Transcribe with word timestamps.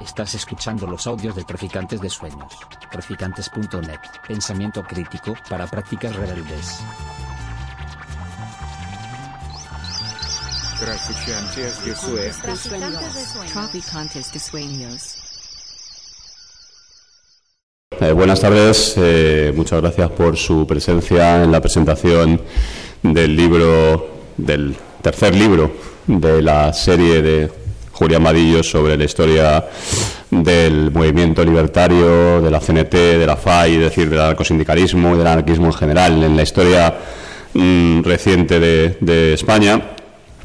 Estás 0.00 0.34
escuchando 0.34 0.86
los 0.86 1.06
audios 1.06 1.36
de 1.36 1.44
Traficantes 1.44 2.00
de 2.00 2.08
Sueños. 2.08 2.52
Traficantes.net. 2.90 4.00
Pensamiento 4.26 4.82
crítico 4.82 5.34
para 5.48 5.66
prácticas 5.66 6.14
rebeldes. 6.16 6.80
Traficantes 10.80 11.84
de 11.84 11.94
Sueños. 11.94 13.52
Traficantes 13.52 14.32
de 14.32 14.38
Sueños. 14.38 15.18
Eh, 18.00 18.12
buenas 18.12 18.40
tardes, 18.40 18.94
eh, 18.96 19.52
muchas 19.54 19.80
gracias 19.80 20.10
por 20.10 20.36
su 20.36 20.66
presencia 20.66 21.44
en 21.44 21.52
la 21.52 21.60
presentación 21.60 22.40
del 23.02 23.36
libro, 23.36 24.08
del 24.36 24.74
tercer 25.00 25.36
libro 25.36 25.70
de 26.06 26.42
la 26.42 26.72
serie 26.72 27.22
de 27.22 27.61
Julián 28.02 28.22
Madillo 28.22 28.64
sobre 28.64 28.96
la 28.96 29.04
historia 29.04 29.64
del 30.28 30.90
movimiento 30.90 31.44
libertario, 31.44 32.42
de 32.42 32.50
la 32.50 32.58
CNT, 32.58 32.92
de 32.92 33.24
la 33.24 33.36
FAI, 33.36 33.76
es 33.76 33.80
decir, 33.80 34.10
del 34.10 34.18
anarcosindicalismo 34.18 35.14
y 35.14 35.18
del 35.18 35.26
anarquismo 35.28 35.66
en 35.66 35.72
general 35.72 36.20
en 36.24 36.36
la 36.36 36.42
historia 36.42 36.92
mm, 37.54 38.02
reciente 38.02 38.58
de, 38.58 39.34
España. 39.34 39.80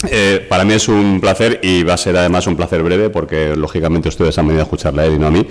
Eh, 0.07 0.45
para 0.47 0.65
mí 0.65 0.73
es 0.73 0.87
un 0.87 1.19
placer 1.19 1.59
y 1.63 1.81
va 1.81 1.95
a 1.95 1.97
ser 1.97 2.15
además 2.15 2.45
un 2.45 2.55
placer 2.55 2.83
breve 2.83 3.09
porque 3.09 3.55
lógicamente 3.55 4.09
ustedes 4.09 4.37
han 4.37 4.45
venido 4.45 4.61
a 4.61 4.65
escucharla 4.65 5.07
él 5.07 5.15
y 5.15 5.17
no 5.17 5.25
a 5.25 5.31
mí, 5.31 5.43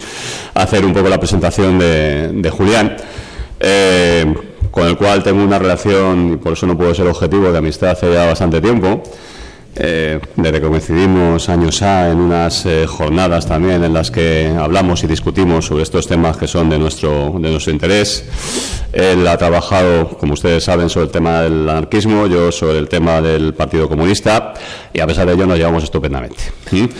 hacer 0.54 0.84
un 0.84 0.92
poco 0.92 1.08
la 1.08 1.18
presentación 1.18 1.76
de, 1.76 2.52
Julián. 2.56 2.96
Eh, 3.58 4.32
con 4.70 4.86
el 4.86 4.96
cual 4.96 5.24
tengo 5.24 5.42
una 5.42 5.58
relación, 5.58 6.34
y 6.34 6.36
por 6.36 6.52
eso 6.52 6.66
no 6.66 6.76
puedo 6.76 6.94
ser 6.94 7.08
objetivo, 7.08 7.50
de 7.50 7.58
amistad 7.58 7.90
hace 7.90 8.12
ya 8.12 8.26
bastante 8.26 8.60
tiempo. 8.60 9.02
Eh, 9.78 10.20
desde 10.36 10.60
que 10.60 10.68
coincidimos 10.68 11.48
años 11.48 11.82
A 11.82 12.10
en 12.10 12.18
unas 12.18 12.64
eh, 12.64 12.86
jornadas 12.86 13.46
también 13.46 13.84
en 13.84 13.92
las 13.92 14.10
que 14.10 14.54
hablamos 14.58 15.04
y 15.04 15.06
discutimos 15.06 15.66
sobre 15.66 15.82
estos 15.82 16.06
temas 16.06 16.36
que 16.38 16.46
son 16.46 16.70
de 16.70 16.78
nuestro, 16.78 17.34
de 17.38 17.50
nuestro 17.50 17.72
interés. 17.72 18.24
Él 18.92 19.26
ha 19.28 19.36
trabajado, 19.36 20.08
como 20.16 20.32
ustedes 20.32 20.64
saben, 20.64 20.88
sobre 20.88 21.06
el 21.06 21.12
tema 21.12 21.42
del 21.42 21.68
anarquismo, 21.68 22.26
yo 22.26 22.50
sobre 22.50 22.78
el 22.78 22.88
tema 22.88 23.20
del 23.20 23.52
Partido 23.52 23.88
Comunista, 23.88 24.54
y 24.92 25.00
a 25.00 25.06
pesar 25.06 25.26
de 25.26 25.34
ello 25.34 25.46
nos 25.46 25.58
llevamos 25.58 25.84
estupendamente. 25.84 26.42
¿Mm? 26.70 26.86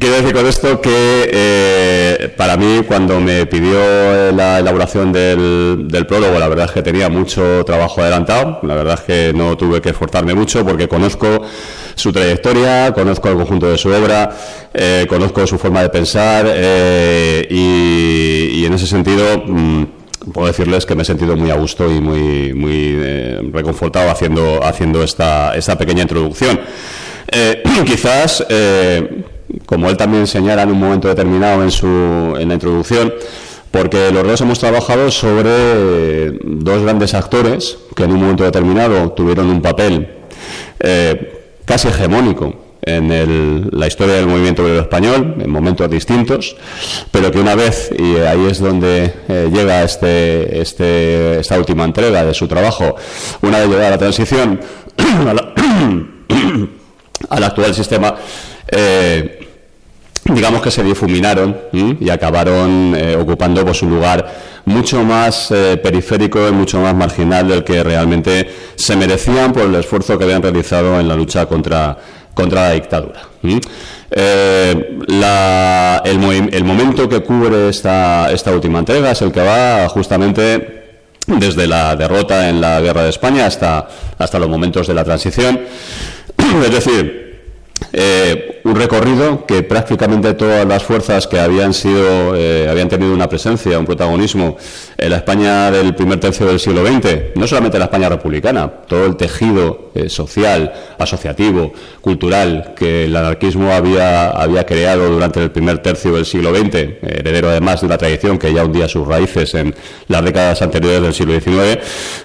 Quiero 0.00 0.16
decir 0.16 0.32
con 0.32 0.46
esto 0.46 0.80
que 0.80 1.30
eh, 1.32 2.34
para 2.36 2.56
mí 2.56 2.80
cuando 2.88 3.20
me 3.20 3.46
pidió 3.46 4.32
la 4.32 4.58
elaboración 4.58 5.12
del, 5.12 5.86
del, 5.88 6.06
prólogo, 6.06 6.38
la 6.40 6.48
verdad 6.48 6.66
es 6.66 6.72
que 6.72 6.82
tenía 6.82 7.08
mucho 7.08 7.64
trabajo 7.64 8.00
adelantado, 8.00 8.58
la 8.62 8.74
verdad 8.74 8.94
es 8.94 9.00
que 9.02 9.32
no 9.32 9.56
tuve 9.56 9.80
que 9.80 9.90
esforzarme 9.90 10.34
mucho 10.34 10.45
porque 10.64 10.88
conozco 10.88 11.42
su 11.94 12.12
trayectoria, 12.12 12.92
conozco 12.92 13.28
el 13.28 13.36
conjunto 13.36 13.68
de 13.70 13.78
su 13.78 13.88
obra, 13.90 14.30
eh, 14.72 15.06
conozco 15.08 15.46
su 15.46 15.58
forma 15.58 15.82
de 15.82 15.88
pensar 15.88 16.46
eh, 16.48 17.46
y, 17.50 18.64
en 18.64 18.72
ese 18.72 18.86
sentido... 18.86 19.42
Mm, 19.46 19.84
puedo 20.32 20.48
decirles 20.48 20.84
que 20.84 20.96
me 20.96 21.02
he 21.02 21.04
sentido 21.04 21.36
muy 21.36 21.50
a 21.52 21.54
gusto 21.54 21.88
y 21.88 22.00
muy, 22.00 22.52
muy 22.52 22.96
reconfortado 23.52 24.10
haciendo, 24.10 24.58
haciendo 24.64 25.04
esta, 25.04 25.54
esta 25.54 25.78
pequeña 25.78 26.02
introducción. 26.02 26.58
quizás 27.86 28.44
como 29.66 29.88
él 29.88 29.96
también 29.96 30.26
señala 30.26 30.62
en 30.62 30.70
un 30.70 30.80
momento 30.80 31.08
determinado 31.08 31.62
en, 31.62 31.70
su, 31.70 31.86
en 32.38 32.48
la 32.48 32.54
introducción, 32.54 33.12
porque 33.70 34.10
los 34.10 34.26
dos 34.26 34.40
hemos 34.40 34.58
trabajado 34.58 35.10
sobre 35.10 36.30
dos 36.42 36.82
grandes 36.82 37.14
actores 37.14 37.78
que 37.94 38.04
en 38.04 38.12
un 38.12 38.20
momento 38.20 38.44
determinado 38.44 39.12
tuvieron 39.12 39.50
un 39.50 39.60
papel 39.60 40.08
eh, 40.80 41.42
casi 41.64 41.88
hegemónico 41.88 42.66
en 42.82 43.68
la 43.72 43.88
historia 43.88 44.14
del 44.14 44.26
movimiento 44.26 44.62
obrero 44.62 44.80
español, 44.80 45.34
en 45.40 45.50
momentos 45.50 45.90
distintos, 45.90 46.56
pero 47.10 47.32
que 47.32 47.40
una 47.40 47.56
vez, 47.56 47.90
y 47.98 48.18
ahí 48.18 48.46
es 48.48 48.60
donde 48.60 49.12
eh, 49.28 49.50
llega 49.52 49.82
este, 49.82 50.60
este, 50.60 51.40
esta 51.40 51.58
última 51.58 51.84
entrega 51.84 52.24
de 52.24 52.32
su 52.32 52.46
trabajo, 52.46 52.94
una 53.42 53.58
vez 53.58 53.68
llegada 53.68 53.90
la 53.90 53.98
transición 53.98 54.60
al 57.28 57.44
actual 57.44 57.74
sistema, 57.74 58.14
eh, 58.68 59.48
digamos 60.24 60.62
que 60.62 60.70
se 60.70 60.84
difuminaron 60.84 61.56
y 61.72 62.08
acabaron 62.08 62.96
ocupando 63.18 63.64
pues, 63.64 63.82
un 63.82 63.90
lugar 63.90 64.32
mucho 64.66 65.02
más 65.04 65.50
eh, 65.52 65.78
periférico 65.82 66.46
y 66.48 66.52
mucho 66.52 66.80
más 66.80 66.94
marginal 66.94 67.48
del 67.48 67.64
que 67.64 67.82
realmente 67.82 68.48
se 68.74 68.96
merecían 68.96 69.52
por 69.52 69.62
el 69.62 69.74
esfuerzo 69.76 70.18
que 70.18 70.24
habían 70.24 70.42
realizado 70.42 71.00
en 71.00 71.08
la 71.08 71.14
lucha 71.14 71.46
contra, 71.46 71.96
contra 72.34 72.68
la 72.68 72.72
dictadura. 72.72 73.22
Eh, 74.10 74.98
el, 76.04 76.54
el, 76.54 76.64
momento 76.64 77.08
que 77.08 77.20
cubre 77.22 77.68
esta, 77.68 78.30
esta 78.32 78.52
última 78.52 78.80
entrega 78.80 79.12
es 79.12 79.22
el 79.22 79.32
que 79.32 79.40
va 79.40 79.88
justamente 79.88 80.76
desde 81.26 81.66
la 81.66 81.94
derrota 81.96 82.48
en 82.48 82.60
la 82.60 82.80
guerra 82.80 83.04
de 83.04 83.10
España 83.10 83.46
hasta, 83.46 83.88
hasta 84.18 84.38
los 84.38 84.48
momentos 84.48 84.86
de 84.86 84.94
la 84.94 85.04
transición. 85.04 85.60
Es 86.64 86.70
decir, 86.70 87.25
eh, 87.92 88.60
un 88.64 88.74
recorrido 88.74 89.46
que 89.46 89.62
prácticamente 89.62 90.34
todas 90.34 90.66
las 90.66 90.82
fuerzas 90.82 91.26
que 91.26 91.38
habían 91.38 91.72
sido, 91.72 92.34
eh, 92.34 92.66
habían 92.68 92.88
tenido 92.88 93.14
una 93.14 93.28
presencia, 93.28 93.78
un 93.78 93.84
protagonismo 93.84 94.56
en 94.98 95.10
la 95.10 95.16
España 95.16 95.70
del 95.70 95.94
primer 95.94 96.18
tercio 96.18 96.46
del 96.46 96.58
siglo 96.58 96.84
XX, 96.84 97.36
no 97.36 97.46
solamente 97.46 97.78
la 97.78 97.84
España 97.84 98.08
republicana, 98.08 98.68
todo 98.68 99.06
el 99.06 99.16
tejido 99.16 99.90
eh, 99.94 100.08
social, 100.08 100.72
asociativo, 100.98 101.72
cultural 102.00 102.74
que 102.76 103.04
el 103.04 103.14
anarquismo 103.16 103.72
había, 103.72 104.30
había 104.30 104.66
creado 104.66 105.08
durante 105.08 105.42
el 105.42 105.50
primer 105.50 105.78
tercio 105.78 106.12
del 106.12 106.26
siglo 106.26 106.54
XX, 106.54 106.74
heredero 107.02 107.50
además 107.50 107.80
de 107.80 107.86
una 107.86 107.98
tradición 107.98 108.38
que 108.38 108.52
ya 108.52 108.64
hundía 108.64 108.88
sus 108.88 109.06
raíces 109.06 109.54
en 109.54 109.74
las 110.08 110.24
décadas 110.24 110.60
anteriores 110.62 111.02
del 111.02 111.14
siglo 111.14 111.38
XIX, 111.38 111.78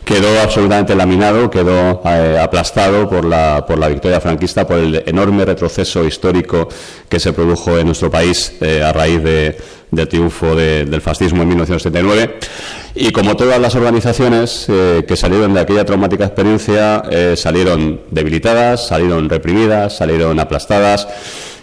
quedó 0.04 0.40
absolutamente 0.42 0.96
laminado, 0.96 1.50
quedó 1.50 2.02
aplastado 2.42 3.10
por 3.10 3.26
la, 3.26 3.66
por 3.68 3.78
la 3.78 3.90
victoria 3.90 4.20
franquista, 4.20 4.66
por 4.66 4.78
el 4.78 5.04
enorme 5.06 5.41
retroceso 5.46 6.06
histórico 6.06 6.68
que 7.10 7.20
se 7.20 7.34
produjo 7.34 7.78
en 7.78 7.86
nuestro 7.88 8.10
país 8.10 8.54
eh, 8.62 8.82
a 8.84 8.94
raíz 8.94 9.22
del 9.24 10.08
triunfo 10.08 10.56
del 10.56 11.02
fascismo 11.02 11.42
en 11.44 11.50
1979. 11.50 12.40
Y 12.96 13.12
como 13.12 13.36
todas 13.36 13.60
las 13.60 13.76
organizaciones 13.76 14.66
eh, 14.68 15.06
que 15.08 15.16
salieron 15.16 15.54
de 15.54 15.62
aquella 15.62 15.86
traumática 15.86 16.26
experiencia, 16.26 17.04
eh, 17.10 17.36
salieron 17.38 18.02
debilitadas, 18.12 18.88
salieron 18.88 19.30
reprimidas, 19.30 19.96
salieron 19.98 20.40
aplastadas 20.40 21.08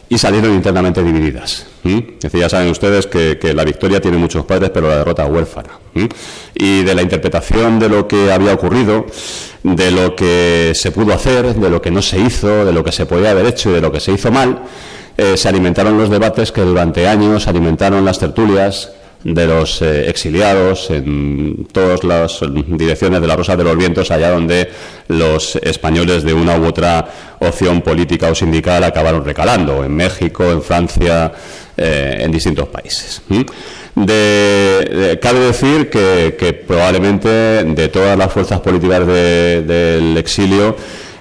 y 0.08 0.18
salieron 0.18 0.54
internamente 0.54 1.02
divididas. 1.02 1.66
Es 1.84 2.20
decir, 2.20 2.40
ya 2.40 2.48
saben 2.48 2.68
ustedes 2.68 3.06
que, 3.06 3.38
la 3.54 3.64
victoria 3.64 4.00
tiene 4.00 4.16
muchos 4.16 4.44
padres, 4.44 4.70
pero 4.72 4.88
la 4.88 4.98
derrota 4.98 5.26
huérfana. 5.26 5.70
Y 6.54 6.82
de 6.82 6.94
la 6.94 7.02
interpretación 7.02 7.78
de 7.78 7.88
lo 7.88 8.08
que 8.08 8.32
había 8.32 8.52
ocurrido, 8.52 9.06
de 9.62 9.90
lo 9.90 10.14
que 10.14 10.72
se 10.74 10.92
pudo 10.92 11.14
hacer, 11.14 11.54
de 11.54 11.70
lo 11.70 11.82
que 11.82 11.90
no 11.90 12.02
se 12.02 12.18
hizo, 12.18 12.64
de 12.64 12.72
lo 12.72 12.84
que 12.84 12.92
se 12.92 13.06
podía 13.06 13.30
haber 13.30 13.46
hecho 13.46 13.70
y 13.70 13.74
de 13.74 13.80
lo 13.80 13.92
que 13.92 14.00
se 14.00 14.12
hizo 14.12 14.30
mal, 14.30 14.62
eh, 15.16 15.36
se 15.36 15.48
alimentaron 15.48 15.98
los 15.98 16.10
debates 16.10 16.52
que 16.52 16.60
durante 16.60 17.08
años 17.08 17.48
alimentaron 17.48 18.04
las 18.04 18.18
tertulias 18.18 18.92
de 19.24 19.46
los 19.46 19.82
eh, 19.82 20.08
exiliados 20.08 20.90
en 20.90 21.66
todas 21.72 22.04
las 22.04 22.40
direcciones 22.68 23.20
de 23.20 23.26
la 23.26 23.36
Rosa 23.36 23.56
de 23.56 23.64
los 23.64 23.76
Vientos, 23.76 24.10
allá 24.10 24.30
donde 24.30 24.68
los 25.08 25.56
españoles 25.56 26.22
de 26.22 26.34
una 26.34 26.56
u 26.56 26.66
otra 26.66 27.08
opción 27.40 27.82
política 27.82 28.30
o 28.30 28.34
sindical 28.34 28.84
acabaron 28.84 29.24
recalando, 29.24 29.84
en 29.84 29.94
México, 29.94 30.50
en 30.50 30.62
Francia, 30.62 31.32
eh, 31.76 32.18
en 32.20 32.30
distintos 32.30 32.68
países. 32.68 33.22
Cabe 33.96 35.40
decir 35.40 35.90
que, 35.90 36.64
probablemente 36.66 37.28
de 37.64 37.88
todas 37.88 38.16
las 38.16 38.32
fuerzas 38.32 38.60
políticas 38.60 39.06
del 39.06 40.16
exilio, 40.16 40.76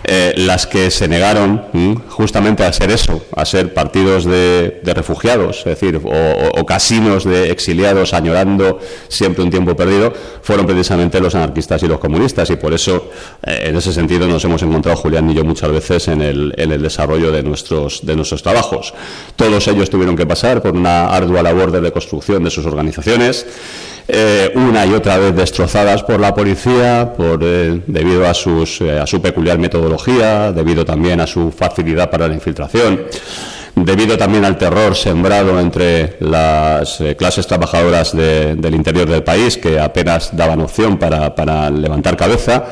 eh, 0.09 0.33
las 0.37 0.67
que 0.67 0.89
se 0.89 1.09
negaron 1.09 1.63
justamente 2.07 2.63
a 2.63 2.71
ser 2.71 2.91
eso, 2.91 3.25
a 3.35 3.43
ser 3.43 3.73
partidos 3.73 4.23
de, 4.23 4.79
refugiados, 4.85 5.59
es 5.59 5.65
decir, 5.65 5.99
o, 6.01 6.65
casinos 6.65 7.25
de 7.25 7.51
exiliados 7.51 8.13
añorando 8.13 8.79
siempre 9.09 9.43
un 9.43 9.49
tiempo 9.49 9.75
perdido, 9.75 10.13
fueron 10.41 10.65
precisamente 10.65 11.19
los 11.19 11.35
anarquistas 11.35 11.83
y 11.83 11.87
los 11.87 11.99
comunistas. 11.99 12.49
Y 12.51 12.55
por 12.55 12.73
eso, 12.73 13.09
eh, 13.43 13.63
en 13.65 13.75
ese 13.75 13.91
sentido, 13.91 14.27
nos 14.27 14.45
hemos 14.45 14.61
encontrado, 14.63 14.97
Julián 14.97 15.29
y 15.29 15.33
yo, 15.33 15.43
muchas 15.43 15.71
veces 15.73 16.07
en 16.07 16.21
el, 16.21 16.53
en 16.57 16.71
el 16.71 16.81
desarrollo 16.81 17.29
de 17.29 17.43
nuestros, 17.43 18.05
de 18.05 18.15
nuestros 18.15 18.41
trabajos. 18.41 18.93
Todos 19.35 19.67
ellos 19.67 19.89
tuvieron 19.89 20.15
que 20.15 20.25
pasar 20.25 20.61
por 20.61 20.73
una 20.73 21.09
ardua 21.09 21.43
labor 21.43 21.71
de 21.71 21.81
reconstrucción 21.81 22.45
de 22.45 22.49
sus 22.49 22.65
organizaciones. 22.65 23.45
Eh, 24.09 24.53
una 24.55 24.85
y 24.85 24.93
otra 24.93 25.17
vez 25.17 25.35
destrozadas 25.35 26.01
por 26.01 26.17
la 26.17 26.33
policía 26.33 27.11
por, 27.17 27.41
eh, 27.43 27.81
debido 27.87 28.25
a, 28.25 28.33
sus, 28.33 28.79
eh, 28.79 28.97
a 28.97 29.05
su 29.05 29.21
peculiar 29.21 29.57
metodología, 29.57 30.53
debido 30.53 30.85
también 30.85 31.19
a 31.19 31.27
su 31.27 31.51
facilidad 31.51 32.09
para 32.09 32.29
la 32.29 32.33
infiltración, 32.33 33.01
debido 33.75 34.17
también 34.17 34.45
al 34.45 34.57
terror 34.57 34.95
sembrado 34.95 35.59
entre 35.59 36.15
las 36.21 37.03
clases 37.17 37.45
trabajadoras 37.45 38.15
del 38.15 38.73
interior 38.73 39.09
del 39.09 39.23
país, 39.23 39.57
que 39.57 39.77
apenas 39.77 40.35
daban 40.35 40.61
opción 40.61 40.97
para, 40.97 41.69
levantar 41.69 42.15
cabeza. 42.15 42.63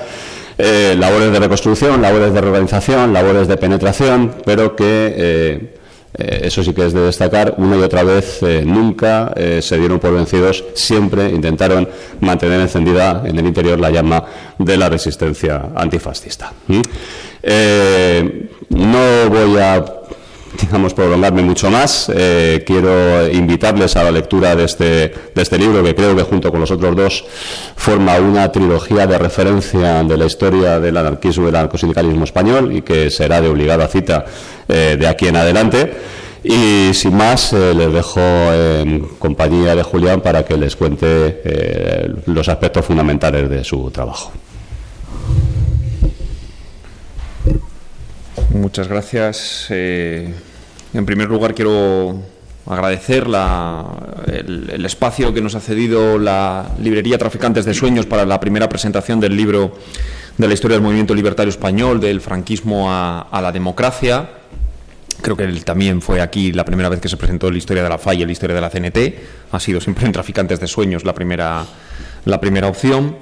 labores 0.57 1.31
de 1.31 1.39
reconstrucción, 1.39 2.01
labores 2.01 2.33
de 2.33 2.41
reorganización, 2.41 3.13
labores 3.13 3.47
de 3.47 3.57
penetración, 3.57 4.35
pero 4.45 4.75
que 4.75 5.13
eh, 5.15 5.75
eso 6.17 6.63
sí 6.63 6.73
que 6.73 6.85
es 6.85 6.93
de 6.93 7.01
destacar, 7.01 7.55
una 7.57 7.77
y 7.77 7.81
otra 7.81 8.03
vez 8.03 8.41
eh, 8.41 8.63
nunca 8.65 9.33
eh, 9.35 9.61
se 9.61 9.77
dieron 9.77 9.99
por 9.99 10.13
vencidos, 10.13 10.63
siempre 10.73 11.29
intentaron 11.29 11.87
mantener 12.21 12.61
encendida 12.61 13.23
en 13.25 13.37
el 13.37 13.45
interior 13.45 13.79
la 13.79 13.89
llama 13.89 14.23
de 14.57 14.77
la 14.77 14.89
resistencia 14.89 15.69
antifascista. 15.75 16.53
no 18.69 19.29
voy 19.29 19.59
a 19.59 20.04
digamos, 20.61 20.93
prolongarme 20.93 21.41
mucho 21.43 21.69
más. 21.69 22.11
quiero 22.65 23.27
invitarles 23.31 23.95
a 23.95 24.03
la 24.03 24.11
lectura 24.11 24.55
de 24.55 24.65
este, 24.65 25.13
de 25.33 25.41
este 25.41 25.57
libro, 25.57 25.83
que 25.83 25.95
creo 25.95 26.15
que 26.15 26.23
junto 26.23 26.51
con 26.51 26.59
los 26.59 26.71
otros 26.71 26.95
dos 26.95 27.25
forma 27.75 28.17
una 28.19 28.51
trilogía 28.51 29.07
de 29.07 29.17
referencia 29.17 30.03
de 30.03 30.17
la 30.17 30.25
historia 30.25 30.79
del 30.79 30.97
anarquismo 30.97 31.43
y 31.43 31.45
del 31.47 31.55
anarcosindicalismo 31.55 32.23
español 32.23 32.75
y 32.75 32.81
que 32.81 33.09
será 33.09 33.41
de 33.41 33.49
obligada 33.49 33.87
cita 33.87 34.25
eh, 34.67 34.97
de 34.99 35.07
aquí 35.07 35.27
en 35.27 35.35
adelante. 35.35 35.93
Y 36.43 36.93
sin 36.93 37.15
más, 37.15 37.53
eh, 37.53 37.73
les 37.73 37.91
dejo 37.91 38.19
en 38.19 39.01
compañía 39.17 39.75
de 39.75 39.81
Julián 39.81 40.21
para 40.21 40.43
que 40.43 40.55
les 40.57 40.75
cuente 40.75 41.41
eh, 41.43 42.13
los 42.27 42.47
aspectos 42.47 42.85
fundamentales 42.85 43.49
de 43.49 43.63
su 43.63 43.89
trabajo. 43.89 44.31
Muchas 48.49 48.87
gracias. 48.87 49.67
en 49.69 51.05
primer 51.05 51.27
lugar, 51.27 51.53
quiero 51.53 52.21
agradecer 52.67 53.27
el, 54.27 54.69
el, 54.71 54.85
espacio 54.85 55.33
que 55.33 55.41
nos 55.41 55.53
ha 55.55 55.59
cedido 55.59 56.17
la 56.17 56.71
librería 56.79 57.17
Traficantes 57.17 57.65
de 57.65 57.73
Sueños 57.73 58.05
para 58.05 58.25
la 58.25 58.39
primera 58.39 58.67
presentación 58.67 59.19
del 59.19 59.37
libro 59.37 59.73
de 60.37 60.47
la 60.47 60.53
historia 60.53 60.75
del 60.75 60.83
movimiento 60.83 61.13
libertario 61.15 61.49
español, 61.49 61.99
del 61.99 62.21
franquismo 62.21 62.91
a, 62.91 63.39
la 63.41 63.51
democracia. 63.51 64.29
Creo 65.21 65.37
que 65.37 65.43
él 65.43 65.63
también 65.63 66.01
fue 66.01 66.21
aquí 66.21 66.51
la 66.51 66.65
primera 66.65 66.89
vez 66.89 66.99
que 66.99 67.07
se 67.07 67.17
presentó 67.17 67.49
la 67.49 67.57
historia 67.57 67.83
de 67.83 67.89
la 67.89 67.97
FAI 67.97 68.23
y 68.23 68.25
la 68.25 68.31
historia 68.31 68.55
de 68.55 68.61
la 68.61 68.69
CNT. 68.69 68.97
Ha 69.51 69.59
sido 69.59 69.79
siempre 69.79 70.05
en 70.05 70.11
Traficantes 70.11 70.59
de 70.59 70.67
Sueños 70.67 71.05
la 71.05 71.13
primera, 71.13 71.65
la 72.25 72.39
primera 72.39 72.67
opción. 72.67 73.17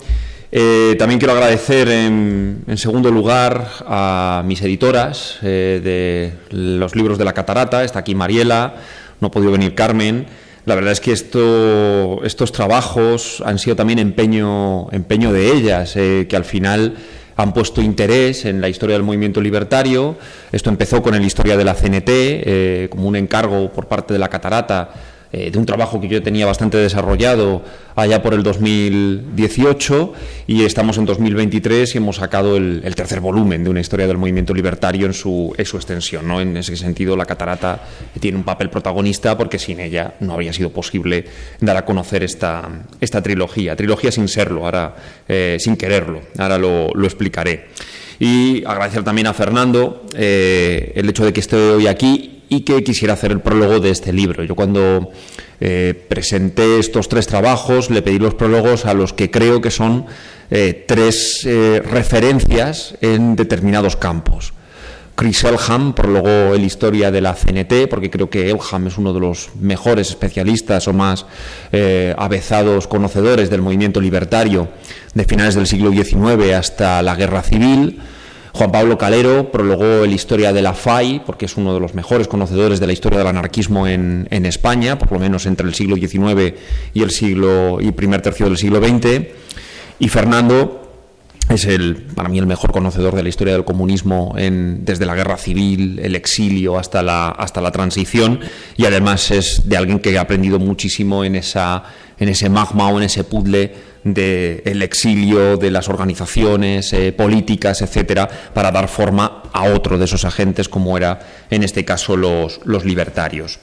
Eh, 0.55 0.95
también 0.99 1.17
quiero 1.17 1.33
agradecer 1.33 1.89
en, 1.89 2.63
segundo 2.75 3.09
lugar 3.09 3.67
a 3.87 4.43
mis 4.45 4.61
editoras 4.61 5.39
eh, 5.41 5.81
de 5.83 6.55
los 6.55 6.95
libros 6.95 7.17
de 7.17 7.25
la 7.25 7.33
Catarata. 7.33 7.83
Está 7.83 7.99
aquí 7.99 8.13
Mariela, 8.13 8.75
no 9.19 9.29
ha 9.29 9.31
podido 9.31 9.51
venir 9.51 9.73
Carmen. 9.73 10.27
La 10.65 10.75
verdad 10.75 10.91
es 10.91 11.01
que 11.01 11.11
esto, 11.11 12.23
estos 12.23 12.51
trabajos 12.51 13.41
han 13.43 13.57
sido 13.57 13.75
también 13.75 13.97
empeño, 13.97 14.89
de 14.91 15.51
ellas, 15.51 15.95
eh, 15.95 16.27
que 16.29 16.35
al 16.35 16.45
final 16.45 16.97
han 17.35 17.51
puesto 17.51 17.81
interés 17.81 18.45
en 18.45 18.61
la 18.61 18.69
historia 18.69 18.95
del 18.95 19.01
movimiento 19.01 19.41
libertario. 19.41 20.17
Esto 20.51 20.69
empezó 20.69 21.01
con 21.01 21.15
el 21.15 21.25
historia 21.25 21.57
de 21.57 21.63
la 21.63 21.73
CNT, 21.73 22.89
como 22.89 23.07
un 23.07 23.15
encargo 23.15 23.71
por 23.71 23.87
parte 23.87 24.13
de 24.13 24.19
la 24.19 24.29
Catarata 24.29 25.12
eh, 25.35 25.49
de 25.49 25.57
un 25.57 25.65
trabajo 25.65 25.99
que 25.99 26.07
yo 26.07 26.21
tenía 26.21 26.45
bastante 26.45 26.77
desarrollado 26.77 27.63
allá 27.95 28.21
por 28.21 28.35
el 28.35 28.43
2018 28.43 30.13
y 30.45 30.63
estamos 30.63 30.99
en 30.99 31.05
2023 31.05 31.95
y 31.95 31.97
hemos 31.97 32.17
sacado 32.17 32.55
el, 32.55 32.83
tercer 32.95 33.19
volumen 33.19 33.63
de 33.63 33.71
una 33.71 33.79
historia 33.79 34.05
del 34.05 34.19
movimiento 34.19 34.53
libertario 34.53 35.07
en 35.07 35.13
su, 35.13 35.55
su 35.65 35.77
extensión. 35.77 36.27
¿no? 36.27 36.39
En 36.39 36.55
ese 36.55 36.75
sentido, 36.75 37.17
la 37.17 37.25
catarata 37.25 37.81
tiene 38.19 38.37
un 38.37 38.43
papel 38.43 38.69
protagonista 38.69 39.35
porque 39.35 39.57
sin 39.57 39.79
ella 39.79 40.13
no 40.19 40.33
habría 40.33 40.53
sido 40.53 40.69
posible 40.69 41.25
dar 41.59 41.77
a 41.77 41.83
conocer 41.83 42.21
esta, 42.21 42.69
esta 43.01 43.23
trilogía. 43.23 43.75
Trilogía 43.75 44.11
sin 44.11 44.27
serlo, 44.27 44.65
ahora 44.65 44.95
eh, 45.27 45.57
sin 45.59 45.77
quererlo, 45.77 46.21
ahora 46.37 46.59
lo, 46.59 47.05
explicaré. 47.05 47.69
Y 48.19 48.63
agradecer 48.65 49.03
también 49.03 49.25
a 49.25 49.33
Fernando 49.33 50.05
eh, 50.15 50.91
el 50.93 51.09
hecho 51.09 51.25
de 51.25 51.33
que 51.33 51.39
esté 51.39 51.55
hoy 51.55 51.87
aquí 51.87 52.32
y 52.55 52.61
que 52.61 52.83
quisiera 52.83 53.13
hacer 53.13 53.31
el 53.31 53.41
prólogo 53.41 53.79
de 53.79 53.89
este 53.89 54.13
libro. 54.13 54.43
Yo 54.43 54.55
cuando 54.55 55.11
eh, 55.59 55.93
presenté 56.07 56.79
estos 56.79 57.09
tres 57.09 57.25
trabajos 57.25 57.89
le 57.89 58.01
pedí 58.01 58.19
los 58.19 58.35
prólogos 58.35 58.85
a 58.85 58.93
los 58.93 59.13
que 59.13 59.31
creo 59.31 59.61
que 59.61 59.71
son 59.71 60.05
eh, 60.51 60.85
tres 60.87 61.45
eh, 61.45 61.81
referencias 61.83 62.95
en 63.01 63.35
determinados 63.35 63.95
campos. 63.95 64.53
Chris 65.15 65.43
Elham 65.43 65.93
prologó 65.93 66.55
el 66.55 66.63
historia 66.63 67.11
de 67.11 67.21
la 67.21 67.35
CNT, 67.35 67.87
porque 67.87 68.09
creo 68.09 68.31
que 68.31 68.49
Elham 68.49 68.87
es 68.87 68.97
uno 68.97 69.13
de 69.13 69.19
los 69.19 69.49
mejores 69.59 70.09
especialistas 70.09 70.87
o 70.87 70.93
más 70.93 71.27
avezados 72.17 72.87
conocedores 72.87 73.51
del 73.51 73.61
movimiento 73.61 74.01
libertario 74.01 74.69
de 75.13 75.23
finales 75.25 75.53
del 75.53 75.67
siglo 75.67 75.91
XIX 75.91 76.53
hasta 76.55 77.03
la 77.03 77.15
guerra 77.15 77.43
civil. 77.43 78.01
Juan 78.53 78.71
Pablo 78.71 78.99
Calero 78.99 79.51
prologó 79.51 80.05
la 80.05 80.11
historia 80.11 80.53
de 80.53 80.61
la 80.61 80.75
FAI, 80.75 81.23
porque 81.25 81.45
es 81.45 81.57
uno 81.57 81.73
de 81.73 81.79
los 81.79 81.95
mejores 81.95 82.27
conocedores 82.27 82.79
de 82.79 82.85
la 82.85 82.93
historia 82.93 83.17
del 83.17 83.27
anarquismo 83.27 83.87
en, 83.87 84.27
España, 84.45 84.99
por 84.99 85.11
lo 85.11 85.19
menos 85.19 85.47
entre 85.47 85.67
el 85.67 85.73
siglo 85.73 85.95
XIX 85.95 86.53
y 86.93 87.01
el 87.01 87.09
siglo 87.09 87.81
y 87.81 87.91
primer 87.93 88.21
tercio 88.21 88.45
del 88.45 88.57
siglo 88.57 88.79
XX. 88.79 89.23
Y 89.97 90.07
Fernando 90.07 90.83
es 91.49 91.65
el, 91.65 91.95
para 92.13 92.29
mí 92.29 92.37
el 92.37 92.45
mejor 92.45 92.71
conocedor 92.71 93.15
de 93.15 93.23
la 93.23 93.29
historia 93.29 93.53
del 93.53 93.65
comunismo 93.65 94.35
en, 94.37 94.85
desde 94.85 95.07
la 95.07 95.15
guerra 95.15 95.37
civil, 95.37 95.99
el 96.03 96.15
exilio 96.15 96.77
hasta 96.77 97.01
la, 97.01 97.29
hasta 97.29 97.59
la 97.59 97.71
transición 97.71 98.39
y 98.77 98.85
además 98.85 99.31
es 99.31 99.67
de 99.67 99.77
alguien 99.77 99.99
que 99.99 100.15
ha 100.17 100.21
aprendido 100.21 100.59
muchísimo 100.59 101.25
en, 101.25 101.35
esa, 101.35 101.83
en 102.19 102.29
ese 102.29 102.49
magma 102.49 102.89
o 102.89 102.97
en 102.97 103.05
ese 103.05 103.23
puzzle 103.23 103.92
del 104.03 104.81
exilio, 104.81 105.57
de 105.57 105.71
las 105.71 105.87
organizaciones 105.89 106.91
eh, 106.93 107.13
políticas, 107.13 107.81
etcétera, 107.81 108.27
para 108.53 108.71
dar 108.71 108.87
forma 108.87 109.43
a 109.53 109.63
otro 109.63 109.97
de 109.97 110.05
esos 110.05 110.25
agentes, 110.25 110.67
como 110.67 110.97
era 110.97 111.19
en 111.49 111.63
este 111.63 111.85
caso 111.85 112.17
los, 112.17 112.59
los 112.65 112.85
libertarios. 112.85 113.59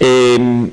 Em, 0.00 0.70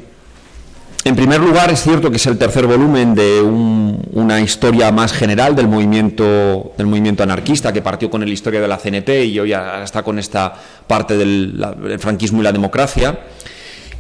en 1.04 1.16
primer 1.16 1.40
lugar, 1.40 1.72
es 1.72 1.82
cierto 1.82 2.12
que 2.12 2.18
es 2.18 2.28
el 2.28 2.38
tercer 2.38 2.68
volumen 2.68 3.16
de 3.16 3.42
una 3.42 4.40
historia 4.40 4.92
más 4.92 5.14
general 5.14 5.56
del 5.56 5.68
movimiento, 5.68 6.74
del 6.78 6.86
movimiento 6.86 7.24
anarquista 7.24 7.74
que 7.74 7.82
partió 7.82 8.10
con 8.12 8.22
la 8.22 8.30
historia 8.30 8.62
de 8.62 8.68
la 8.68 8.78
CNT 8.78 9.10
y 9.26 9.40
hoy 9.40 9.54
está 9.84 10.04
con 10.04 10.20
esta 10.20 10.54
parte 10.86 11.18
del 11.18 11.98
franquismo 11.98 12.42
y 12.42 12.44
la 12.44 12.52
democracia. 12.52 13.20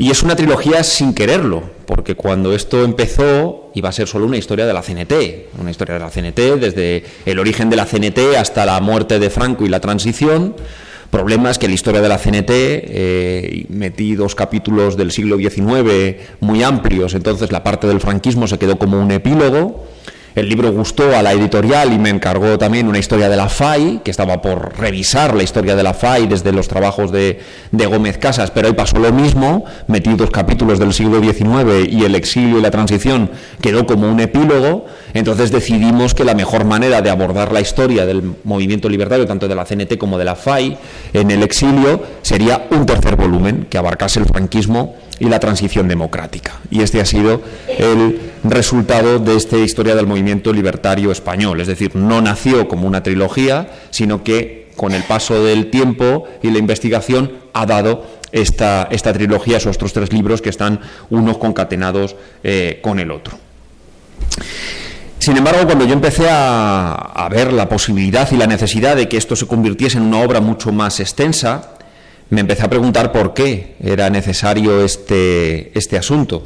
Y 0.01 0.09
es 0.09 0.24
una 0.24 0.36
trilogía 0.36 0.83
sin 0.83 1.13
quererlo, 1.13 1.62
porque 1.86 2.15
cuando 2.15 2.56
esto 2.56 2.83
empezó 2.83 3.69
iba 3.75 3.89
a 3.89 3.92
ser 3.92 4.07
solo 4.07 4.25
una 4.25 4.36
historia 4.36 4.65
de 4.65 4.74
la 4.74 4.81
CNT, 4.81 5.13
una 5.59 5.69
historia 5.69 5.94
de 5.94 6.00
la 6.00 6.09
CNT 6.09 6.59
desde 6.59 7.03
el 7.24 7.38
origen 7.38 7.69
de 7.69 7.75
la 7.75 7.86
CNT 7.86 8.36
hasta 8.36 8.65
la 8.65 8.81
muerte 8.81 9.19
de 9.19 9.30
Franco 9.30 9.63
y 9.63 9.69
la 9.69 9.80
transición. 9.80 10.56
Problema 11.12 11.51
es 11.51 11.59
que 11.59 11.68
la 11.68 11.75
historia 11.75 12.01
de 12.01 12.09
la 12.09 12.18
CNT, 12.18 12.50
eh, 12.50 13.65
metí 13.69 14.15
dos 14.15 14.33
capítulos 14.33 14.98
del 14.98 15.12
siglo 15.12 15.38
XIX 15.38 16.15
muy 16.39 16.63
amplios, 16.63 17.13
entonces 17.13 17.51
la 17.51 17.63
parte 17.63 17.86
del 17.86 18.00
franquismo 18.00 18.48
se 18.48 18.58
quedó 18.58 18.79
como 18.79 19.00
un 19.00 19.12
epílogo 19.12 19.86
el 20.35 20.47
libro 20.47 20.71
gustó 20.71 21.15
a 21.15 21.21
la 21.21 21.33
editorial 21.33 21.91
y 21.91 22.00
me 22.00 22.09
encargó 22.09 22.57
también 22.57 22.88
una 22.88 23.00
historia 23.00 23.27
de 23.27 23.35
la 23.35 23.50
FAI, 23.50 24.01
que 24.03 24.11
estaba 24.11 24.41
por 24.41 24.77
revisar 24.77 25.35
la 25.35 25.43
historia 25.43 25.75
de 25.75 25.83
la 25.83 25.93
FAI 25.93 26.27
desde 26.27 26.53
los 26.53 26.67
trabajos 26.67 27.11
de, 27.11 27.39
Gómez 27.71 28.17
Casas, 28.17 28.51
pero 28.51 28.69
hoy 28.69 28.73
pasó 28.73 29.00
lo 29.00 29.11
mismo, 29.11 29.65
metí 29.88 30.13
dos 30.13 30.29
capítulos 30.29 30.79
del 30.79 30.93
siglo 30.93 31.19
XIX 31.19 31.91
y 31.91 32.05
el 32.05 32.15
exilio 32.15 32.59
y 32.59 32.61
la 32.61 32.71
transición 32.71 33.29
quedó 33.59 33.85
como 33.85 34.09
un 34.09 34.19
epílogo, 34.21 34.85
entonces 35.13 35.51
decidimos 35.51 36.13
que 36.13 36.23
la 36.23 36.35
mejor 36.35 36.63
manera 36.63 37.01
de 37.01 37.09
abordar 37.09 37.51
la 37.51 37.59
historia 37.59 38.05
del 38.05 38.35
movimiento 38.45 38.88
libertario, 38.88 39.25
tanto 39.25 39.50
de 39.50 39.55
la 39.55 39.65
CNT 39.65 39.97
como 39.97 40.17
de 40.17 40.25
la 40.25 40.35
FAI, 40.35 40.77
en 41.11 41.31
el 41.31 41.43
exilio, 41.43 42.03
sería 42.21 42.67
un 42.69 42.85
tercer 42.85 43.17
volumen 43.17 43.67
que 43.69 43.77
abarcase 43.77 44.19
el 44.19 44.25
franquismo 44.25 44.95
y 45.21 45.25
la 45.25 45.39
transición 45.39 45.87
democrática. 45.87 46.59
Y 46.71 46.81
este 46.81 46.99
ha 46.99 47.05
sido 47.05 47.41
el 47.77 48.19
resultado 48.43 49.19
de 49.19 49.37
esta 49.37 49.55
historia 49.57 49.93
del 49.93 50.07
movimiento 50.07 50.51
libertario 50.51 51.11
español. 51.11 51.61
Es 51.61 51.67
decir, 51.67 51.95
no 51.95 52.21
nació 52.21 52.67
como 52.67 52.87
una 52.87 53.03
trilogía, 53.03 53.69
sino 53.91 54.23
que 54.23 54.71
con 54.75 54.93
el 54.93 55.03
paso 55.03 55.43
del 55.43 55.69
tiempo 55.69 56.27
y 56.41 56.49
la 56.49 56.57
investigación 56.57 57.33
ha 57.53 57.67
dado 57.67 58.03
esta, 58.31 58.87
esta 58.89 59.13
trilogía, 59.13 59.57
esos 59.57 59.75
otros 59.75 59.93
tres 59.93 60.11
libros 60.11 60.41
que 60.41 60.49
están 60.49 60.79
unos 61.11 61.37
concatenados 61.37 62.15
eh, 62.43 62.79
con 62.81 62.97
el 62.97 63.11
otro. 63.11 63.37
Sin 65.19 65.37
embargo, 65.37 65.67
cuando 65.67 65.85
yo 65.85 65.93
empecé 65.93 66.27
a, 66.31 66.93
a, 66.95 67.29
ver 67.29 67.53
la 67.53 67.69
posibilidad 67.69 68.31
y 68.31 68.37
la 68.37 68.47
necesidad 68.47 68.95
de 68.95 69.07
que 69.07 69.17
esto 69.17 69.35
se 69.35 69.45
convirtiese 69.45 69.99
en 69.99 70.05
una 70.05 70.21
obra 70.21 70.41
mucho 70.41 70.71
más 70.71 70.99
extensa, 70.99 71.75
me 72.31 72.39
empecé 72.39 72.63
a 72.63 72.69
preguntar 72.69 73.11
por 73.11 73.33
qué 73.33 73.75
era 73.83 74.09
necesario 74.09 74.83
este, 74.83 75.77
este 75.77 75.97
asunto. 75.97 76.43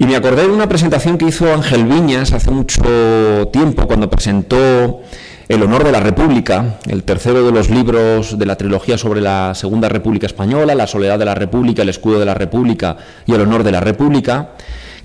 Y 0.00 0.04
me 0.04 0.16
acordé 0.16 0.42
de 0.42 0.48
una 0.48 0.68
presentación 0.68 1.16
que 1.16 1.26
hizo 1.26 1.52
Ángel 1.52 1.84
Viñas 1.84 2.32
hace 2.32 2.50
mucho 2.50 3.48
tiempo, 3.52 3.86
cuando 3.86 4.10
presentó 4.10 5.00
El 5.48 5.62
honor 5.62 5.84
de 5.84 5.92
la 5.92 6.00
República, 6.00 6.80
el 6.88 7.04
tercero 7.04 7.44
de 7.46 7.52
los 7.52 7.70
libros 7.70 8.36
de 8.36 8.46
la 8.46 8.56
trilogía 8.56 8.98
sobre 8.98 9.20
la 9.20 9.54
Segunda 9.54 9.88
República 9.88 10.26
Española, 10.26 10.74
La 10.74 10.88
soledad 10.88 11.20
de 11.20 11.24
la 11.24 11.36
República, 11.36 11.82
El 11.82 11.88
escudo 11.88 12.18
de 12.18 12.26
la 12.26 12.34
República 12.34 12.96
y 13.26 13.32
El 13.32 13.42
honor 13.42 13.62
de 13.62 13.70
la 13.70 13.80
República, 13.80 14.54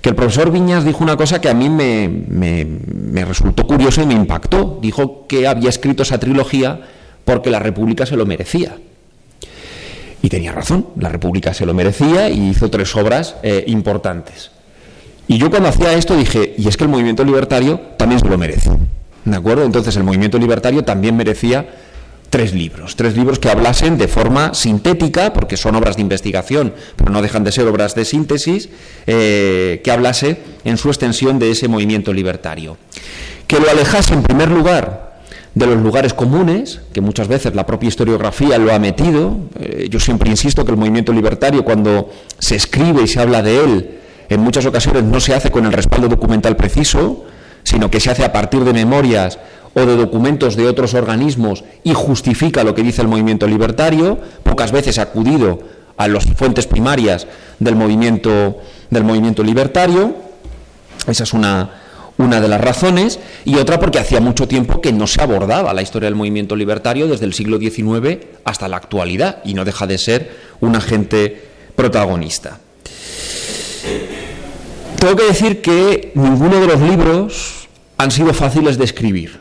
que 0.00 0.08
el 0.08 0.16
profesor 0.16 0.50
Viñas 0.50 0.84
dijo 0.84 1.04
una 1.04 1.16
cosa 1.16 1.40
que 1.40 1.48
a 1.48 1.54
mí 1.54 1.68
me, 1.68 2.08
me, 2.08 2.64
me 2.64 3.24
resultó 3.24 3.64
curiosa 3.68 4.02
y 4.02 4.06
me 4.06 4.14
impactó. 4.14 4.80
Dijo 4.82 5.28
que 5.28 5.46
había 5.46 5.68
escrito 5.68 6.02
esa 6.02 6.18
trilogía 6.18 6.80
porque 7.24 7.50
la 7.50 7.60
República 7.60 8.04
se 8.04 8.16
lo 8.16 8.26
merecía. 8.26 8.76
Y 10.26 10.28
tenía 10.28 10.50
razón, 10.50 10.88
la 10.98 11.08
República 11.08 11.54
se 11.54 11.64
lo 11.64 11.72
merecía 11.72 12.28
y 12.28 12.50
hizo 12.50 12.68
tres 12.68 12.96
obras 12.96 13.36
eh, 13.44 13.62
importantes. 13.68 14.50
Y 15.28 15.38
yo 15.38 15.50
cuando 15.50 15.68
hacía 15.68 15.92
esto 15.92 16.16
dije, 16.16 16.56
y 16.58 16.66
es 16.66 16.76
que 16.76 16.82
el 16.82 16.90
movimiento 16.90 17.22
libertario 17.22 17.78
también 17.96 18.18
se 18.18 18.26
lo 18.26 18.36
merece. 18.36 18.70
¿De 19.24 19.36
acuerdo? 19.36 19.62
Entonces 19.62 19.94
el 19.94 20.02
movimiento 20.02 20.36
libertario 20.36 20.82
también 20.82 21.16
merecía 21.16 21.76
tres 22.28 22.52
libros, 22.52 22.96
tres 22.96 23.16
libros 23.16 23.38
que 23.38 23.50
hablasen 23.50 23.98
de 23.98 24.08
forma 24.08 24.52
sintética, 24.52 25.32
porque 25.32 25.56
son 25.56 25.76
obras 25.76 25.94
de 25.94 26.02
investigación, 26.02 26.74
pero 26.96 27.12
no 27.12 27.22
dejan 27.22 27.44
de 27.44 27.52
ser 27.52 27.68
obras 27.68 27.94
de 27.94 28.04
síntesis, 28.04 28.68
eh, 29.06 29.80
que 29.84 29.92
hablase 29.92 30.38
en 30.64 30.76
su 30.76 30.88
extensión 30.88 31.38
de 31.38 31.52
ese 31.52 31.68
movimiento 31.68 32.12
libertario. 32.12 32.78
Que 33.46 33.60
lo 33.60 33.70
alejase 33.70 34.14
en 34.14 34.24
primer 34.24 34.50
lugar 34.50 35.05
de 35.56 35.66
los 35.66 35.82
lugares 35.82 36.12
comunes, 36.12 36.82
que 36.92 37.00
muchas 37.00 37.28
veces 37.28 37.54
la 37.54 37.64
propia 37.64 37.88
historiografía 37.88 38.58
lo 38.58 38.74
ha 38.74 38.78
metido. 38.78 39.38
Eh, 39.58 39.88
yo 39.90 39.98
siempre 39.98 40.28
insisto 40.28 40.66
que 40.66 40.70
el 40.70 40.76
movimiento 40.76 41.14
libertario, 41.14 41.64
cuando 41.64 42.10
se 42.38 42.56
escribe 42.56 43.04
y 43.04 43.08
se 43.08 43.20
habla 43.20 43.40
de 43.40 43.64
él, 43.64 43.98
en 44.28 44.40
muchas 44.40 44.66
ocasiones 44.66 45.04
no 45.04 45.18
se 45.18 45.34
hace 45.34 45.50
con 45.50 45.64
el 45.64 45.72
respaldo 45.72 46.08
documental 46.08 46.56
preciso, 46.56 47.24
sino 47.62 47.90
que 47.90 48.00
se 48.00 48.10
hace 48.10 48.22
a 48.22 48.34
partir 48.34 48.64
de 48.64 48.74
memorias 48.74 49.38
o 49.72 49.80
de 49.80 49.96
documentos 49.96 50.56
de 50.56 50.66
otros 50.66 50.92
organismos 50.92 51.64
y 51.84 51.94
justifica 51.94 52.62
lo 52.62 52.74
que 52.74 52.82
dice 52.82 53.00
el 53.00 53.08
movimiento 53.08 53.46
libertario, 53.46 54.18
pocas 54.42 54.72
veces 54.72 54.98
ha 54.98 55.04
acudido 55.04 55.60
a 55.96 56.06
las 56.06 56.26
fuentes 56.26 56.66
primarias 56.66 57.26
del 57.60 57.76
movimiento, 57.76 58.58
del 58.90 59.04
movimiento 59.04 59.42
libertario. 59.42 60.16
Esa 61.06 61.24
es 61.24 61.32
una, 61.32 61.70
una 62.18 62.40
de 62.40 62.48
las 62.48 62.60
razones, 62.60 63.18
y 63.44 63.56
otra 63.56 63.78
porque 63.78 63.98
hacía 63.98 64.20
mucho 64.20 64.48
tiempo 64.48 64.80
que 64.80 64.92
no 64.92 65.06
se 65.06 65.22
abordaba 65.22 65.74
la 65.74 65.82
historia 65.82 66.08
del 66.08 66.16
movimiento 66.16 66.56
libertario 66.56 67.08
desde 67.08 67.26
el 67.26 67.34
siglo 67.34 67.58
XIX 67.58 68.26
hasta 68.44 68.68
la 68.68 68.76
actualidad, 68.76 69.38
y 69.44 69.54
no 69.54 69.64
deja 69.64 69.86
de 69.86 69.98
ser 69.98 70.36
un 70.60 70.76
agente 70.76 71.42
protagonista. 71.74 72.58
Tengo 74.98 75.14
que 75.14 75.24
decir 75.24 75.60
que 75.60 76.12
ninguno 76.14 76.58
de 76.58 76.66
los 76.66 76.80
libros 76.80 77.68
han 77.98 78.10
sido 78.10 78.32
fáciles 78.32 78.78
de 78.78 78.84
escribir. 78.84 79.38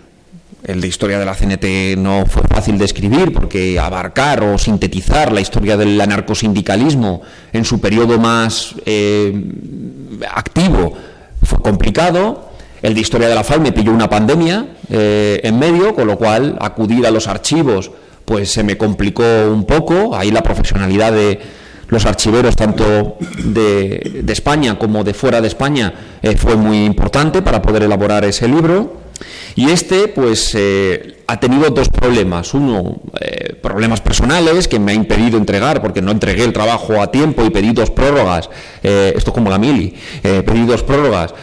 El 0.64 0.82
de 0.82 0.88
historia 0.88 1.20
de 1.20 1.26
la 1.26 1.36
CNT 1.36 1.98
no 1.98 2.26
fue 2.26 2.42
fácil 2.44 2.78
de 2.78 2.86
escribir 2.86 3.32
porque 3.32 3.80
abarcar 3.80 4.44
o 4.44 4.58
sintetizar 4.58 5.32
la 5.32 5.40
historia 5.40 5.78
del 5.78 6.00
anarcosindicalismo 6.02 7.22
en 7.54 7.66
su 7.66 7.80
periodo 7.80 8.18
más 8.20 8.74
eh, 8.86 9.34
activo 10.34 10.94
fue 11.44 11.60
complicado. 11.60 12.50
El 12.86 12.94
de 12.94 13.02
historia 13.02 13.28
de 13.28 13.34
la 13.34 13.44
FAL 13.44 13.62
me 13.62 13.72
pilló 13.72 13.92
una 13.92 14.08
pandemia 14.08 14.68
eh, 14.92 15.40
en 15.42 15.58
medio, 15.58 15.96
con 15.96 16.06
lo 16.06 16.20
cual 16.20 16.56
acudir 16.62 17.08
a 17.08 17.10
los 17.10 17.28
archivos 17.28 17.90
pues 18.26 18.52
se 18.52 18.64
me 18.64 18.78
complicó 18.78 19.24
un 19.52 19.66
poco. 19.66 20.16
Ahí 20.16 20.30
la 20.30 20.44
profesionalidad 20.44 21.12
de 21.12 21.40
los 21.88 22.06
archiveros 22.06 22.56
tanto 22.56 23.18
de, 23.44 24.24
España 24.28 24.78
como 24.78 25.04
de 25.04 25.16
fuera 25.16 25.42
de 25.42 25.48
España 25.48 25.96
eh, 26.22 26.38
fue 26.38 26.58
muy 26.58 26.86
importante 26.86 27.42
para 27.42 27.60
poder 27.60 27.82
elaborar 27.82 28.24
ese 28.24 28.48
libro. 28.48 29.05
Y 29.56 29.70
este, 29.70 30.08
pues, 30.08 30.52
eh, 30.56 31.18
ha 31.28 31.40
tenido 31.40 31.70
dos 31.70 31.90
problemas. 31.90 32.54
Uno, 32.54 33.02
eh, 33.22 33.56
problemas 33.62 34.02
personales 34.02 34.68
que 34.68 34.80
me 34.80 34.92
ha 34.92 34.96
impedido 34.96 35.38
entregar, 35.38 35.82
porque 35.82 36.02
no 36.02 36.12
entregué 36.12 36.44
el 36.44 36.54
trabajo 36.54 37.02
a 37.02 37.12
tiempo 37.12 37.46
y 37.46 37.50
pedí 37.50 37.72
dos 37.72 37.90
prórrogas. 37.90 38.50
Eh, 38.84 39.14
esto 39.16 39.32
es 39.32 39.34
como 39.34 39.50
la 39.50 39.58
mili. 39.58 39.94
pedí 40.22 40.66
dos 40.66 40.84
prórrogas 40.84 41.34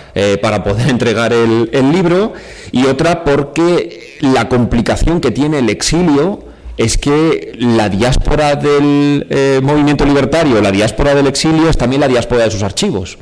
para 0.40 0.62
poder 0.62 0.88
entregar 0.90 1.32
el, 1.32 1.92
libro. 1.92 2.34
Y 2.70 2.86
otra, 2.86 3.24
porque 3.24 4.18
la 4.20 4.48
complicación 4.48 5.20
que 5.20 5.30
tiene 5.30 5.58
el 5.58 5.68
exilio 5.68 6.44
es 6.76 6.96
que 6.96 7.52
la 7.58 7.88
diáspora 7.88 8.56
del 8.56 9.60
movimiento 9.62 10.04
libertario, 10.04 10.60
la 10.60 10.70
diáspora 10.70 11.14
del 11.14 11.26
exilio, 11.26 11.68
es 11.68 11.76
también 11.76 12.00
la 12.00 12.08
diáspora 12.08 12.44
de 12.44 12.50
sus 12.50 12.62
archivos. 12.62 13.18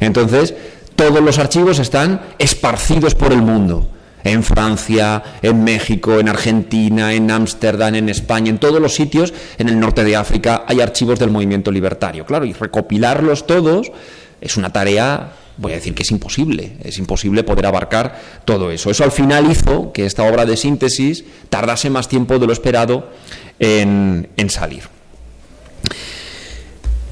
Entonces, 0.00 0.54
todos 0.96 1.20
los 1.20 1.38
archivos 1.38 1.78
están 1.78 2.20
esparcidos 2.38 3.14
por 3.14 3.32
el 3.32 3.42
mundo 3.42 3.90
en 4.24 4.42
Francia, 4.42 5.22
en 5.42 5.62
México, 5.62 6.18
en 6.18 6.28
Argentina, 6.28 7.12
en 7.12 7.30
Ámsterdam, 7.30 7.94
en 7.94 8.08
España, 8.08 8.50
en 8.50 8.58
todos 8.58 8.80
los 8.80 8.94
sitios, 8.94 9.34
en 9.58 9.68
el 9.68 9.78
norte 9.78 10.02
de 10.02 10.16
África, 10.16 10.64
hay 10.66 10.80
archivos 10.80 11.18
del 11.18 11.30
movimiento 11.30 11.70
libertario. 11.70 12.24
Claro, 12.24 12.46
y 12.46 12.54
recopilarlos 12.54 13.46
todos 13.46 13.92
es 14.40 14.56
una 14.56 14.72
tarea, 14.72 15.32
voy 15.58 15.72
a 15.72 15.74
decir 15.76 15.94
que 15.94 16.02
es 16.02 16.10
imposible, 16.10 16.78
es 16.82 16.98
imposible 16.98 17.44
poder 17.44 17.66
abarcar 17.66 18.18
todo 18.46 18.70
eso. 18.70 18.90
Eso 18.90 19.04
al 19.04 19.12
final 19.12 19.50
hizo 19.50 19.92
que 19.92 20.06
esta 20.06 20.24
obra 20.24 20.46
de 20.46 20.56
síntesis 20.56 21.24
tardase 21.50 21.90
más 21.90 22.08
tiempo 22.08 22.38
de 22.38 22.46
lo 22.46 22.52
esperado 22.52 23.10
en, 23.58 24.30
en 24.38 24.50
salir. 24.50 24.93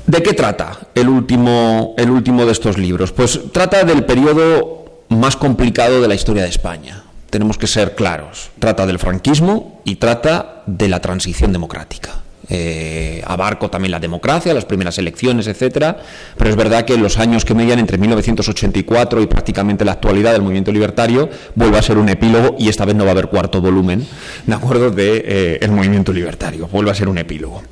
¿De 0.07 0.23
qué 0.23 0.33
trata 0.33 0.79
el 0.95 1.09
último, 1.09 1.95
el 1.97 2.11
último 2.11 2.45
de 2.45 2.53
estos 2.53 2.77
libros? 2.77 3.13
Pues 3.13 3.41
trata 3.53 3.85
del 3.85 4.05
periodo 4.05 5.05
más 5.09 5.37
complicado 5.37 6.01
de 6.01 6.09
la 6.09 6.15
historia 6.15 6.43
de 6.43 6.49
España. 6.49 7.05
Tenemos 7.31 7.57
que 7.57 7.67
ser 7.67 7.95
claros. 7.95 8.51
Trata 8.59 8.85
del 8.85 8.99
franquismo 8.99 9.81
y 9.85 9.97
trata 9.97 10.63
de 10.67 10.89
la 10.89 11.01
transición 11.01 11.53
democrática. 11.53 12.23
Eh, 12.49 13.23
abarco 13.25 13.71
también 13.71 13.93
la 13.93 14.01
democracia, 14.01 14.53
las 14.53 14.65
primeras 14.65 14.99
elecciones, 14.99 15.47
etcétera, 15.47 15.99
pero 16.37 16.51
es 16.51 16.57
verdad 16.57 16.85
que 16.85 16.97
los 16.99 17.19
años 17.19 17.45
que 17.45 17.55
median 17.55 17.79
entre 17.79 17.97
1984 17.99 19.23
y 19.23 19.27
prácticamente 19.27 19.85
la 19.85 19.93
actualidad 19.93 20.33
del 20.33 20.43
movimiento 20.43 20.73
libertario 20.73 21.31
vuelve 21.55 21.79
a 21.79 21.83
ser 21.83 21.99
un 21.99 22.09
epílogo 22.09 22.57
y 22.59 22.69
esta 22.69 22.85
vez 22.85 22.97
no 22.97 23.05
va 23.05 23.11
a 23.11 23.13
haber 23.13 23.29
cuarto 23.29 23.61
volumen, 23.61 24.07
de 24.45 24.55
acuerdo, 24.55 24.91
de 24.91 25.23
eh, 25.25 25.59
el 25.63 25.71
movimiento 25.71 26.13
libertario, 26.13 26.67
vuelve 26.67 26.91
a 26.91 26.95
ser 26.95 27.09
un 27.09 27.19
epílogo. 27.19 27.63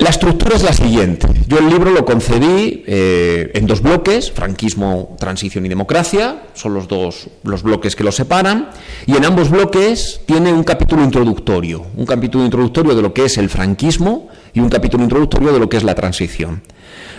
La 0.00 0.08
estructura 0.08 0.56
es 0.56 0.62
la 0.62 0.72
siguiente. 0.72 1.28
Yo 1.46 1.58
el 1.58 1.68
libro 1.68 1.90
lo 1.90 2.06
concebí 2.06 2.82
eh, 2.86 3.50
en 3.52 3.66
dos 3.66 3.82
bloques, 3.82 4.32
franquismo, 4.32 5.14
transición 5.20 5.66
y 5.66 5.68
democracia, 5.68 6.44
son 6.54 6.72
los 6.72 6.88
dos 6.88 7.28
los 7.42 7.62
bloques 7.62 7.94
que 7.96 8.02
lo 8.02 8.10
separan, 8.10 8.70
y 9.04 9.14
en 9.14 9.26
ambos 9.26 9.50
bloques 9.50 10.22
tiene 10.24 10.54
un 10.54 10.64
capítulo 10.64 11.04
introductorio, 11.04 11.84
un 11.98 12.06
capítulo 12.06 12.46
introductorio 12.46 12.94
de 12.94 13.02
lo 13.02 13.12
que 13.12 13.26
es 13.26 13.36
el 13.36 13.50
franquismo 13.50 14.28
y 14.54 14.60
un 14.60 14.70
capítulo 14.70 15.02
introductorio 15.04 15.52
de 15.52 15.58
lo 15.58 15.68
que 15.68 15.76
es 15.76 15.84
la 15.84 15.94
transición. 15.94 16.62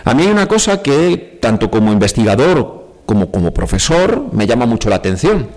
A 0.04 0.12
mí 0.12 0.24
hay 0.24 0.32
una 0.32 0.48
cosa 0.48 0.82
que, 0.82 1.38
tanto 1.40 1.70
como 1.70 1.92
investigador 1.92 2.82
como 3.06 3.30
como 3.30 3.54
profesor, 3.54 4.26
me 4.32 4.48
llama 4.48 4.66
mucho 4.66 4.90
la 4.90 4.96
atención, 4.96 5.50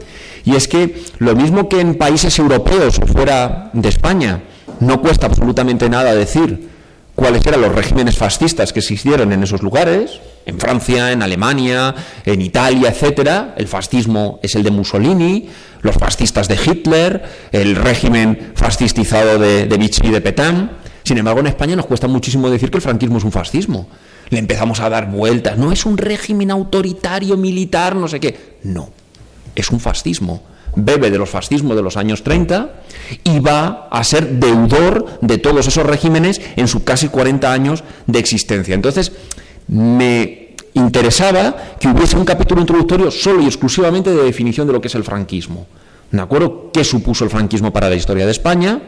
y 0.43 0.55
es 0.55 0.67
que 0.67 1.03
lo 1.17 1.35
mismo 1.35 1.69
que 1.69 1.79
en 1.79 1.95
países 1.95 2.37
europeos 2.37 2.99
o 2.99 3.07
fuera 3.07 3.71
de 3.73 3.89
España, 3.89 4.43
no 4.79 5.01
cuesta 5.01 5.25
absolutamente 5.25 5.89
nada 5.89 6.13
decir 6.13 6.74
cuáles 7.15 7.45
eran 7.45 7.61
los 7.61 7.73
regímenes 7.73 8.17
fascistas 8.17 8.73
que 8.73 8.79
existieron 8.79 9.31
en 9.31 9.41
esos 9.41 9.63
lugares, 9.63 10.19
en 10.45 10.59
Francia, 10.59 11.11
en 11.11 11.23
Alemania, 11.23 11.95
en 12.25 12.41
Italia, 12.41 12.89
etcétera. 12.89 13.55
El 13.57 13.67
fascismo 13.67 14.39
es 14.43 14.55
el 14.55 14.63
de 14.63 14.71
Mussolini, 14.71 15.49
los 15.81 15.95
fascistas 15.95 16.47
de 16.47 16.59
Hitler, 16.63 17.23
el 17.51 17.75
régimen 17.75 18.51
fascistizado 18.55 19.39
de, 19.39 19.65
de 19.65 19.77
Vichy 19.77 20.07
y 20.07 20.11
de 20.11 20.21
Petain. 20.21 20.69
Sin 21.03 21.17
embargo, 21.17 21.39
en 21.39 21.47
España 21.47 21.75
nos 21.75 21.85
cuesta 21.85 22.07
muchísimo 22.07 22.49
decir 22.49 22.69
que 22.69 22.77
el 22.77 22.83
franquismo 22.83 23.17
es 23.17 23.23
un 23.23 23.31
fascismo. 23.31 23.87
Le 24.29 24.39
empezamos 24.39 24.79
a 24.79 24.89
dar 24.89 25.09
vueltas. 25.09 25.57
No 25.57 25.71
es 25.71 25.85
un 25.85 25.97
régimen 25.97 26.51
autoritario, 26.51 27.37
militar, 27.37 27.95
no 27.95 28.07
sé 28.07 28.19
qué. 28.19 28.57
No, 28.63 28.89
es 29.55 29.69
un 29.69 29.79
fascismo 29.79 30.54
bebe 30.75 31.11
de 31.11 31.17
los 31.17 31.29
fascismos 31.29 31.75
de 31.75 31.83
los 31.83 31.97
años 31.97 32.23
30 32.23 32.69
y 33.23 33.39
va 33.39 33.87
a 33.91 34.03
ser 34.03 34.39
deudor 34.39 35.19
de 35.21 35.37
todos 35.37 35.67
esos 35.67 35.85
regímenes 35.85 36.41
en 36.55 36.67
sus 36.67 36.83
casi 36.83 37.09
40 37.09 37.51
años 37.51 37.83
de 38.07 38.19
existencia. 38.19 38.75
Entonces, 38.75 39.11
me 39.67 40.55
interesaba 40.73 41.55
que 41.79 41.87
hubiese 41.87 42.17
un 42.17 42.25
capítulo 42.25 42.61
introductorio 42.61 43.09
solo 43.09 43.41
y 43.41 43.45
exclusivamente 43.45 44.11
de 44.11 44.23
definición 44.23 44.67
de 44.67 44.73
lo 44.73 44.81
que 44.81 44.89
es 44.89 44.95
el 44.95 45.03
franquismo. 45.03 45.67
¿De 46.11 46.21
acuerdo? 46.21 46.71
¿Qué 46.71 46.83
supuso 46.83 47.23
el 47.23 47.29
franquismo 47.29 47.73
para 47.73 47.89
la 47.89 47.95
historia 47.95 48.25
de 48.25 48.31
España? 48.31 48.81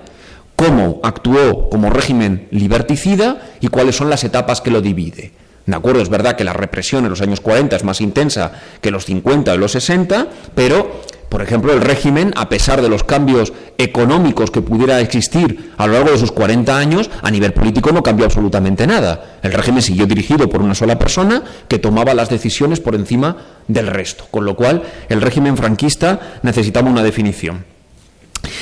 ¿Cómo 0.56 1.00
actuó 1.04 1.70
como 1.70 1.90
régimen 1.90 2.48
liberticida? 2.52 3.52
¿Y 3.62 3.68
cuáles 3.68 3.96
son 3.96 4.10
las 4.10 4.24
etapas 4.24 4.62
que 4.62 4.72
lo 4.72 4.82
divide? 4.82 5.32
¿De 5.66 5.76
acuerdo? 5.76 6.02
Es 6.02 6.10
verdad 6.10 6.36
que 6.36 6.46
la 6.46 6.54
represión 6.54 7.04
en 7.04 7.10
los 7.10 7.22
años 7.22 7.42
40 7.42 7.76
es 7.76 7.84
más 7.84 8.00
intensa 8.00 8.54
que 8.82 8.90
los 8.90 9.06
50 9.06 9.54
y 9.54 9.58
los 9.58 9.74
60, 9.74 10.28
pero 10.56 11.02
por 11.30 11.42
ejemplo, 11.42 11.74
el 11.74 11.82
régimen, 11.82 12.34
a 12.38 12.48
pesar 12.48 12.82
de 12.82 12.90
los 12.90 13.04
cambios 13.04 13.52
económicos 13.78 14.50
que 14.50 14.62
pudiera 14.62 15.02
existir 15.02 15.74
a 15.78 15.86
lo 15.86 15.94
largo 15.94 16.12
de 16.12 16.18
sus 16.18 16.32
40 16.32 16.78
años, 16.78 17.10
a 17.22 17.30
nivel 17.30 17.54
político 17.54 17.92
no 17.92 18.02
cambió 18.02 18.26
absolutamente 18.26 18.88
nada. 18.88 19.38
El 19.44 19.52
régimen 19.52 19.82
siguió 19.82 20.08
dirigido 20.08 20.50
por 20.50 20.62
una 20.62 20.74
sola 20.74 20.98
persona 20.98 21.44
que 21.68 21.80
tomaba 21.80 22.14
las 22.14 22.30
decisiones 22.30 22.80
por 22.80 22.96
encima 22.96 23.38
del 23.68 23.88
resto. 23.88 24.26
Con 24.32 24.46
lo 24.46 24.56
cual, 24.56 24.84
el 25.10 25.22
régimen 25.22 25.58
franquista 25.58 26.40
necesitaba 26.44 26.90
una 26.90 27.04
definición. 27.04 27.66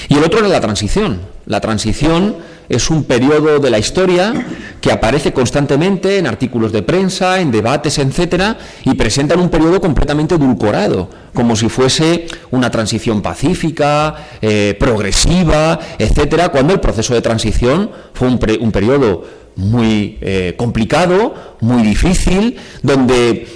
Y 0.09 0.17
el 0.17 0.23
otro 0.23 0.39
era 0.39 0.47
la 0.47 0.61
transición. 0.61 1.21
La 1.45 1.61
transición 1.61 2.37
es 2.69 2.89
un 2.89 3.03
periodo 3.03 3.59
de 3.59 3.69
la 3.69 3.79
historia 3.79 4.33
que 4.81 4.91
aparece 4.91 5.33
constantemente 5.33 6.17
en 6.17 6.27
artículos 6.27 6.71
de 6.71 6.83
prensa, 6.83 7.39
en 7.39 7.51
debates, 7.51 7.97
etcétera, 7.97 8.57
y 8.83 8.93
presentan 8.93 9.39
un 9.39 9.49
periodo 9.49 9.81
completamente 9.81 10.35
edulcorado, 10.35 11.09
como 11.33 11.55
si 11.55 11.69
fuese 11.69 12.27
una 12.51 12.69
transición 12.69 13.21
pacífica, 13.21 14.15
eh, 14.41 14.75
progresiva, 14.79 15.79
etcétera, 15.97 16.49
cuando 16.49 16.73
el 16.73 16.79
proceso 16.79 17.13
de 17.13 17.21
transición 17.21 17.89
fue 18.13 18.27
un, 18.27 18.39
un 18.59 18.71
periodo 18.71 19.23
muy 19.55 20.17
eh, 20.21 20.53
complicado, 20.57 21.55
muy 21.61 21.83
difícil, 21.83 22.57
donde 22.83 23.47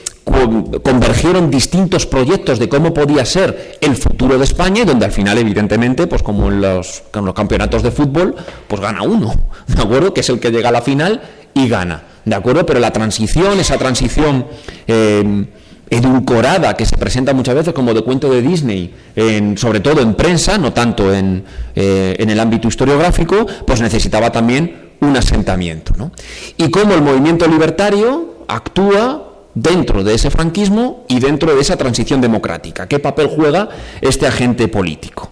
convergieron 0.83 1.49
distintos 1.49 2.05
proyectos 2.05 2.59
de 2.59 2.69
cómo 2.69 2.93
podía 2.93 3.25
ser 3.25 3.77
el 3.81 3.95
futuro 3.95 4.37
de 4.37 4.43
España 4.43 4.81
y 4.81 4.85
donde 4.85 5.05
al 5.05 5.11
final, 5.11 5.37
evidentemente, 5.37 6.07
pues 6.07 6.23
como 6.23 6.49
en 6.49 6.61
los, 6.61 7.03
campeonatos 7.33 7.83
de 7.83 7.91
fútbol, 7.91 8.35
pues 8.67 8.81
gana 8.81 9.03
uno, 9.03 9.33
¿de 9.67 9.81
acuerdo? 9.81 10.13
Que 10.13 10.21
es 10.21 10.29
el 10.29 10.39
que 10.39 10.51
llega 10.51 10.69
a 10.69 10.71
la 10.71 10.81
final 10.81 11.21
y 11.53 11.67
gana, 11.67 12.03
¿de 12.25 12.35
acuerdo? 12.35 12.65
Pero 12.65 12.79
la 12.79 12.91
transición, 12.91 13.59
esa 13.59 13.77
transición 13.77 14.45
eh, 14.87 15.45
edulcorada 15.89 16.75
que 16.75 16.85
se 16.85 16.97
presenta 16.97 17.33
muchas 17.33 17.55
veces 17.55 17.73
como 17.73 17.93
de 17.93 18.01
cuento 18.01 18.31
de 18.31 18.41
Disney, 18.41 18.93
en, 19.15 19.57
sobre 19.57 19.79
todo 19.79 20.01
en 20.01 20.13
prensa, 20.13 20.57
no 20.57 20.73
tanto 20.73 21.13
en, 21.13 21.43
eh, 21.75 22.15
en 22.19 22.29
el 22.29 22.39
ámbito 22.39 22.67
historiográfico, 22.67 23.45
pues 23.65 23.81
necesitaba 23.81 24.31
también 24.31 24.89
un 25.01 25.15
asentamiento. 25.15 25.93
¿no? 25.97 26.11
Y 26.57 26.69
cómo 26.69 26.93
el 26.93 27.01
movimiento 27.01 27.47
libertario 27.47 28.39
actúa 28.47 29.28
dentro 29.61 30.03
de 30.03 30.15
ese 30.15 30.29
franquismo 30.29 31.05
y 31.07 31.19
dentro 31.19 31.53
de 31.53 31.61
esa 31.61 31.77
transición 31.77 32.21
democrática. 32.21 32.87
¿Qué 32.87 32.99
papel 32.99 33.27
juega 33.27 33.69
este 34.01 34.27
agente 34.27 34.67
político? 34.67 35.29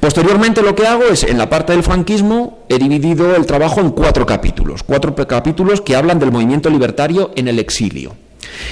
Posteriormente 0.00 0.62
lo 0.62 0.74
que 0.74 0.86
hago 0.86 1.04
es, 1.04 1.24
en 1.24 1.36
la 1.36 1.50
parte 1.50 1.72
del 1.72 1.82
franquismo, 1.82 2.60
he 2.68 2.78
dividido 2.78 3.36
el 3.36 3.46
trabajo 3.46 3.80
en 3.80 3.90
cuatro 3.90 4.24
capítulos, 4.24 4.82
cuatro 4.82 5.14
capítulos 5.14 5.80
que 5.82 5.94
hablan 5.94 6.18
del 6.18 6.32
movimiento 6.32 6.70
libertario 6.70 7.32
en 7.36 7.48
el 7.48 7.58
exilio. 7.58 8.14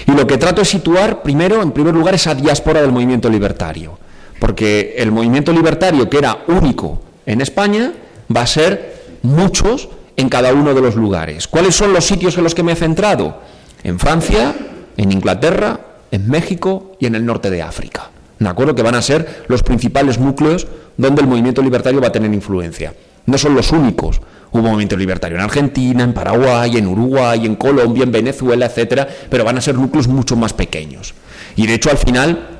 Y 0.06 0.12
lo 0.12 0.26
que 0.26 0.38
trato 0.38 0.62
es 0.62 0.68
situar 0.68 1.22
primero, 1.22 1.62
en 1.62 1.72
primer 1.72 1.94
lugar, 1.94 2.14
esa 2.14 2.34
diáspora 2.34 2.80
del 2.80 2.92
movimiento 2.92 3.28
libertario, 3.28 3.98
porque 4.40 4.94
el 4.96 5.12
movimiento 5.12 5.52
libertario, 5.52 6.08
que 6.08 6.18
era 6.18 6.44
único 6.48 7.02
en 7.26 7.42
España, 7.42 7.92
va 8.34 8.42
a 8.42 8.46
ser 8.46 9.02
muchos 9.22 9.88
en 10.16 10.28
cada 10.28 10.52
uno 10.52 10.72
de 10.72 10.80
los 10.80 10.96
lugares. 10.96 11.46
¿Cuáles 11.46 11.76
son 11.76 11.92
los 11.92 12.06
sitios 12.06 12.38
en 12.38 12.44
los 12.44 12.54
que 12.54 12.62
me 12.62 12.72
he 12.72 12.76
centrado? 12.76 13.36
En 13.82 13.98
Francia, 13.98 14.54
en 14.96 15.12
Inglaterra, 15.12 15.80
en 16.10 16.28
México 16.28 16.96
y 16.98 17.06
en 17.06 17.14
el 17.14 17.24
norte 17.24 17.50
de 17.50 17.62
África. 17.62 18.10
¿De 18.38 18.48
acuerdo? 18.48 18.74
Que 18.74 18.82
van 18.82 18.94
a 18.94 19.02
ser 19.02 19.44
los 19.48 19.62
principales 19.62 20.18
núcleos 20.18 20.66
donde 20.96 21.22
el 21.22 21.28
movimiento 21.28 21.62
libertario 21.62 22.00
va 22.00 22.08
a 22.08 22.12
tener 22.12 22.32
influencia. 22.32 22.94
No 23.26 23.36
son 23.36 23.54
los 23.54 23.72
únicos. 23.72 24.20
Hubo 24.50 24.62
movimiento 24.62 24.96
libertario 24.96 25.36
en 25.36 25.44
Argentina, 25.44 26.02
en 26.02 26.14
Paraguay, 26.14 26.76
en 26.76 26.86
Uruguay, 26.86 27.44
en 27.44 27.56
Colombia, 27.56 28.04
en 28.04 28.12
Venezuela, 28.12 28.66
etcétera, 28.66 29.06
pero 29.28 29.44
van 29.44 29.58
a 29.58 29.60
ser 29.60 29.74
núcleos 29.74 30.08
mucho 30.08 30.36
más 30.36 30.54
pequeños. 30.54 31.14
Y 31.56 31.66
de 31.66 31.74
hecho, 31.74 31.90
al 31.90 31.98
final, 31.98 32.57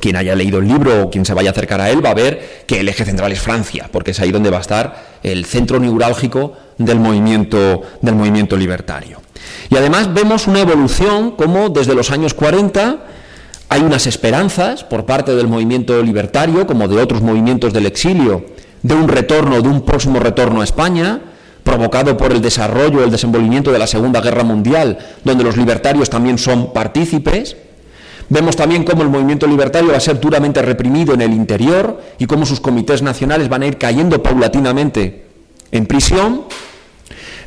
quien 0.00 0.16
haya 0.16 0.34
leído 0.34 0.58
el 0.58 0.68
libro 0.68 1.04
o 1.04 1.10
quien 1.10 1.24
se 1.24 1.34
vaya 1.34 1.50
a 1.50 1.52
acercar 1.52 1.80
a 1.80 1.90
él 1.90 2.04
va 2.04 2.10
a 2.10 2.14
ver 2.14 2.64
que 2.66 2.80
el 2.80 2.88
eje 2.88 3.04
central 3.04 3.32
es 3.32 3.40
Francia, 3.40 3.88
porque 3.90 4.10
es 4.12 4.20
ahí 4.20 4.30
donde 4.30 4.50
va 4.50 4.58
a 4.58 4.60
estar 4.60 5.18
el 5.22 5.44
centro 5.44 5.80
neurálgico 5.80 6.52
del 6.78 7.00
movimiento, 7.00 7.82
del 8.02 8.14
movimiento 8.14 8.56
libertario. 8.56 9.20
Y 9.70 9.76
además 9.76 10.12
vemos 10.12 10.46
una 10.46 10.60
evolución 10.60 11.32
como 11.32 11.70
desde 11.70 11.94
los 11.94 12.10
años 12.10 12.34
40 12.34 13.06
hay 13.68 13.82
unas 13.82 14.06
esperanzas 14.06 14.84
por 14.84 15.06
parte 15.06 15.34
del 15.34 15.48
movimiento 15.48 16.00
libertario, 16.02 16.66
como 16.66 16.86
de 16.86 17.00
otros 17.00 17.20
movimientos 17.20 17.72
del 17.72 17.86
exilio, 17.86 18.46
de 18.82 18.94
un 18.94 19.08
retorno, 19.08 19.60
de 19.60 19.68
un 19.68 19.84
próximo 19.84 20.20
retorno 20.20 20.60
a 20.60 20.64
España, 20.64 21.20
provocado 21.64 22.16
por 22.16 22.30
el 22.30 22.40
desarrollo, 22.40 23.02
el 23.02 23.10
desenvolvimiento 23.10 23.72
de 23.72 23.80
la 23.80 23.88
Segunda 23.88 24.20
Guerra 24.20 24.44
Mundial, 24.44 24.98
donde 25.24 25.42
los 25.42 25.56
libertarios 25.56 26.08
también 26.08 26.38
son 26.38 26.72
partícipes. 26.72 27.56
Vemos 28.28 28.56
también 28.56 28.82
cómo 28.82 29.02
el 29.02 29.08
movimiento 29.08 29.46
libertario 29.46 29.92
va 29.92 29.98
a 29.98 30.00
ser 30.00 30.18
duramente 30.18 30.60
reprimido 30.60 31.14
en 31.14 31.20
el 31.20 31.32
interior 31.32 32.02
y 32.18 32.26
cómo 32.26 32.44
sus 32.44 32.58
comités 32.58 33.00
nacionales 33.02 33.48
van 33.48 33.62
a 33.62 33.66
ir 33.66 33.78
cayendo 33.78 34.20
paulatinamente 34.20 35.26
en 35.70 35.86
prisión. 35.86 36.42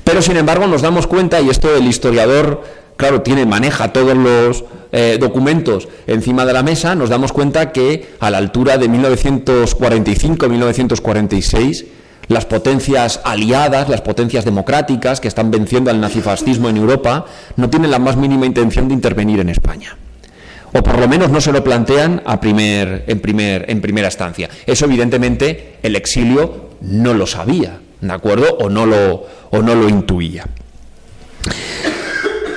Pero 0.06 0.22
sin 0.22 0.38
embargo 0.38 0.68
nos 0.68 0.82
damos 0.82 1.06
cuenta, 1.06 1.42
y 1.42 1.50
esto 1.50 1.76
el 1.76 1.86
historiador, 1.86 2.64
claro, 2.96 3.24
tiene, 3.24 3.46
maneja 3.46 3.92
todos 3.92 4.16
los 4.16 4.64
eh, 4.94 5.18
documentos 5.20 5.90
encima 6.08 6.46
de 6.46 6.54
la 6.54 6.64
mesa, 6.64 6.96
nos 6.96 7.10
damos 7.10 7.34
cuenta 7.34 7.74
que 7.74 8.12
a 8.22 8.30
la 8.30 8.38
altura 8.38 8.78
de 8.78 8.90
1945-1946, 8.90 11.88
las 12.30 12.46
potencias 12.46 13.20
aliadas, 13.26 13.90
las 13.90 14.02
potencias 14.02 14.46
democráticas 14.46 15.20
que 15.20 15.28
están 15.28 15.52
venciendo 15.52 15.92
al 15.92 16.00
nazifascismo 16.00 16.70
en 16.70 16.78
Europa, 16.78 17.26
no 17.58 17.70
tienen 17.70 17.92
la 17.92 18.00
más 18.00 18.16
mínima 18.16 18.46
intención 18.46 18.88
de 18.88 18.94
intervenir 18.94 19.42
en 19.42 19.50
España 19.50 19.98
o 20.74 20.84
por 20.84 21.00
lo 21.00 21.08
menos 21.08 21.30
no 21.30 21.42
se 21.42 21.52
lo 21.52 21.64
plantean 21.64 22.22
en, 22.26 22.40
primer, 23.20 23.66
en 23.68 23.82
primera 23.82 24.08
instancia. 24.08 24.50
Eso 24.66 24.86
evidentemente 24.86 25.78
el 25.84 25.96
exilio 25.96 26.70
no 26.82 27.14
lo 27.14 27.26
sabía. 27.26 27.80
¿de 28.02 28.14
acuerdo? 28.14 28.58
O 28.60 28.70
no 28.70 28.86
lo, 28.86 29.26
o 29.52 29.62
no 29.62 29.76
lo 29.76 29.90
intuía. 29.90 30.46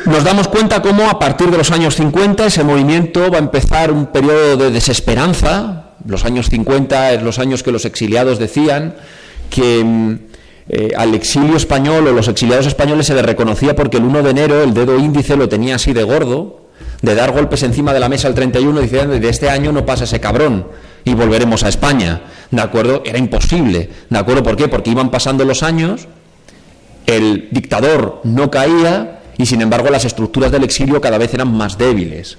Nos 0.07 0.25
damos 0.25 0.49
cuenta 0.49 0.83
cómo 0.83 1.09
a 1.09 1.19
partir 1.19 1.51
de 1.51 1.59
los 1.59 1.71
años 1.71 1.95
50 1.95 2.47
ese 2.47 2.65
movimiento 2.65 3.31
va 3.31 3.37
a 3.37 3.41
empezar 3.41 3.93
un 3.93 4.07
periodo 4.07 4.57
de 4.57 4.71
desesperanza. 4.71 5.93
Los 6.07 6.25
años 6.25 6.49
50 6.49 7.13
es 7.13 7.23
los 7.23 7.39
años 7.39 7.63
que 7.63 7.71
los 7.71 7.85
exiliados 7.85 8.39
decían 8.39 8.97
que 9.49 9.85
mm, 9.85 10.15
eh, 10.69 10.93
al 10.97 11.15
exilio 11.15 11.57
español 11.57 12.07
o 12.09 12.13
los 12.13 12.27
exiliados 12.27 12.67
españoles 12.67 13.07
se 13.07 13.15
les 13.15 13.25
reconocía 13.25 13.77
porque 13.77 13.99
el 13.99 14.05
1 14.05 14.23
de 14.23 14.31
enero 14.31 14.63
el 14.63 14.75
dedo 14.75 14.99
índice 14.99 15.37
lo 15.37 15.49
tenía 15.49 15.77
así 15.77 15.93
de 15.93 16.03
gordo, 16.03 16.62
de 17.01 17.15
dar 17.15 17.33
golpes 17.33 17.63
encima 17.63 17.93
de 17.93 18.01
la 18.01 18.09
mesa 18.09 18.29
el 18.29 18.35
31 18.35 18.81
diciendo 18.81 19.19
de 19.19 19.29
este 19.29 19.51
año 19.51 19.73
no 19.73 19.85
pasa 19.85 20.05
ese 20.05 20.21
cabrón 20.21 20.67
y 21.05 21.15
volveremos 21.15 21.65
a 21.65 21.69
España. 21.69 22.23
¿De 22.51 22.61
acuerdo? 22.61 23.03
Era 23.05 23.19
imposible. 23.19 23.91
¿De 24.09 24.19
acuerdo? 24.19 24.43
¿Por 24.43 24.57
qué? 24.57 24.69
Porque 24.69 24.91
iban 24.91 25.11
pasando 25.11 25.45
los 25.45 25.63
años, 25.63 26.07
el 27.07 27.49
dictador 27.51 28.21
no 28.25 28.51
caía 28.51 29.21
y 29.39 29.47
sin 29.47 29.61
embargo 29.61 29.91
las 29.91 30.05
estructuras 30.05 30.53
del 30.53 30.65
exilio 30.65 31.01
cada 31.01 31.19
vez 31.19 31.33
eran 31.35 31.53
más 31.53 31.79
débiles. 31.79 32.39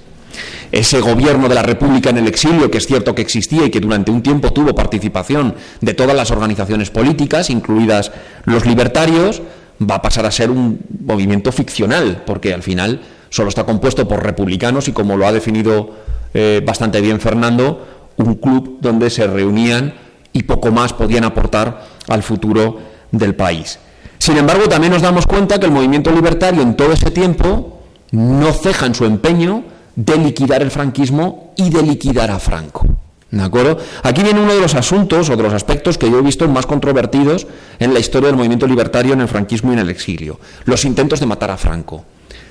Ese 0.72 1.00
gobierno 1.00 1.48
de 1.48 1.54
la 1.54 1.62
República 1.62 2.10
en 2.10 2.18
el 2.18 2.26
exilio, 2.26 2.70
que 2.70 2.78
es 2.78 2.86
cierto 2.86 3.14
que 3.14 3.22
existía 3.22 3.66
y 3.66 3.70
que 3.70 3.80
durante 3.80 4.10
un 4.10 4.22
tiempo 4.22 4.52
tuvo 4.52 4.74
participación 4.74 5.54
de 5.80 5.94
todas 5.94 6.16
las 6.16 6.30
organizaciones 6.30 6.90
políticas, 6.90 7.50
incluidas 7.50 8.10
los 8.44 8.66
libertarios, 8.66 9.42
va 9.80 9.96
a 9.96 10.02
pasar 10.02 10.26
a 10.26 10.30
ser 10.30 10.50
un 10.50 10.80
movimiento 11.04 11.52
ficcional, 11.52 12.22
porque 12.26 12.52
al 12.52 12.62
final 12.62 13.00
solo 13.34 13.48
está 13.48 13.64
compuesto 13.64 14.06
por 14.06 14.22
republicanos 14.22 14.86
y 14.86 14.92
como 14.92 15.16
lo 15.16 15.26
ha 15.26 15.32
definido 15.32 15.90
eh, 16.34 16.62
bastante 16.64 17.00
bien 17.00 17.18
Fernando, 17.18 17.84
un 18.16 18.36
club 18.36 18.78
donde 18.80 19.10
se 19.10 19.26
reunían 19.26 19.92
y 20.32 20.44
poco 20.44 20.70
más 20.70 20.92
podían 20.92 21.24
aportar 21.24 21.84
al 22.06 22.22
futuro 22.22 22.78
del 23.10 23.34
país. 23.34 23.80
Sin 24.18 24.36
embargo, 24.36 24.68
también 24.68 24.92
nos 24.92 25.02
damos 25.02 25.26
cuenta 25.26 25.58
que 25.58 25.66
el 25.66 25.72
movimiento 25.72 26.12
libertario 26.12 26.62
en 26.62 26.76
todo 26.76 26.92
ese 26.92 27.10
tiempo 27.10 27.80
no 28.12 28.52
ceja 28.52 28.86
en 28.86 28.94
su 28.94 29.04
empeño 29.04 29.64
de 29.96 30.16
liquidar 30.16 30.62
el 30.62 30.70
franquismo 30.70 31.54
y 31.56 31.70
de 31.70 31.82
liquidar 31.82 32.30
a 32.30 32.38
Franco. 32.38 32.86
¿De 33.32 33.42
acuerdo? 33.42 33.78
Aquí 34.04 34.22
viene 34.22 34.38
uno 34.38 34.54
de 34.54 34.60
los 34.60 34.76
asuntos 34.76 35.28
o 35.28 35.36
de 35.36 35.42
los 35.42 35.52
aspectos 35.52 35.98
que 35.98 36.08
yo 36.08 36.20
he 36.20 36.22
visto 36.22 36.46
más 36.48 36.66
controvertidos 36.66 37.48
en 37.80 37.92
la 37.94 37.98
historia 37.98 38.28
del 38.28 38.36
movimiento 38.36 38.68
libertario 38.68 39.12
en 39.12 39.22
el 39.22 39.28
franquismo 39.28 39.72
y 39.72 39.74
en 39.74 39.80
el 39.80 39.90
exilio. 39.90 40.38
Los 40.66 40.84
intentos 40.84 41.18
de 41.18 41.26
matar 41.26 41.50
a 41.50 41.56
Franco. 41.56 42.04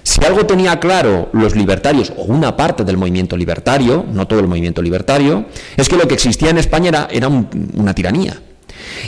Si 0.04 0.24
algo 0.26 0.46
tenía 0.46 0.80
claro 0.80 1.30
los 1.32 1.56
libertarios, 1.56 2.14
o 2.16 2.24
una 2.24 2.56
parte 2.58 2.84
del 2.84 2.98
movimiento 2.98 3.38
libertario, 3.38 4.06
no 4.12 4.28
todo 4.28 4.40
el 4.40 4.48
movimiento 4.48 4.82
libertario, 4.82 5.46
es 5.78 5.88
que 5.88 5.96
lo 5.96 6.08
que 6.08 6.14
existía 6.14 6.50
en 6.50 6.58
España 6.58 7.08
era, 7.10 7.28
una 7.28 7.96
tiranía. 7.96 8.40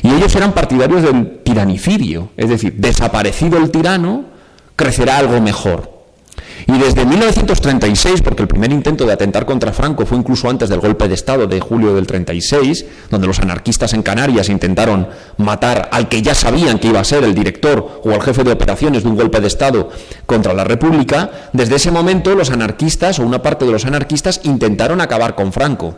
Y 0.02 0.14
ellos 0.14 0.36
eran 0.36 0.54
partidarios 0.54 1.04
del 1.04 1.40
tiranicidio, 1.44 2.30
es 2.38 2.50
decir, 2.50 2.76
desaparecido 2.78 3.58
el 3.58 3.72
tirano, 3.72 4.26
crecerá 4.76 5.18
algo 5.18 5.40
mejor. 5.42 5.95
Y 6.68 6.78
desde 6.78 7.06
1936, 7.06 8.22
porque 8.22 8.42
el 8.42 8.48
primer 8.48 8.72
intento 8.72 9.06
de 9.06 9.14
atentar 9.14 9.46
contra 9.46 9.74
Franco 9.74 10.06
fue 10.06 10.18
incluso 10.18 10.50
antes 10.50 10.70
del 10.70 10.80
golpe 10.80 11.08
de 11.08 11.14
Estado 11.14 11.48
de 11.48 11.60
julio 11.60 11.94
del 11.94 12.08
36, 12.08 12.86
donde 13.10 13.28
los 13.28 13.40
anarquistas 13.40 13.94
en 13.94 14.04
Canarias 14.04 14.50
intentaron 14.50 15.08
matar 15.38 15.90
al 15.92 16.10
que 16.10 16.22
ya 16.22 16.34
sabían 16.34 16.80
que 16.80 16.88
iba 16.88 17.00
a 17.00 17.04
ser 17.04 17.24
el 17.24 17.36
director 17.36 18.02
o 18.04 18.12
el 18.12 18.22
jefe 18.22 18.44
de 18.44 18.52
operaciones 18.52 19.04
de 19.04 19.10
un 19.10 19.16
golpe 19.16 19.40
de 19.42 19.48
Estado 19.48 19.90
contra 20.26 20.54
la 20.54 20.64
República, 20.64 21.30
desde 21.54 21.76
ese 21.76 21.92
momento 21.92 22.36
los 22.36 22.50
anarquistas 22.50 23.20
o 23.20 23.24
una 23.24 23.42
parte 23.42 23.66
de 23.66 23.72
los 23.72 23.86
anarquistas 23.86 24.42
intentaron 24.44 25.02
acabar 25.02 25.36
con 25.36 25.54
Franco. 25.54 25.96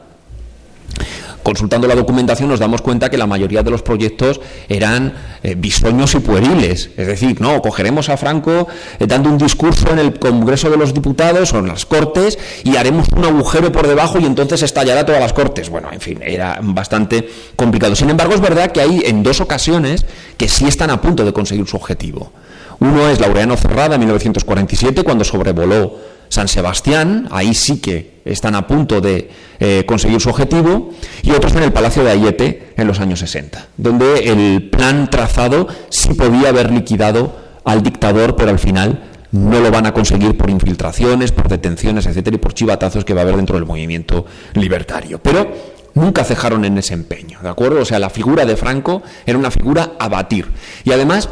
Consultando 1.48 1.88
la 1.88 1.96
documentación 1.96 2.50
nos 2.50 2.60
damos 2.60 2.82
cuenta 2.82 3.10
que 3.10 3.18
la 3.18 3.26
mayoría 3.26 3.64
de 3.64 3.72
los 3.72 3.82
proyectos 3.82 4.42
eran 4.68 5.14
eh, 5.44 5.56
bisueños 5.58 6.14
y 6.14 6.20
pueriles. 6.20 6.90
Es 6.98 7.08
decir, 7.08 7.40
no, 7.40 7.62
cogeremos 7.62 8.10
a 8.10 8.18
Franco 8.18 8.68
eh, 9.00 9.08
dando 9.08 9.30
un 9.30 9.38
discurso 9.38 9.90
en 9.94 10.00
el 10.00 10.20
Congreso 10.20 10.70
de 10.70 10.76
los 10.76 10.94
Diputados 10.94 11.54
o 11.54 11.60
en 11.60 11.70
las 11.70 11.86
Cortes 11.86 12.38
y 12.66 12.76
haremos 12.76 13.08
un 13.16 13.24
agujero 13.24 13.72
por 13.72 13.88
debajo 13.88 14.20
y 14.20 14.26
entonces 14.26 14.62
estallará 14.62 15.06
todas 15.06 15.22
las 15.22 15.32
Cortes. 15.32 15.70
Bueno, 15.70 15.88
en 15.90 16.02
fin, 16.02 16.20
era 16.22 16.60
bastante 16.62 17.30
complicado. 17.56 17.96
Sin 17.96 18.10
embargo, 18.10 18.34
es 18.34 18.42
verdad 18.42 18.74
que 18.74 18.82
hay 18.82 19.04
en 19.06 19.24
dos 19.24 19.40
ocasiones 19.40 20.06
que 20.36 20.50
sí 20.50 20.68
están 20.68 20.90
a 20.90 21.00
punto 21.00 21.24
de 21.24 21.32
conseguir 21.32 21.66
su 21.66 21.78
objetivo. 21.78 22.34
Uno 22.80 23.08
es 23.08 23.22
Laureano 23.22 23.56
Cerrada 23.56 23.96
en 23.96 24.02
1947, 24.02 25.02
cuando 25.06 25.24
sobrevoló 25.24 26.17
San 26.30 26.48
Sebastián, 26.48 27.28
ahí 27.32 27.54
sí 27.54 27.80
que 27.80 28.22
están 28.26 28.56
a 28.56 28.68
punto 28.68 29.02
de 29.02 29.30
eh, 29.60 29.84
conseguir 29.86 30.20
su 30.20 30.30
objetivo, 30.30 30.92
y 31.24 31.32
otros 31.32 31.56
en 31.56 31.64
el 31.64 31.72
Palacio 31.72 32.04
de 32.04 32.12
Ayete 32.12 32.74
en 32.76 32.88
los 32.88 33.00
años 33.00 33.20
60, 33.20 33.68
donde 33.78 34.32
el 34.32 34.70
plan 34.70 35.10
trazado 35.10 35.68
sí 35.90 36.14
podía 36.14 36.50
haber 36.50 36.72
liquidado 36.72 37.36
al 37.64 37.84
dictador, 37.84 38.36
pero 38.36 38.50
al 38.52 38.60
final 38.60 39.04
no 39.32 39.60
lo 39.60 39.72
van 39.72 39.86
a 39.86 39.94
conseguir 39.94 40.38
por 40.38 40.50
infiltraciones, 40.50 41.32
por 41.32 41.50
detenciones, 41.50 42.06
etcétera, 42.06 42.36
y 42.36 42.40
por 42.40 42.54
chivatazos 42.54 43.04
que 43.04 43.14
va 43.14 43.22
a 43.22 43.24
haber 43.24 43.36
dentro 43.36 43.56
del 43.56 43.66
movimiento 43.66 44.26
libertario. 44.54 45.20
Pero 45.20 45.52
nunca 45.94 46.24
cejaron 46.24 46.64
en 46.66 46.78
ese 46.78 46.94
empeño, 46.94 47.40
¿de 47.42 47.50
acuerdo? 47.50 47.82
O 47.82 47.86
sea, 47.86 48.00
la 48.00 48.10
figura 48.10 48.46
de 48.46 48.56
Franco 48.56 49.02
era 49.26 49.38
una 49.38 49.52
figura 49.52 49.94
a 50.00 50.08
batir. 50.08 50.48
Y 50.84 50.92
además, 50.92 51.30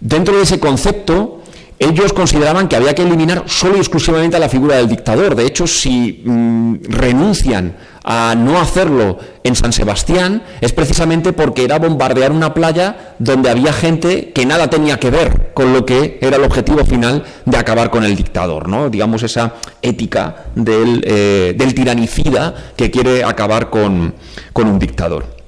dentro 0.00 0.36
de 0.36 0.42
ese 0.42 0.58
concepto, 0.58 1.37
ellos 1.78 2.12
consideraban 2.12 2.68
que 2.68 2.76
había 2.76 2.94
que 2.94 3.02
eliminar 3.02 3.44
solo 3.46 3.76
y 3.76 3.80
exclusivamente 3.80 4.36
a 4.36 4.40
la 4.40 4.48
figura 4.48 4.76
del 4.76 4.88
dictador. 4.88 5.34
De 5.34 5.46
hecho, 5.46 5.66
si 5.66 6.22
mm, 6.24 6.76
renuncian 6.88 7.76
a 8.04 8.34
no 8.36 8.60
hacerlo 8.60 9.18
en 9.44 9.54
San 9.54 9.72
Sebastián, 9.72 10.42
es 10.60 10.72
precisamente 10.72 11.32
porque 11.32 11.64
era 11.64 11.78
bombardear 11.78 12.32
una 12.32 12.54
playa 12.54 13.14
donde 13.18 13.50
había 13.50 13.72
gente 13.72 14.32
que 14.32 14.46
nada 14.46 14.70
tenía 14.70 14.98
que 14.98 15.10
ver 15.10 15.52
con 15.54 15.72
lo 15.72 15.84
que 15.84 16.18
era 16.22 16.36
el 16.36 16.44
objetivo 16.44 16.84
final 16.84 17.24
de 17.44 17.58
acabar 17.58 17.90
con 17.90 18.04
el 18.04 18.16
dictador, 18.16 18.68
¿no? 18.68 18.88
Digamos 18.88 19.22
esa 19.22 19.54
ética 19.82 20.46
del, 20.54 21.02
eh, 21.04 21.72
tiranicida 21.74 22.54
que 22.76 22.90
quiere 22.90 23.22
acabar 23.24 23.70
con, 23.70 24.14
con 24.52 24.68
un 24.68 24.78
dictador. 24.78 25.38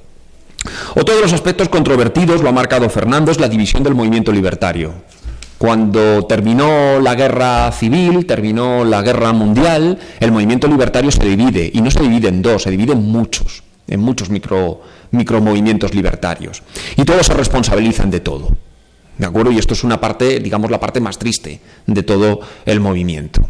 Otro 0.94 1.14
de 1.14 1.22
los 1.22 1.32
aspectos 1.32 1.68
controvertidos, 1.68 2.42
lo 2.42 2.50
ha 2.50 2.52
marcado 2.52 2.88
Fernando, 2.90 3.32
es 3.32 3.40
la 3.40 3.48
división 3.48 3.82
del 3.82 3.94
movimiento 3.94 4.30
libertario. 4.30 4.92
Cuando 5.60 6.24
terminó 6.24 7.00
la 7.00 7.14
guerra 7.14 7.70
civil, 7.70 8.24
terminó 8.24 8.82
la 8.82 9.02
guerra 9.02 9.34
mundial, 9.34 9.98
el 10.18 10.32
movimiento 10.32 10.66
libertario 10.66 11.10
se 11.10 11.22
divide, 11.22 11.70
y 11.74 11.82
no 11.82 11.90
se 11.90 12.00
divide 12.00 12.28
en 12.28 12.40
dos, 12.40 12.62
se 12.62 12.70
divide 12.70 12.94
en 12.94 13.02
muchos, 13.04 13.62
en 13.86 14.00
muchos 14.00 14.30
micro, 14.30 14.80
micromovimientos 15.10 15.94
libertarios. 15.94 16.62
Y 16.96 17.04
todos 17.04 17.26
se 17.26 17.34
responsabilizan 17.34 18.10
de 18.10 18.20
todo. 18.20 18.56
¿De 19.18 19.26
acuerdo? 19.26 19.52
Y 19.52 19.58
esto 19.58 19.74
es 19.74 19.84
una 19.84 20.00
parte, 20.00 20.40
digamos, 20.40 20.70
la 20.70 20.80
parte 20.80 20.98
más 20.98 21.18
triste 21.18 21.60
de 21.86 22.02
todo 22.04 22.40
el 22.64 22.80
movimiento 22.80 23.42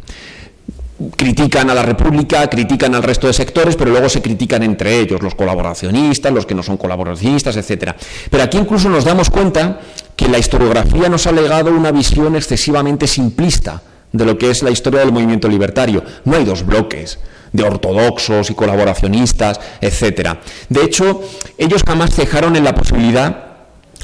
critican 1.16 1.70
a 1.70 1.74
la 1.74 1.82
República, 1.82 2.48
critican 2.48 2.94
al 2.94 3.02
resto 3.02 3.26
de 3.26 3.32
sectores, 3.32 3.76
pero 3.76 3.90
luego 3.90 4.08
se 4.08 4.20
critican 4.20 4.62
entre 4.62 5.00
ellos, 5.00 5.22
los 5.22 5.34
colaboracionistas, 5.34 6.32
los 6.32 6.44
que 6.44 6.54
no 6.54 6.62
son 6.62 6.76
colaboracionistas, 6.76 7.56
etcétera. 7.56 7.96
Pero 8.30 8.42
aquí 8.42 8.58
incluso 8.58 8.88
nos 8.90 9.04
damos 9.04 9.30
cuenta 9.30 9.80
que 10.20 10.28
la 10.28 10.38
historiografía 10.38 11.08
nos 11.08 11.26
ha 11.26 11.32
legado 11.32 11.70
una 11.70 11.90
visión 11.92 12.36
excesivamente 12.36 13.06
simplista 13.06 13.80
de 14.12 14.26
lo 14.26 14.36
que 14.36 14.50
es 14.50 14.62
la 14.62 14.70
historia 14.70 15.00
del 15.00 15.12
movimiento 15.12 15.48
libertario. 15.48 16.04
No 16.26 16.36
hay 16.36 16.44
dos 16.44 16.66
bloques 16.66 17.18
de 17.54 17.62
ortodoxos 17.62 18.50
y 18.50 18.54
colaboracionistas, 18.54 19.58
etcétera. 19.80 20.38
De 20.68 20.84
hecho, 20.84 21.22
ellos 21.56 21.82
jamás 21.86 22.14
cejaron 22.14 22.54
en 22.54 22.64
la 22.64 22.74
posibilidad 22.74 23.46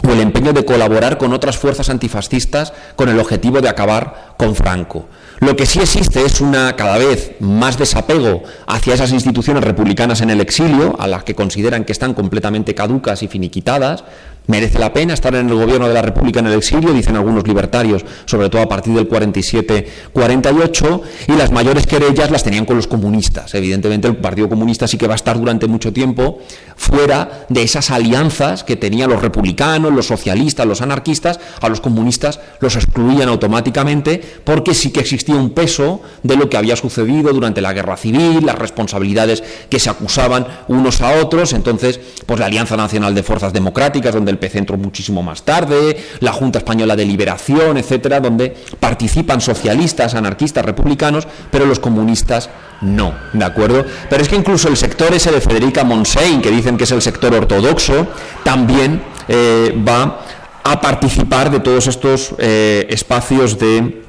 o 0.05 0.11
el 0.11 0.21
empeño 0.21 0.55
de 0.55 0.65
colaborar 0.65 1.19
con 1.19 1.35
otras 1.35 1.59
fuerzas 1.59 1.91
antifascistas 1.91 2.73
con 2.97 3.11
el 3.11 3.19
objetivo 3.19 3.61
de 3.61 3.69
acabar 3.69 4.35
con 4.39 4.55
Franco. 4.55 5.09
Lo 5.41 5.55
que 5.55 5.67
sí 5.67 5.81
existe 5.81 6.25
es 6.25 6.41
una 6.41 6.77
cada 6.77 6.97
vez 6.97 7.33
más 7.41 7.77
desapego 7.77 8.43
hacia 8.67 8.95
esas 8.95 9.13
instituciones 9.13 9.63
republicanas 9.63 10.23
en 10.23 10.31
el 10.31 10.41
exilio, 10.41 10.97
a 10.99 11.07
las 11.07 11.25
que 11.25 11.35
consideran 11.35 11.85
que 11.85 11.93
están 11.93 12.15
completamente 12.15 12.75
caducas 12.75 13.23
y 13.23 13.29
finiquitadas, 13.29 14.05
Merece 14.47 14.79
la 14.79 14.93
pena 14.93 15.15
estar 15.15 15.35
en 15.35 15.49
el 15.49 15.55
gobierno 15.55 15.89
de 15.89 15.95
la 15.95 16.03
República 16.03 16.41
en 16.41 16.47
el 16.47 16.55
exilio, 16.55 16.93
dicen 16.93 17.17
algunos 17.17 17.47
libertarios, 17.47 18.05
sobre 18.27 18.49
todo 18.49 18.63
a 18.63 18.69
partir 18.69 18.95
del 18.95 19.09
47-48, 19.09 21.01
y 21.29 21.33
las 21.33 21.51
mayores 21.51 21.87
querellas 21.87 22.31
las 22.31 22.45
tenían 22.45 22.65
con 22.65 22.77
los 22.77 22.87
comunistas. 22.87 23.55
Evidentemente 23.55 24.07
el 24.09 24.17
Partido 24.17 24.49
Comunista 24.49 24.87
sí 24.87 24.99
que 24.99 25.09
va 25.09 25.15
a 25.15 25.17
estar 25.17 25.39
durante 25.39 25.67
mucho 25.67 25.93
tiempo 25.93 26.39
fuera 26.77 27.47
de 27.49 27.63
esas 27.63 27.91
alianzas 27.91 28.63
que 28.63 28.77
tenían 28.77 29.11
los 29.11 29.23
republicanos, 29.23 29.93
los 29.93 30.07
socialistas, 30.07 30.67
los 30.67 30.83
anarquistas, 30.83 31.41
a 31.61 31.69
los 31.69 31.81
comunistas 31.81 32.41
los 32.61 32.77
excluían 32.77 33.29
automáticamente 33.29 34.23
porque 34.45 34.75
sí 34.75 34.91
que 34.91 35.01
existía 35.01 35.35
un 35.35 35.51
peso 35.51 36.03
de 36.23 36.37
lo 36.37 36.49
que 36.49 36.57
había 36.57 36.77
sucedido 36.77 37.33
durante 37.33 37.61
la 37.61 37.73
guerra 37.73 37.97
civil, 37.97 38.45
las 38.45 38.59
responsabilidades 38.59 39.43
que 39.69 39.81
se 39.81 39.91
acusaban 39.91 40.47
unos 40.69 41.01
a 41.01 41.21
otros, 41.21 41.53
entonces 41.53 41.99
pues 42.27 42.39
la 42.39 42.47
Alianza 42.47 42.77
Nacional 42.77 43.15
de 43.15 43.23
Fuerzas 43.23 43.53
Democráticas, 43.53 44.15
donde 44.15 44.36
el 44.37 44.39
PC 44.39 44.59
entró 44.59 44.77
muchísimo 44.77 45.23
más 45.23 45.43
tarde, 45.43 45.97
la 46.21 46.33
Junta 46.33 46.59
Española 46.59 46.95
de 46.95 47.05
Liberación, 47.05 47.79
etcétera, 47.79 48.21
donde 48.21 48.55
participan 48.79 49.41
socialistas, 49.41 50.15
anarquistas, 50.15 50.65
republicanos, 50.65 51.27
pero 51.51 51.67
los 51.67 51.81
comunistas 51.81 52.51
no, 52.81 53.15
¿de 53.33 53.45
acuerdo? 53.45 53.85
Pero 54.09 54.23
es 54.23 54.29
que 54.29 54.37
incluso 54.37 54.69
el 54.69 54.77
sector 54.77 55.13
ese 55.15 55.31
de 55.31 55.41
Federica 55.41 55.85
Monsein, 55.85 56.43
que 56.43 56.51
dicen 56.51 56.77
que 56.77 56.85
es 56.85 56.93
el 56.93 57.03
sector 57.03 57.35
ortodoxo, 57.35 58.07
también 58.45 59.03
eh, 59.29 59.75
va 59.87 60.21
a 60.63 60.81
participar 60.81 61.51
de 61.51 61.61
todos 61.61 61.87
estos 61.87 62.35
eh, 62.39 62.87
espacios 62.91 63.59
de, 63.59 64.03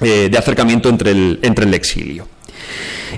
eh, 0.00 0.28
de 0.30 0.38
acercamiento 0.38 0.88
entre 0.88 1.10
el, 1.10 1.40
entre 1.42 1.66
el 1.66 1.74
exilio. 1.74 2.28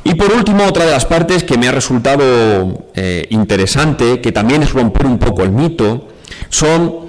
Y 0.04 0.14
por 0.14 0.32
último, 0.32 0.64
otra 0.64 0.86
de 0.86 0.92
las 0.92 1.04
partes 1.04 1.42
que 1.42 1.58
me 1.58 1.66
ha 1.66 1.72
resultado 1.72 2.86
interesante, 3.30 4.20
que 4.20 4.30
también 4.30 4.62
es 4.62 4.72
romper 4.72 5.06
un 5.06 5.18
poco 5.18 5.42
el 5.42 5.50
mito, 5.50 6.08
son 6.48 7.08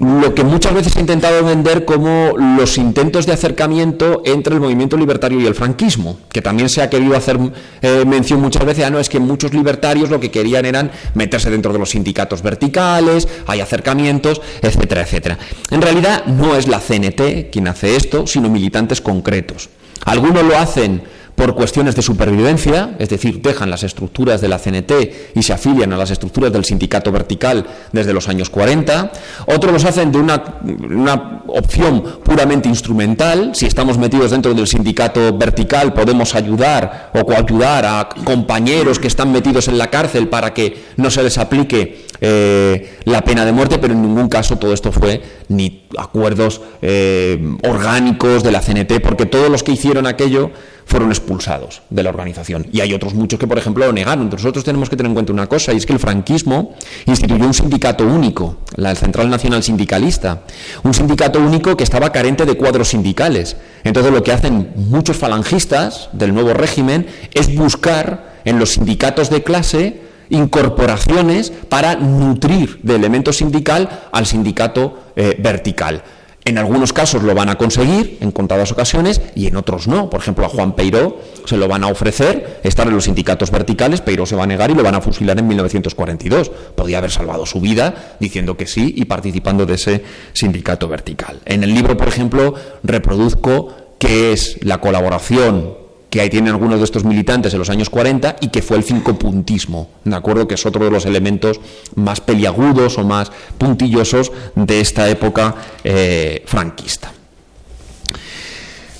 lo 0.00 0.34
que 0.34 0.44
muchas 0.44 0.72
veces 0.72 0.96
he 0.96 1.00
intentado 1.00 1.44
vender 1.44 1.84
como 1.84 2.32
los 2.56 2.78
intentos 2.78 3.26
de 3.26 3.34
acercamiento 3.34 4.22
entre 4.24 4.54
el 4.54 4.60
movimiento 4.60 4.96
libertario 4.96 5.38
y 5.40 5.46
el 5.46 5.54
franquismo, 5.54 6.18
que 6.32 6.40
también 6.40 6.70
se 6.70 6.80
ha 6.80 6.88
querido 6.88 7.16
hacer 7.16 7.38
eh, 7.82 8.04
mención 8.06 8.40
muchas 8.40 8.64
veces, 8.64 8.84
ah, 8.86 8.90
no, 8.90 8.98
es 8.98 9.10
que 9.10 9.18
muchos 9.18 9.52
libertarios 9.52 10.08
lo 10.08 10.18
que 10.18 10.30
querían 10.30 10.64
eran 10.64 10.90
meterse 11.12 11.50
dentro 11.50 11.72
de 11.72 11.78
los 11.78 11.90
sindicatos 11.90 12.40
verticales, 12.42 13.28
hay 13.46 13.60
acercamientos, 13.60 14.40
etcétera, 14.62 15.02
etcétera. 15.02 15.38
En 15.70 15.82
realidad 15.82 16.24
no 16.24 16.56
es 16.56 16.66
la 16.66 16.80
CNT 16.80 17.50
quien 17.52 17.68
hace 17.68 17.96
esto, 17.96 18.26
sino 18.26 18.48
militantes 18.48 19.02
concretos. 19.02 19.68
Algunos 20.06 20.44
lo 20.44 20.56
hacen 20.56 21.02
por 21.34 21.54
cuestiones 21.54 21.96
de 21.96 22.02
supervivencia, 22.02 22.96
es 22.98 23.08
decir, 23.08 23.40
dejan 23.40 23.70
las 23.70 23.82
estructuras 23.82 24.40
de 24.40 24.48
la 24.48 24.58
CNT 24.58 24.92
y 25.34 25.42
se 25.42 25.52
afilian 25.52 25.92
a 25.92 25.96
las 25.96 26.10
estructuras 26.10 26.52
del 26.52 26.64
sindicato 26.64 27.10
vertical 27.12 27.66
desde 27.92 28.12
los 28.12 28.28
años 28.28 28.50
40. 28.50 29.12
Otros 29.46 29.72
los 29.72 29.84
hacen 29.84 30.12
de 30.12 30.18
una, 30.18 30.42
una 30.62 31.42
opción 31.46 32.20
puramente 32.22 32.68
instrumental. 32.68 33.52
Si 33.54 33.66
estamos 33.66 33.98
metidos 33.98 34.30
dentro 34.30 34.54
del 34.54 34.66
sindicato 34.66 35.36
vertical, 35.36 35.92
podemos 35.92 36.34
ayudar 36.34 37.10
o 37.14 37.24
coayudar 37.24 37.84
a 37.86 38.08
compañeros 38.24 38.98
que 38.98 39.08
están 39.08 39.32
metidos 39.32 39.68
en 39.68 39.78
la 39.78 39.88
cárcel 39.88 40.28
para 40.28 40.52
que 40.52 40.84
no 40.96 41.10
se 41.10 41.22
les 41.22 41.38
aplique 41.38 42.06
eh, 42.20 42.98
la 43.04 43.22
pena 43.22 43.46
de 43.46 43.52
muerte, 43.52 43.78
pero 43.78 43.94
en 43.94 44.02
ningún 44.02 44.28
caso 44.28 44.56
todo 44.56 44.74
esto 44.74 44.92
fue 44.92 45.22
ni 45.48 45.86
acuerdos 45.96 46.60
eh, 46.82 47.56
orgánicos 47.66 48.42
de 48.42 48.52
la 48.52 48.60
CNT, 48.60 49.00
porque 49.02 49.26
todos 49.26 49.50
los 49.50 49.62
que 49.62 49.72
hicieron 49.72 50.06
aquello 50.06 50.50
fueron 50.90 51.10
expulsados 51.10 51.82
de 51.88 52.02
la 52.02 52.10
organización. 52.10 52.66
Y 52.72 52.80
hay 52.80 52.92
otros 52.92 53.14
muchos 53.14 53.38
que, 53.38 53.46
por 53.46 53.56
ejemplo, 53.56 53.86
lo 53.86 53.92
negaron. 53.92 54.28
Nosotros 54.28 54.64
tenemos 54.64 54.90
que 54.90 54.96
tener 54.96 55.08
en 55.08 55.14
cuenta 55.14 55.32
una 55.32 55.46
cosa, 55.46 55.72
y 55.72 55.76
es 55.76 55.86
que 55.86 55.92
el 55.92 56.00
franquismo 56.00 56.74
instituyó 57.06 57.46
un 57.46 57.54
sindicato 57.54 58.04
único, 58.04 58.56
la 58.74 58.94
Central 58.96 59.30
Nacional 59.30 59.62
Sindicalista, 59.62 60.42
un 60.82 60.92
sindicato 60.92 61.38
único 61.38 61.76
que 61.76 61.84
estaba 61.84 62.10
carente 62.10 62.44
de 62.44 62.56
cuadros 62.56 62.88
sindicales. 62.88 63.56
Entonces 63.84 64.12
lo 64.12 64.24
que 64.24 64.32
hacen 64.32 64.72
muchos 64.74 65.16
falangistas 65.16 66.10
del 66.12 66.34
nuevo 66.34 66.54
régimen 66.54 67.06
es 67.32 67.54
buscar 67.54 68.40
en 68.44 68.58
los 68.58 68.70
sindicatos 68.70 69.30
de 69.30 69.44
clase 69.44 70.00
incorporaciones 70.28 71.52
para 71.68 71.94
nutrir 71.94 72.80
de 72.82 72.96
elemento 72.96 73.32
sindical 73.32 74.08
al 74.10 74.26
sindicato 74.26 74.98
eh, 75.14 75.36
vertical. 75.38 76.02
En 76.44 76.56
algunos 76.56 76.92
casos 76.92 77.22
lo 77.22 77.34
van 77.34 77.50
a 77.50 77.56
conseguir, 77.56 78.18
en 78.20 78.30
contadas 78.32 78.72
ocasiones, 78.72 79.20
y 79.34 79.46
en 79.46 79.56
otros 79.56 79.86
no. 79.86 80.08
Por 80.08 80.20
ejemplo, 80.20 80.46
a 80.46 80.48
Juan 80.48 80.74
Peiró 80.74 81.20
se 81.44 81.56
lo 81.56 81.68
van 81.68 81.84
a 81.84 81.88
ofrecer 81.88 82.60
estar 82.64 82.86
en 82.88 82.94
los 82.94 83.04
sindicatos 83.04 83.50
verticales, 83.50 84.00
Peiró 84.00 84.24
se 84.24 84.36
va 84.36 84.44
a 84.44 84.46
negar 84.46 84.70
y 84.70 84.74
lo 84.74 84.82
van 84.82 84.94
a 84.94 85.00
fusilar 85.00 85.38
en 85.38 85.46
1942. 85.46 86.50
Podía 86.74 86.98
haber 86.98 87.10
salvado 87.10 87.44
su 87.44 87.60
vida 87.60 88.16
diciendo 88.20 88.56
que 88.56 88.66
sí 88.66 88.94
y 88.96 89.04
participando 89.04 89.66
de 89.66 89.74
ese 89.74 90.04
sindicato 90.32 90.88
vertical. 90.88 91.40
En 91.44 91.62
el 91.62 91.74
libro, 91.74 91.96
por 91.96 92.08
ejemplo, 92.08 92.54
reproduzco 92.82 93.74
qué 93.98 94.32
es 94.32 94.58
la 94.62 94.80
colaboración 94.80 95.79
que 96.10 96.20
ahí 96.20 96.28
tienen 96.28 96.52
algunos 96.52 96.78
de 96.78 96.84
estos 96.84 97.04
militantes 97.04 97.52
en 97.52 97.60
los 97.60 97.70
años 97.70 97.88
40 97.88 98.36
y 98.40 98.48
que 98.48 98.62
fue 98.62 98.76
el 98.76 98.84
cincopuntismo, 98.84 99.88
¿de 100.04 100.16
acuerdo? 100.16 100.48
Que 100.48 100.56
es 100.56 100.66
otro 100.66 100.84
de 100.84 100.90
los 100.90 101.06
elementos 101.06 101.60
más 101.94 102.20
peliagudos 102.20 102.98
o 102.98 103.04
más 103.04 103.30
puntillosos 103.56 104.32
de 104.56 104.80
esta 104.80 105.08
época 105.08 105.54
eh, 105.84 106.42
franquista. 106.46 107.12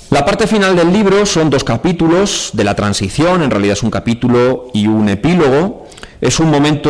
La 0.09 0.25
parte 0.25 0.45
final 0.47 0.75
del 0.75 0.91
libro 0.91 1.25
son 1.25 1.49
dos 1.49 1.63
capítulos 1.63 2.49
de 2.53 2.63
la 2.63 2.75
transición, 2.75 3.43
en 3.43 3.51
realidad 3.51 3.73
es 3.73 3.83
un 3.83 3.91
capítulo 3.91 4.67
y 4.73 4.87
un 4.87 5.07
epílogo. 5.07 5.87
Es 6.19 6.39
un 6.39 6.51
momento 6.51 6.89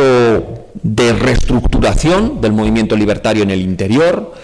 de 0.82 1.12
reestructuración 1.12 2.40
del 2.40 2.52
movimiento 2.52 2.96
libertario 2.96 3.44
en 3.44 3.50
el 3.50 3.60
interior, 3.60 4.34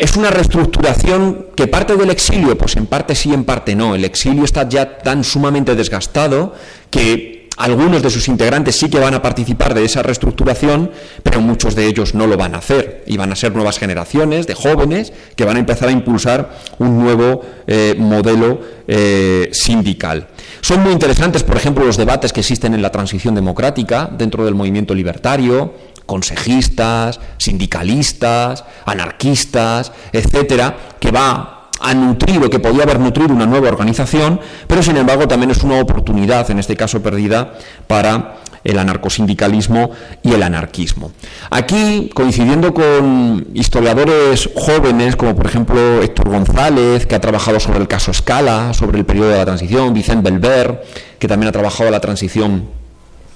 es 0.00 0.16
una 0.16 0.30
reestructuración 0.30 1.48
que 1.54 1.66
parte 1.66 1.94
del 1.94 2.08
exilio, 2.08 2.56
pues 2.56 2.74
en 2.76 2.86
parte 2.86 3.14
sí, 3.14 3.34
en 3.34 3.44
parte 3.44 3.76
no. 3.76 3.94
El 3.94 4.06
exilio 4.06 4.44
está 4.44 4.66
ya 4.66 4.96
tan 4.98 5.22
sumamente 5.22 5.74
desgastado 5.74 6.54
que 6.88 7.40
algunos 7.58 8.02
de 8.02 8.08
sus 8.08 8.26
integrantes 8.28 8.76
sí 8.76 8.88
que 8.88 8.98
van 8.98 9.12
a 9.12 9.20
participar 9.20 9.74
de 9.74 9.84
esa 9.84 10.02
reestructuración, 10.02 10.90
pero 11.22 11.42
muchos 11.42 11.74
de 11.74 11.84
ellos 11.84 12.14
no 12.14 12.26
lo 12.26 12.38
van 12.38 12.54
a 12.54 12.58
hacer. 12.58 13.04
Y 13.06 13.18
van 13.18 13.30
a 13.30 13.36
ser 13.36 13.54
nuevas 13.54 13.78
generaciones 13.78 14.46
de 14.46 14.54
jóvenes 14.54 15.12
que 15.36 15.44
van 15.44 15.56
a 15.56 15.60
empezar 15.60 15.90
a 15.90 15.92
impulsar 15.92 16.48
un 16.78 16.98
nuevo 16.98 17.42
eh, 17.66 17.94
modelo 17.98 18.62
eh, 18.88 19.50
sindical. 19.52 20.28
Son 20.62 20.80
muy 20.80 20.92
interesantes, 20.92 21.42
por 21.42 21.58
ejemplo, 21.58 21.84
los 21.84 21.98
debates 21.98 22.32
que 22.32 22.40
existen 22.40 22.72
en 22.72 22.80
la 22.80 22.90
transición 22.90 23.34
democrática 23.34 24.08
dentro 24.10 24.46
del 24.46 24.54
movimiento 24.54 24.94
libertario, 24.94 25.74
consejistas, 26.10 27.20
sindicalistas, 27.38 28.64
anarquistas, 28.84 29.92
etcétera, 30.12 30.96
que 30.98 31.12
va 31.12 31.68
a 31.78 31.94
nutrir 31.94 32.42
o 32.42 32.50
que 32.50 32.58
podía 32.58 32.82
haber 32.82 32.98
nutrido 32.98 33.32
una 33.32 33.46
nueva 33.46 33.68
organización, 33.68 34.40
pero 34.66 34.82
sin 34.82 34.96
embargo 34.96 35.28
también 35.28 35.52
es 35.52 35.62
una 35.62 35.78
oportunidad, 35.78 36.50
en 36.50 36.58
este 36.58 36.74
caso 36.74 37.00
perdida, 37.00 37.54
para 37.86 38.38
el 38.64 38.76
anarcosindicalismo 38.80 39.92
y 40.24 40.32
el 40.32 40.42
anarquismo. 40.42 41.12
Aquí, 41.48 42.10
coincidiendo 42.12 42.74
con 42.74 43.46
historiadores 43.54 44.50
jóvenes, 44.56 45.14
como 45.14 45.36
por 45.36 45.46
ejemplo 45.46 46.02
Héctor 46.02 46.28
González, 46.28 47.06
que 47.06 47.14
ha 47.14 47.20
trabajado 47.20 47.60
sobre 47.60 47.78
el 47.78 47.86
caso 47.86 48.10
Escala, 48.10 48.74
sobre 48.74 48.98
el 48.98 49.06
periodo 49.06 49.28
de 49.28 49.38
la 49.38 49.44
transición, 49.44 49.94
Vicente 49.94 50.28
Belver, 50.28 50.82
que 51.20 51.28
también 51.28 51.50
ha 51.50 51.52
trabajado 51.52 51.88
la 51.88 52.00
transición 52.00 52.79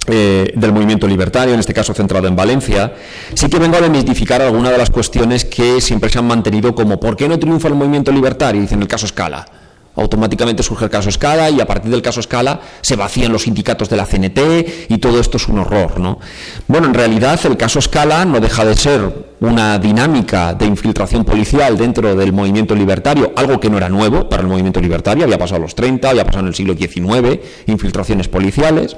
eh, 0.07 0.51
del 0.55 0.71
movimiento 0.71 1.07
libertario, 1.07 1.53
en 1.53 1.59
este 1.59 1.73
caso 1.73 1.93
centrado 1.93 2.27
en 2.27 2.35
Valencia, 2.35 2.93
sí 3.33 3.49
que 3.49 3.57
vengo 3.57 3.77
a 3.77 3.81
desmitificar 3.81 4.41
algunas 4.41 4.71
de 4.71 4.77
las 4.77 4.89
cuestiones 4.91 5.45
que 5.45 5.81
siempre 5.81 6.09
se 6.09 6.19
han 6.19 6.27
mantenido 6.27 6.75
como 6.75 6.99
¿por 6.99 7.15
qué 7.15 7.27
no 7.27 7.39
triunfa 7.39 7.69
el 7.69 7.75
movimiento 7.75 8.11
libertario? 8.11 8.61
Dicen 8.61 8.81
el 8.81 8.87
caso 8.87 9.05
Escala. 9.05 9.45
Automáticamente 9.95 10.61
surge 10.61 10.85
el 10.85 10.91
caso 10.91 11.07
Escala 11.07 11.49
y 11.49 11.61
a 11.61 11.65
partir 11.65 11.89
del 11.89 12.01
caso 12.01 12.19
Escala 12.19 12.59
se 12.81 12.95
vacían 12.95 13.31
los 13.31 13.43
sindicatos 13.43 13.89
de 13.89 13.95
la 13.95 14.05
CNT 14.05 14.89
y 14.89 14.97
todo 14.97 15.19
esto 15.19 15.37
es 15.37 15.47
un 15.47 15.59
horror. 15.59 15.99
¿no? 15.99 16.19
Bueno, 16.67 16.87
en 16.87 16.93
realidad 16.93 17.39
el 17.45 17.55
caso 17.55 17.79
Escala 17.79 18.25
no 18.25 18.39
deja 18.39 18.65
de 18.65 18.75
ser 18.75 19.35
una 19.39 19.79
dinámica 19.79 20.53
de 20.53 20.65
infiltración 20.65 21.23
policial 21.23 21.77
dentro 21.77 22.15
del 22.15 22.33
movimiento 22.33 22.75
libertario, 22.75 23.31
algo 23.35 23.59
que 23.59 23.69
no 23.69 23.77
era 23.77 23.89
nuevo 23.89 24.27
para 24.27 24.41
el 24.41 24.49
movimiento 24.49 24.81
libertario, 24.81 25.23
había 25.23 25.37
pasado 25.37 25.57
en 25.57 25.63
los 25.63 25.75
30, 25.75 26.09
había 26.09 26.25
pasado 26.25 26.41
en 26.41 26.47
el 26.47 26.55
siglo 26.55 26.75
XIX, 26.75 27.39
infiltraciones 27.67 28.27
policiales. 28.27 28.97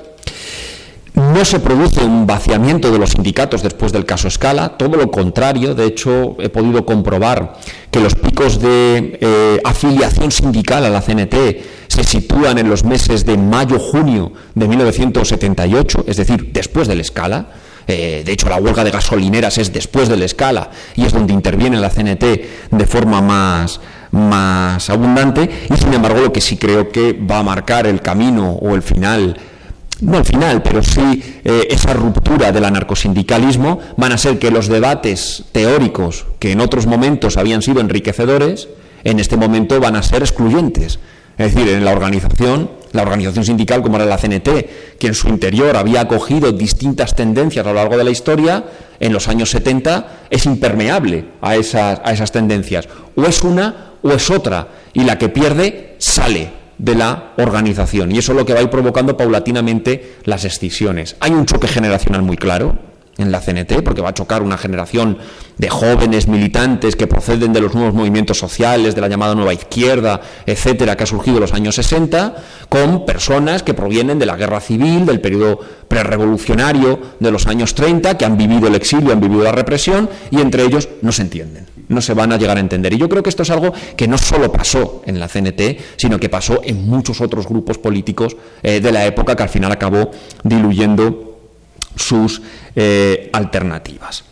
No 1.18 1.44
se 1.46 1.60
produce 1.60 2.06
un 2.06 2.28
vaciamiento 2.28 2.92
de 2.92 3.00
los 3.00 3.10
sindicatos 3.10 3.64
después 3.64 3.92
del 3.92 4.06
caso 4.06 4.28
Escala, 4.28 4.78
todo 4.78 4.98
lo 4.98 5.10
contrario. 5.10 5.74
De 5.74 5.86
hecho, 5.86 6.38
he 6.40 6.50
podido 6.50 6.86
comprobar 6.86 7.56
que 7.90 8.00
los 8.00 8.14
picos 8.14 8.62
de 8.62 9.18
eh, 9.20 9.60
afiliación 9.64 10.32
sindical 10.32 10.86
a 10.86 10.92
la 10.92 11.02
CNT 11.02 11.34
se 11.88 12.04
sitúan 12.04 12.60
en 12.60 12.70
los 12.70 12.84
meses 12.84 13.26
de 13.26 13.36
mayo-junio 13.36 14.32
de 14.54 14.68
1978, 14.68 16.04
es 16.06 16.18
decir, 16.18 16.52
después 16.54 16.88
del 16.88 17.00
Escala. 17.00 17.48
Eh, 17.88 18.22
de 18.24 18.32
hecho, 18.32 18.48
la 18.48 18.58
huelga 18.58 18.84
de 18.84 18.92
gasolineras 18.92 19.58
es 19.58 19.74
después 19.74 20.10
del 20.10 20.22
Escala 20.22 20.70
y 20.96 21.04
es 21.04 21.14
donde 21.14 21.34
interviene 21.34 21.80
la 21.80 21.90
CNT 21.90 22.24
de 22.70 22.86
forma 22.86 23.24
más, 23.24 23.82
más 24.12 24.88
abundante. 24.92 25.50
Y 25.68 25.78
sin 25.78 25.96
embargo, 25.96 26.22
lo 26.22 26.32
que 26.32 26.42
sí 26.42 26.58
creo 26.58 26.90
que 26.90 27.14
va 27.14 27.40
a 27.40 27.44
marcar 27.44 27.88
el 27.88 28.04
camino 28.04 28.52
o 28.52 28.76
el 28.76 28.84
final 28.84 29.36
no 30.02 30.18
al 30.18 30.26
final, 30.26 30.62
pero 30.62 30.84
sí 30.84 31.42
eh, 31.44 31.68
esa 31.70 31.94
ruptura 31.94 32.52
del 32.52 32.66
anarcosindicalismo, 32.66 33.80
van 33.98 34.12
a 34.12 34.18
ser 34.18 34.40
que 34.40 34.52
los 34.52 34.68
debates 34.68 35.46
teóricos 35.52 36.26
que 36.40 36.52
en 36.52 36.62
otros 36.62 36.86
momentos 36.86 37.38
habían 37.38 37.62
sido 37.62 37.82
enriquecedores, 37.82 38.68
en 39.04 39.20
este 39.20 39.38
momento 39.38 39.80
van 39.80 39.96
a 39.96 40.04
ser 40.04 40.22
excluyentes. 40.22 41.00
Es 41.38 41.54
decir, 41.54 41.70
en 41.72 41.86
la 41.86 41.92
organización, 41.92 42.72
la 42.94 43.04
organización 43.04 43.46
sindical 43.46 43.84
como 43.84 43.98
era 43.98 44.06
la 44.06 44.18
CNT, 44.18 44.50
que 45.00 45.08
en 45.08 45.14
su 45.14 45.28
interior 45.28 45.78
había 45.78 46.02
acogido 46.02 46.52
distintas 46.52 47.16
tendencias 47.16 47.66
a 47.66 47.70
lo 47.70 47.76
largo 47.76 47.98
de 47.98 48.04
la 48.04 48.10
historia, 48.10 48.66
en 49.00 49.14
los 49.14 49.28
años 49.28 49.52
70 49.52 50.26
es 50.32 50.46
impermeable 50.46 51.26
a 51.42 51.56
esas, 51.56 52.02
a 52.04 52.12
esas 52.12 52.32
tendencias. 52.32 52.90
O 53.16 53.24
es 53.24 53.44
una 53.44 53.94
o 54.02 54.12
es 54.12 54.30
otra, 54.30 54.70
y 54.94 55.04
la 55.04 55.18
que 55.18 55.30
pierde 55.30 55.96
sale 56.00 56.52
de 56.78 56.96
la 56.96 57.34
organización. 57.38 58.12
Y 58.12 58.20
eso 58.20 58.32
es 58.32 58.38
lo 58.38 58.46
que 58.46 58.54
va 58.54 58.60
a 58.60 58.64
ir 58.64 58.70
provocando 58.70 59.18
paulatinamente 59.18 60.18
las 60.24 60.46
excisiones. 60.46 61.16
Hay 61.20 61.32
un 61.32 61.46
choque 61.46 61.68
generacional 61.68 62.22
muy 62.22 62.38
claro 62.38 62.78
en 63.18 63.32
la 63.32 63.42
CNT, 63.42 63.82
porque 63.84 64.02
va 64.02 64.10
a 64.10 64.14
chocar 64.14 64.44
una 64.44 64.58
generación 64.58 65.18
de 65.58 65.70
jóvenes 65.70 66.28
militantes 66.28 66.96
que 66.96 67.08
proceden 67.08 67.54
de 67.54 67.62
los 67.62 67.74
nuevos 67.74 67.94
movimientos 67.94 68.38
sociales, 68.38 68.96
de 68.96 69.02
la 69.02 69.08
llamada 69.08 69.34
nueva 69.36 69.54
izquierda, 69.54 70.22
etcétera, 70.46 70.96
que 70.96 71.04
ha 71.04 71.08
surgido 71.08 71.38
en 71.38 71.42
los 71.42 71.54
años 71.54 71.76
60, 71.76 72.36
con 72.70 73.06
personas 73.06 73.64
que 73.64 73.74
provienen 73.74 74.20
de 74.20 74.26
la 74.26 74.36
guerra 74.36 74.60
civil, 74.60 75.06
del 75.06 75.20
periodo 75.20 75.60
prerevolucionario 75.88 77.00
de 77.20 77.32
los 77.32 77.48
años 77.48 77.74
30, 77.74 78.18
que 78.18 78.26
han 78.26 78.38
vivido 78.38 78.68
el 78.68 78.76
exilio, 78.76 79.12
han 79.12 79.20
vivido 79.20 79.44
la 79.44 79.52
represión, 79.52 80.10
y 80.30 80.40
entre 80.40 80.64
ellos 80.64 80.90
no 81.02 81.12
se 81.12 81.24
entienden 81.24 81.68
no 81.88 82.02
se 82.02 82.14
van 82.14 82.34
a 82.34 82.38
llegar 82.38 82.58
a 82.58 82.60
entender. 82.60 82.94
Y 82.94 82.98
yo 82.98 83.08
creo 83.08 83.24
que 83.24 83.30
esto 83.30 83.44
es 83.44 83.50
algo 83.50 83.72
que 83.96 84.08
no 84.08 84.18
solo 84.18 84.52
pasó 84.52 85.02
en 85.06 85.20
la 85.20 85.28
CNT, 85.28 85.78
sino 85.96 86.20
que 86.20 86.30
pasó 86.30 86.60
en 86.64 86.88
muchos 86.88 87.22
otros 87.22 87.48
grupos 87.48 87.78
políticos 87.78 88.36
eh, 88.62 88.80
de 88.80 88.92
la 88.92 89.06
época 89.06 89.36
que 89.36 89.44
al 89.44 89.50
final 89.50 89.72
acabó 89.72 90.12
diluyendo 90.44 91.37
sus 91.98 92.42
eh, 92.76 93.30
alternativas. 93.34 94.24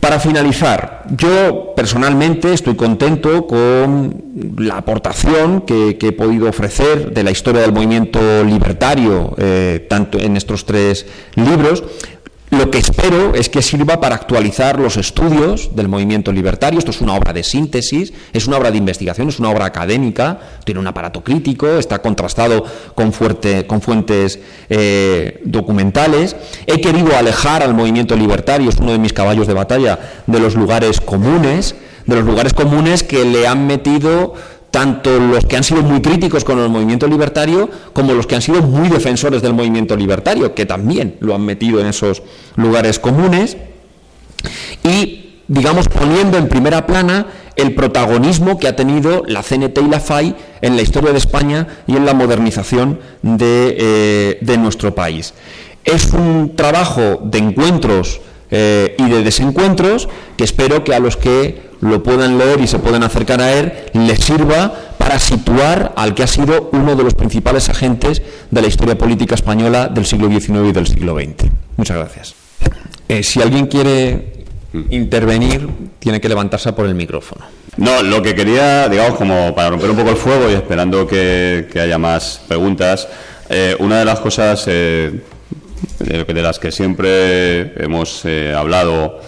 Para 0.00 0.18
finalizar, 0.18 1.04
yo 1.16 1.74
personalmente 1.76 2.52
estoy 2.52 2.74
contento 2.74 3.46
con 3.46 4.56
la 4.58 4.78
aportación 4.78 5.60
que, 5.60 5.96
he 6.00 6.12
podido 6.12 6.48
ofrecer 6.48 7.12
de 7.12 7.22
la 7.22 7.30
historia 7.30 7.60
del 7.60 7.72
movimiento 7.72 8.18
libertario, 8.42 9.32
eh, 9.38 9.86
tanto 9.88 10.18
en 10.18 10.36
estos 10.36 10.66
tres 10.66 11.06
libros. 11.36 11.84
Lo 12.52 12.70
que 12.70 12.76
espero 12.76 13.34
es 13.34 13.48
que 13.48 13.62
sirva 13.62 13.98
para 13.98 14.14
actualizar 14.14 14.78
los 14.78 14.98
estudios 14.98 15.74
del 15.74 15.88
movimiento 15.88 16.32
libertario. 16.32 16.78
Esto 16.78 16.90
es 16.90 17.00
una 17.00 17.14
obra 17.14 17.32
de 17.32 17.42
síntesis, 17.42 18.12
es 18.34 18.46
una 18.46 18.58
obra 18.58 18.70
de 18.70 18.76
investigación, 18.76 19.30
es 19.30 19.38
una 19.38 19.48
obra 19.48 19.64
académica, 19.64 20.38
tiene 20.62 20.78
un 20.78 20.86
aparato 20.86 21.24
crítico, 21.24 21.66
está 21.78 22.02
contrastado 22.02 22.62
con, 22.94 23.14
fuentes 23.14 24.38
eh, 24.68 25.40
documentales. 25.46 26.36
He 26.66 26.82
querido 26.82 27.16
alejar 27.16 27.62
al 27.62 27.72
movimiento 27.72 28.16
libertario, 28.16 28.68
es 28.68 28.76
uno 28.76 28.92
de 28.92 28.98
mis 28.98 29.14
caballos 29.14 29.46
de 29.46 29.54
batalla, 29.54 29.98
de 30.26 30.38
los 30.38 30.54
lugares 30.54 31.00
comunes, 31.00 31.74
de 32.04 32.16
los 32.16 32.24
lugares 32.26 32.52
comunes 32.52 33.02
que 33.02 33.24
le 33.24 33.46
han 33.46 33.66
metido 33.66 34.34
tanto 34.72 35.20
los 35.20 35.44
que 35.44 35.56
han 35.56 35.62
sido 35.62 35.82
muy 35.82 36.00
críticos 36.00 36.44
con 36.44 36.58
el 36.58 36.70
movimiento 36.70 37.06
libertario 37.06 37.68
como 37.92 38.14
los 38.14 38.26
que 38.26 38.34
han 38.34 38.42
sido 38.42 38.62
muy 38.62 38.88
defensores 38.88 39.42
del 39.42 39.52
movimiento 39.52 39.94
libertario, 39.94 40.54
que 40.54 40.64
también 40.66 41.16
lo 41.20 41.34
han 41.34 41.42
metido 41.42 41.78
en 41.78 41.86
esos 41.86 42.22
lugares 42.56 42.98
comunes, 42.98 43.58
y, 44.82 45.42
digamos, 45.46 45.88
poniendo 45.88 46.38
en 46.38 46.48
primera 46.48 46.86
plana 46.86 47.26
el 47.54 47.74
protagonismo 47.74 48.58
que 48.58 48.66
ha 48.66 48.74
tenido 48.74 49.24
la 49.26 49.42
CNT 49.42 49.78
y 49.78 49.88
la 49.88 50.00
FAI 50.00 50.34
en 50.62 50.74
la 50.74 50.82
historia 50.82 51.12
de 51.12 51.18
España 51.18 51.68
y 51.86 51.94
en 51.94 52.06
la 52.06 52.14
modernización 52.14 52.98
de, 53.20 53.76
eh, 53.78 54.56
nuestro 54.56 54.94
país. 54.94 55.34
Es 55.84 56.14
un 56.14 56.56
trabajo 56.56 57.20
de 57.22 57.38
encuentros 57.38 58.22
eh, 58.54 58.94
y 58.98 59.08
de 59.08 59.22
desencuentros 59.22 60.08
que 60.36 60.44
espero 60.44 60.84
que 60.84 60.94
a 60.94 61.00
los 61.00 61.16
que 61.16 61.72
lo 61.80 62.02
puedan 62.02 62.36
leer 62.36 62.60
y 62.60 62.66
se 62.66 62.78
puedan 62.78 63.02
acercar 63.02 63.40
a 63.40 63.52
él 63.52 63.72
les 63.94 64.20
sirva 64.20 64.72
para 64.98 65.18
situar 65.18 65.94
al 65.96 66.14
que 66.14 66.22
ha 66.22 66.26
sido 66.26 66.68
uno 66.72 66.94
de 66.94 67.02
los 67.02 67.14
principales 67.14 67.70
agentes 67.70 68.22
de 68.50 68.62
la 68.62 68.68
historia 68.68 68.96
política 68.96 69.34
española 69.34 69.88
del 69.88 70.04
siglo 70.04 70.28
XIX 70.28 70.68
y 70.68 70.72
del 70.72 70.86
siglo 70.86 71.16
XX. 71.16 71.50
Muchas 71.76 71.96
gracias. 71.96 72.34
Eh, 73.08 73.22
si 73.22 73.40
alguien 73.40 73.66
quiere 73.66 74.44
intervenir, 74.90 75.68
tiene 75.98 76.20
que 76.20 76.28
levantarse 76.28 76.72
por 76.74 76.86
el 76.86 76.94
micrófono. 76.94 77.46
No, 77.78 78.02
lo 78.02 78.22
que 78.22 78.34
quería, 78.34 78.88
digamos, 78.88 79.16
como 79.16 79.54
para 79.54 79.70
romper 79.70 79.90
un 79.90 79.96
poco 79.96 80.10
el 80.10 80.16
fuego 80.16 80.50
y 80.50 80.54
esperando 80.54 81.06
que, 81.06 81.66
haya 81.74 81.98
más 81.98 82.42
preguntas, 82.46 83.08
eh, 83.48 83.74
una 83.78 83.98
de 83.98 84.04
las 84.04 84.20
cosas 84.20 84.66
de 86.02 86.42
las 86.42 86.58
que 86.58 86.72
siempre 86.72 87.72
hemos 87.82 88.24
eh, 88.24 88.54
hablado 88.56 89.20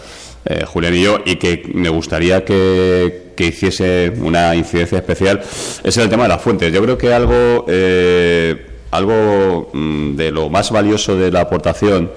eh, 0.47 0.65
Julián 0.67 0.95
y 0.95 1.03
yo, 1.03 1.19
y 1.25 1.37
que 1.37 1.71
me 1.73 1.89
gustaría 1.89 2.45
que, 2.45 3.33
que, 3.35 3.47
hiciese 3.47 4.13
una 4.21 4.55
incidencia 4.55 4.99
especial, 4.99 5.41
es 5.83 5.97
el 5.97 6.11
tema 6.11 6.25
de 6.25 6.29
las 6.31 6.43
fuentes. 6.43 6.71
Yo 6.71 6.83
creo 6.83 6.99
que 6.99 7.15
algo, 7.15 7.65
eh, 7.67 8.67
algo 8.91 9.71
mm, 9.73 10.17
de 10.17 10.31
lo 10.31 10.51
más 10.51 10.71
valioso 10.71 11.17
de 11.17 11.31
la 11.31 11.41
aportación 11.41 12.13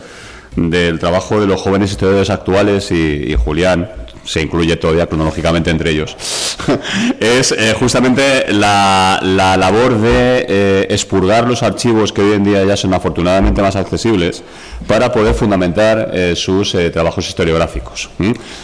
del 0.58 1.00
trabajo 1.00 1.40
de 1.40 1.48
los 1.48 1.62
jóvenes 1.62 1.92
historiadores 1.92 2.30
actuales 2.30 2.92
y, 2.92 3.32
y 3.32 3.36
Julián, 3.36 3.90
se 4.26 4.42
incluye 4.42 4.76
todavía 4.76 5.08
cronológicamente 5.08 5.70
entre 5.70 5.92
ellos, 5.92 6.18
es 7.20 7.52
eh, 7.52 7.74
justamente 7.80 8.52
la, 8.52 9.20
labor 9.24 10.00
de 10.00 10.46
eh, 10.48 10.88
expurgar 10.90 11.48
los 11.48 11.64
archivos 11.64 12.12
que 12.12 12.22
hoy 12.22 12.34
en 12.34 12.44
día 12.44 12.64
ya 12.66 12.78
son 12.78 12.94
afortunadamente 12.94 13.62
más 13.62 13.76
accesibles 13.76 14.44
para 14.88 15.12
poder 15.12 15.34
fundamentar 15.34 16.12
eh, 16.14 16.34
sus 16.36 16.76
trabajos 16.94 17.28
historiográficos. 17.28 18.10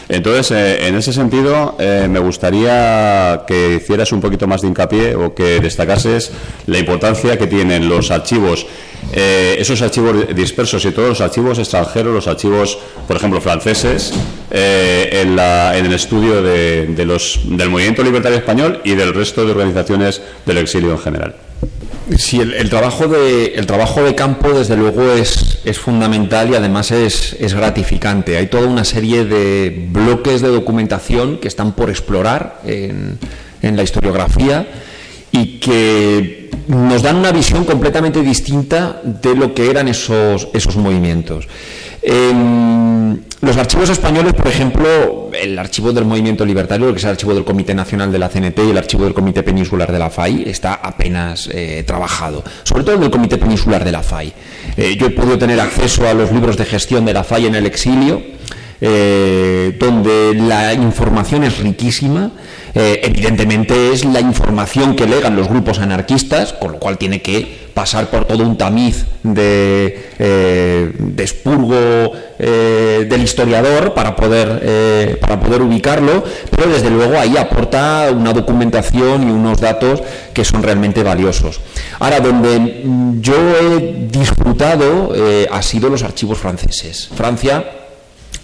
Entonces, 0.09 0.51
en 0.51 0.95
ese 0.95 1.11
sentido, 1.13 1.75
me 1.79 2.19
gustaría 2.19 3.43
que 3.47 3.75
hicieras 3.75 4.11
un 4.11 4.21
poquito 4.21 4.47
más 4.47 4.61
de 4.61 4.67
hincapié 4.67 5.15
o 5.15 5.33
que 5.33 5.59
destacases 5.59 6.31
la 6.67 6.79
importancia 6.79 7.37
que 7.37 7.47
tienen 7.47 7.89
los 7.89 8.11
archivos 8.11 8.65
esos 9.13 9.81
archivos 9.81 10.33
dispersos 10.33 10.85
y 10.85 10.91
todos 10.91 11.09
los 11.09 11.21
archivos 11.21 11.59
extranjeros, 11.59 12.13
los 12.13 12.27
archivos, 12.27 12.79
por 13.05 13.17
ejemplo, 13.17 13.41
franceses, 13.41 14.13
en 14.49 15.35
la 15.35 15.77
en 15.77 15.85
el 15.85 15.93
estudio 15.93 16.41
de, 16.41 17.05
los, 17.05 17.41
del 17.43 17.69
movimiento 17.69 17.82
libertario 18.03 18.37
español 18.37 18.81
y 18.83 18.95
del 18.95 19.13
resto 19.13 19.45
de 19.45 19.51
organizaciones 19.51 20.21
del 20.45 20.57
exilio 20.57 20.91
en 20.91 20.99
general. 20.99 21.35
Sí, 22.17 22.39
el, 22.39 22.69
trabajo, 22.69 23.07
de, 23.07 24.13
campo 24.15 24.51
desde 24.51 24.75
luego 24.75 25.13
es, 25.13 25.61
fundamental 25.79 26.49
y 26.51 26.55
además 26.55 26.91
es, 26.91 27.53
gratificante. 27.53 28.37
Hay 28.37 28.47
toda 28.47 28.67
una 28.67 28.83
serie 28.83 29.23
de 29.23 29.87
bloques 29.89 30.41
de 30.41 30.49
documentación 30.49 31.37
que 31.37 31.47
están 31.47 31.71
por 31.71 31.89
explorar 31.89 32.59
en, 32.65 33.17
la 33.61 33.83
historiografía 33.83 34.67
y 35.31 35.59
que 35.59 36.49
nos 36.67 37.01
dan 37.01 37.15
una 37.15 37.31
visión 37.31 37.63
completamente 37.63 38.21
distinta 38.21 39.01
de 39.03 39.35
lo 39.35 39.53
que 39.53 39.69
eran 39.69 39.87
esos 39.87 40.75
movimientos. 40.75 41.47
Em, 42.05 43.17
los 43.39 43.55
archivos 43.55 43.89
españoles, 43.89 44.33
por 44.33 44.47
ejemplo, 44.47 45.31
el 45.33 45.57
archivo 45.57 45.93
del 45.93 46.03
Movimiento 46.03 46.45
Libertario, 46.45 46.91
que 46.91 46.97
es 46.97 47.03
el 47.05 47.11
archivo 47.11 47.33
del 47.33 47.45
Comité 47.45 47.73
Nacional 47.73 48.11
de 48.11 48.19
la 48.19 48.29
CNT 48.29 48.59
y 48.65 48.71
el 48.71 48.77
archivo 48.77 49.05
del 49.05 49.13
Comité 49.13 49.41
Peninsular 49.41 49.89
de 49.89 49.99
la 49.99 50.09
FAI, 50.09 50.43
está 50.47 50.73
apenas 50.73 51.49
eh, 51.51 51.83
trabajado, 51.87 52.43
sobre 52.63 52.83
todo 52.83 52.95
en 52.95 53.03
el 53.03 53.09
Comité 53.09 53.37
Peninsular 53.37 53.85
de 53.85 53.91
la 53.93 54.03
FAI. 54.03 54.33
Eh, 54.75 54.95
yo 54.97 55.07
he 55.07 55.09
podido 55.11 55.37
tener 55.37 55.61
acceso 55.61 56.07
a 56.07 56.13
los 56.13 56.31
libros 56.31 56.57
de 56.57 56.65
gestión 56.65 57.05
de 57.05 57.13
la 57.13 57.23
FAI 57.23 57.45
en 57.45 57.55
el 57.55 57.65
exilio, 57.65 58.21
eh, 58.81 59.77
donde 59.79 60.33
la 60.35 60.73
información 60.73 61.43
es 61.45 61.57
riquísima. 61.59 62.31
evidentemente 62.75 63.93
es 63.93 64.03
la 64.03 64.19
información 64.19 64.95
que 64.95 65.05
legan 65.05 65.35
los 65.35 65.47
grupos 65.47 65.77
anarquistas, 65.77 66.53
con 66.53 66.71
lo 66.71 66.79
cual 66.79 66.97
tiene 66.97 67.21
que 67.21 67.62
pasar 67.73 68.09
por 68.09 68.25
todo 68.25 68.43
un 68.43 68.57
tamiz 68.57 69.05
de, 69.23 70.11
eh, 70.19 70.91
expurgo 71.17 72.11
eh, 72.37 73.07
del 73.09 73.23
historiador 73.23 73.93
para 73.93 74.15
poder, 74.15 74.59
eh, 74.63 75.17
para 75.19 75.39
poder 75.39 75.61
ubicarlo, 75.61 76.23
pero 76.51 76.69
desde 76.69 76.89
luego 76.89 77.17
ahí 77.17 77.35
aporta 77.37 78.09
una 78.11 78.33
documentación 78.33 79.23
y 79.23 79.31
unos 79.31 79.59
datos 79.59 80.03
que 80.33 80.45
son 80.45 80.61
realmente 80.61 81.03
valiosos. 81.03 81.61
Ahora, 81.99 82.19
donde 82.19 82.83
yo 83.19 83.35
he 83.35 84.07
disfrutado 84.09 85.13
ha 85.51 85.61
sido 85.61 85.89
los 85.89 86.03
archivos 86.03 86.37
franceses. 86.37 87.09
Francia 87.15 87.63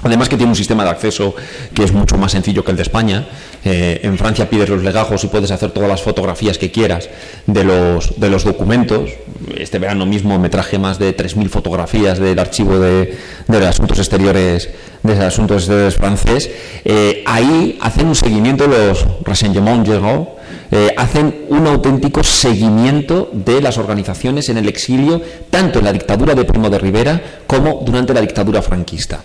Además 0.01 0.29
que 0.29 0.38
tiene 0.38 0.51
un 0.51 0.55
sistema 0.55 0.83
de 0.83 0.91
acceso 0.91 1.35
que 1.73 1.83
es 1.83 1.91
mucho 1.91 2.17
más 2.17 2.31
sencillo 2.31 2.63
que 2.63 2.71
el 2.71 2.77
de 2.77 2.83
España. 2.83 3.27
Eh, 3.65 3.99
en 4.03 4.17
Francia 4.17 4.49
pides 4.49 4.69
los 4.69 4.81
legajos 4.81 5.23
y 5.25 5.27
puedes 5.27 5.51
hacer 5.51 5.71
todas 5.71 5.89
las 5.89 6.01
fotografías 6.01 6.57
que 6.57 6.71
quieras 6.71 7.09
de 7.45 7.63
los, 7.65 8.19
de 8.19 8.29
los 8.29 8.45
documentos. 8.45 9.12
Este 9.57 9.77
verano 9.77 10.05
mismo 10.05 10.39
me 10.39 10.49
traje 10.49 10.79
más 10.79 10.99
de 10.99 11.15
3.000 11.15 11.49
fotografías 11.49 12.17
del 12.19 12.39
archivo 12.39 12.79
de, 12.79 13.17
de 13.47 13.67
asuntos 13.67 13.99
exteriores 13.99 14.69
de 15.03 15.25
asuntos 15.25 15.63
exteriores 15.63 15.95
francés. 15.95 16.49
Eh, 16.83 17.23
ahí 17.25 17.77
hacen 17.81 18.07
un 18.07 18.15
seguimiento 18.15 18.67
los 18.67 19.05
renseignements 19.23 19.88
généraux 19.88 20.38
eh, 20.71 20.93
hacen 20.97 21.45
un 21.49 21.65
auténtico 21.67 22.23
seguimiento 22.23 23.29
de 23.34 23.62
las 23.62 23.77
organizaciones 23.77 24.49
en 24.49 24.58
el 24.58 24.67
exilio, 24.67 25.21
tanto 25.49 25.79
en 25.79 25.86
la 25.86 25.93
dictadura 25.93 26.36
de 26.36 26.45
Primo 26.45 26.69
de 26.69 26.77
Rivera 26.77 27.21
como 27.47 27.82
durante 27.86 28.13
la 28.13 28.21
dictadura 28.21 28.62
franquista. 28.62 29.23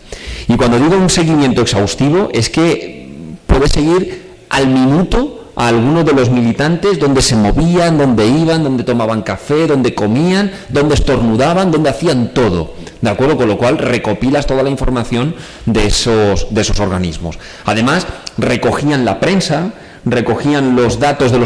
Y 0.48 0.56
cuando 0.56 0.78
digo 0.78 0.96
un 0.96 1.10
seguimiento 1.10 1.62
exhaustivo 1.62 2.28
es 2.32 2.48
que 2.48 3.08
puede 3.46 3.68
seguir 3.68 4.36
al 4.48 4.68
minuto 4.68 5.50
a 5.56 5.68
algunos 5.68 6.04
de 6.04 6.12
los 6.12 6.30
militantes 6.30 6.98
donde 6.98 7.22
se 7.22 7.36
movían, 7.36 7.98
donde 7.98 8.26
iban, 8.26 8.64
donde 8.64 8.82
tomaban 8.82 9.22
café, 9.22 9.66
donde 9.66 9.94
comían, 9.94 10.50
donde 10.68 10.94
estornudaban, 10.94 11.70
donde 11.70 11.90
hacían 11.90 12.34
todo. 12.34 12.72
¿De 13.00 13.10
acuerdo? 13.10 13.36
Con 13.36 13.48
lo 13.48 13.58
cual 13.58 13.78
recopilas 13.78 14.46
toda 14.46 14.62
la 14.62 14.70
información 14.70 15.34
de 15.66 15.86
esos, 15.86 16.46
de 16.50 16.60
esos 16.62 16.80
organismos. 16.80 17.38
Además, 17.66 18.06
recogían 18.38 19.04
la 19.04 19.20
prensa, 19.20 19.72
recogían 20.04 20.76
los 20.76 21.00
datos 21.00 21.32
de, 21.32 21.38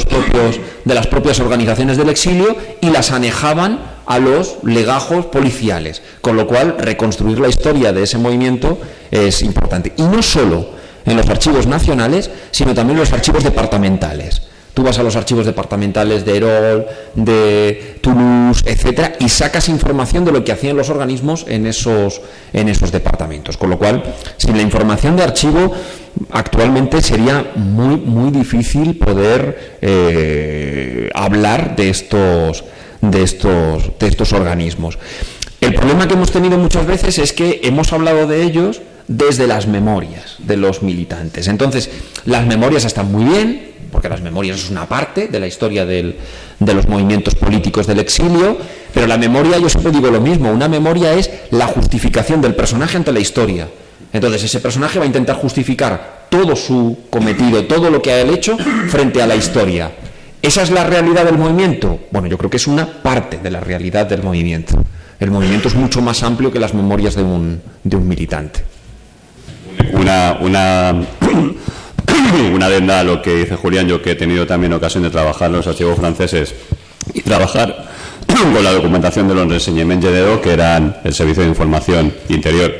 las 0.94 1.06
propias 1.06 1.40
organizaciones 1.40 1.96
del 1.96 2.08
exilio 2.08 2.56
y 2.80 2.90
las 2.90 3.10
anejaban 3.10 3.80
a 4.06 4.18
los 4.18 4.56
legajos 4.62 5.26
policiales, 5.26 6.02
con 6.20 6.36
lo 6.36 6.46
cual 6.46 6.76
reconstruir 6.78 7.38
la 7.38 7.48
historia 7.48 7.92
de 7.92 8.02
ese 8.02 8.18
movimiento 8.18 8.78
es 9.10 9.42
importante. 9.42 9.92
Y 9.96 10.02
no 10.02 10.22
solo 10.22 10.70
en 11.04 11.16
los 11.16 11.28
archivos 11.28 11.66
nacionales, 11.66 12.30
sino 12.50 12.74
también 12.74 12.96
en 12.96 13.02
los 13.02 13.12
archivos 13.12 13.44
departamentales. 13.44 14.47
Tú 14.78 14.84
vas 14.84 14.96
a 15.00 15.02
los 15.02 15.16
archivos 15.16 15.44
departamentales 15.44 16.24
de 16.24 16.36
Erol, 16.36 16.86
de 17.16 17.96
Toulouse, 18.00 18.62
etcétera, 18.64 19.14
y 19.18 19.28
sacas 19.28 19.68
información 19.68 20.24
de 20.24 20.30
lo 20.30 20.44
que 20.44 20.52
hacían 20.52 20.76
los 20.76 20.88
organismos 20.88 21.46
en 21.48 21.66
esos, 21.66 22.20
en 22.52 22.68
esos 22.68 22.92
departamentos. 22.92 23.56
Con 23.56 23.70
lo 23.70 23.76
cual, 23.76 24.04
sin 24.36 24.56
la 24.56 24.62
información 24.62 25.16
de 25.16 25.24
archivo, 25.24 25.72
actualmente 26.30 27.02
sería 27.02 27.54
muy, 27.56 27.96
muy 27.96 28.30
difícil 28.30 28.96
poder 28.96 29.78
eh, 29.82 31.10
hablar 31.12 31.74
de 31.74 31.90
estos, 31.90 32.62
de, 33.00 33.24
estos, 33.24 33.98
de 33.98 34.06
estos 34.06 34.32
organismos. 34.32 34.96
El 35.60 35.74
problema 35.74 36.06
que 36.06 36.14
hemos 36.14 36.30
tenido 36.30 36.56
muchas 36.56 36.86
veces 36.86 37.18
es 37.18 37.32
que 37.32 37.62
hemos 37.64 37.92
hablado 37.92 38.28
de 38.28 38.44
ellos 38.44 38.80
desde 39.08 39.46
las 39.46 39.66
memorias 39.66 40.36
de 40.38 40.56
los 40.56 40.82
militantes. 40.82 41.48
Entonces, 41.48 41.90
las 42.26 42.46
memorias 42.46 42.84
están 42.84 43.10
muy 43.10 43.24
bien, 43.24 43.72
porque 43.90 44.08
las 44.08 44.20
memorias 44.20 44.58
es 44.58 44.70
una 44.70 44.86
parte 44.86 45.28
de 45.28 45.40
la 45.40 45.46
historia 45.46 45.86
de 45.86 46.14
los 46.60 46.86
movimientos 46.86 47.34
políticos 47.34 47.86
del 47.86 47.98
exilio, 47.98 48.58
pero 48.92 49.06
la 49.06 49.16
memoria, 49.16 49.58
yo 49.58 49.68
siempre 49.68 49.92
digo 49.92 50.10
lo 50.10 50.20
mismo, 50.20 50.52
una 50.52 50.68
memoria 50.68 51.14
es 51.14 51.30
la 51.50 51.66
justificación 51.66 52.40
del 52.40 52.54
personaje 52.54 52.96
ante 52.96 53.12
la 53.12 53.20
historia. 53.20 53.68
Entonces 54.12 54.44
ese 54.44 54.60
personaje 54.60 54.98
va 54.98 55.04
a 55.04 55.06
intentar 55.06 55.36
justificar 55.36 56.26
todo 56.30 56.56
su 56.56 56.98
cometido, 57.10 57.64
todo 57.64 57.90
lo 57.90 58.00
que 58.00 58.12
ha 58.12 58.20
hecho 58.22 58.56
frente 58.88 59.22
a 59.22 59.26
la 59.26 59.36
historia. 59.36 59.90
¿Esa 60.40 60.62
es 60.62 60.70
la 60.70 60.84
realidad 60.84 61.24
del 61.24 61.36
movimiento? 61.36 61.98
Bueno, 62.10 62.28
yo 62.28 62.38
creo 62.38 62.50
que 62.50 62.58
es 62.58 62.66
una 62.66 62.86
parte 63.02 63.38
de 63.38 63.50
la 63.50 63.60
realidad 63.60 64.06
del 64.06 64.22
movimiento. 64.22 64.74
El 65.18 65.30
movimiento 65.30 65.68
es 65.68 65.74
mucho 65.74 66.00
más 66.00 66.22
amplio 66.22 66.52
que 66.52 66.60
las 66.60 66.74
memorias 66.74 67.16
de 67.16 67.22
un, 67.22 67.60
de 67.82 67.96
un 67.96 68.06
militante. 68.06 68.60
Una, 69.92 70.38
una 70.40 70.94
una 72.52 72.66
adenda 72.66 73.00
a 73.00 73.04
lo 73.04 73.22
que 73.22 73.34
dice 73.34 73.56
Julián, 73.56 73.86
yo 73.86 74.02
que 74.02 74.12
he 74.12 74.14
tenido 74.14 74.46
también 74.46 74.72
ocasión 74.72 75.02
de 75.02 75.10
trabajar 75.10 75.50
en 75.50 75.56
los 75.56 75.66
archivos 75.66 75.96
franceses 75.96 76.54
y 77.14 77.22
trabajar 77.22 77.88
con 78.26 78.62
la 78.62 78.72
documentación 78.72 79.28
de 79.28 79.34
los 79.34 79.48
renseignements 79.48 80.04
généraux, 80.04 80.40
que 80.40 80.52
eran 80.52 80.96
el 81.04 81.14
Servicio 81.14 81.42
de 81.42 81.48
Información 81.48 82.12
Interior, 82.28 82.74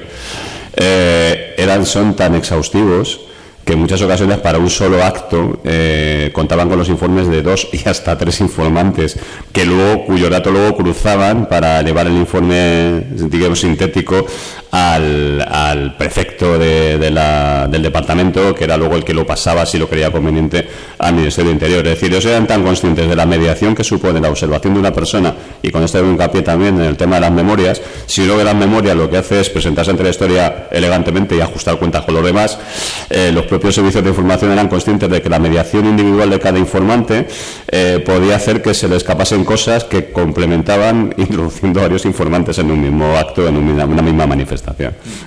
eh, 0.77 1.55
eran, 1.57 1.85
son 1.87 2.15
tan 2.15 2.35
exhaustivos 2.35 3.21
que 3.69 3.75
en 3.75 3.81
muchas 3.81 4.01
ocasiones 4.01 4.39
para 4.39 4.59
un 4.59 4.71
solo 4.71 5.05
acto 5.05 5.61
eh, 5.63 6.31
contaban 6.33 6.71
con 6.71 6.79
los 6.79 6.89
informes 6.89 7.29
de 7.29 7.43
dos 7.43 7.69
y 7.71 7.87
hasta 7.87 8.17
tres 8.17 8.41
informantes, 8.41 9.19
que 9.53 9.67
luego, 9.67 10.07
cuyo 10.07 10.31
dato 10.31 10.51
luego 10.51 10.75
cruzaban 10.75 11.47
para 11.51 11.83
llevar 11.83 12.07
el 12.07 12.15
informe, 12.15 13.05
digamos, 13.11 13.61
sintético 13.61 14.25
al, 14.71 15.95
prefecto 15.97 16.59
de, 16.59 16.99
del 16.99 17.83
departamento, 17.83 18.55
que 18.55 18.65
era 18.65 18.77
luego 18.77 18.97
el 18.97 19.05
que 19.05 19.15
lo 19.15 19.27
pasaba, 19.27 19.65
si 19.67 19.79
lo 19.79 19.89
creía 19.89 20.11
conveniente, 20.11 20.69
al 20.99 21.15
Ministerio 21.15 21.51
de 21.51 21.55
Interior. 21.55 21.87
Es 21.87 21.95
decir, 21.95 22.11
ellos 22.11 22.25
eran 22.27 22.47
tan 22.47 22.63
conscientes 22.63 23.09
de 23.09 23.17
la 23.17 23.27
mediación 23.27 23.75
que 23.75 23.85
supone 23.85 24.21
la 24.21 24.31
observación 24.31 24.75
de 24.75 24.81
una 24.81 24.93
persona, 24.93 25.35
y 25.63 25.71
con 25.71 25.83
esto 25.83 26.03
un 26.03 26.13
hincapié 26.13 26.43
también 26.43 26.77
en 26.79 26.85
el 26.85 26.97
tema 26.97 27.17
de 27.17 27.23
las 27.23 27.33
memorias, 27.33 27.81
si 28.07 28.25
luego 28.25 28.39
de 28.39 28.45
las 28.45 28.55
memorias 28.55 28.97
lo 28.97 29.11
que 29.11 29.19
hace 29.19 29.41
es 29.41 29.51
presentarse 29.51 29.91
ante 29.91 30.03
la 30.03 30.11
historia 30.11 30.69
elegantemente 30.71 31.37
y 31.37 31.41
ajustar 31.41 31.79
cuentas 31.79 32.05
con 32.05 32.15
los 32.15 32.25
demás, 32.25 32.59
eh, 33.11 33.31
los 33.33 33.45
propios 33.47 33.75
servicios 33.75 34.03
de 34.05 34.11
información 34.11 34.53
eran 34.53 34.69
conscientes 34.69 35.09
de 35.09 35.23
que 35.23 35.29
la 35.29 35.39
mediación 35.39 35.87
individual 35.87 36.31
de 36.31 36.39
cada 36.39 36.59
informante 36.59 37.27
eh, 37.69 38.03
podía 38.05 38.37
hacer 38.37 38.63
que 38.63 38.75
se 38.75 38.89
le 38.89 38.97
escapasen 38.97 39.45
cosas 39.45 39.85
que 39.85 40.13
complementaban 40.13 41.15
introduciendo 41.17 41.81
varios 41.81 42.05
informantes 42.05 42.59
en 42.59 42.71
un 42.71 42.81
mismo 42.81 43.17
acto, 43.17 43.47
en 43.47 43.57
una 43.57 44.03
misma 44.03 44.27
manifestación. 44.27 44.58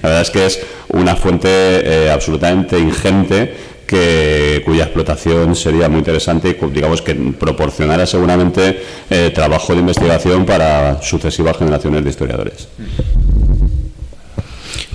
La 0.01 0.09
verdad 0.09 0.21
es 0.21 0.29
que 0.29 0.45
es 0.45 0.59
una 0.89 1.15
fuente 1.15 1.49
eh, 1.49 2.11
absolutamente 2.11 2.77
ingente 2.77 3.53
que, 3.91 4.61
cuya 4.63 4.85
explotación 4.85 5.55
sería 5.55 5.89
muy 5.89 5.99
interesante 5.99 6.49
y 6.49 6.65
digamos 6.67 7.01
que 7.01 7.13
proporcionara 7.13 8.05
seguramente 8.05 8.81
eh, 9.09 9.31
trabajo 9.33 9.73
de 9.73 9.79
investigación 9.79 10.45
para 10.45 11.01
sucesivas 11.01 11.57
generaciones 11.57 12.03
de 12.03 12.09
historiadores. 12.09 12.67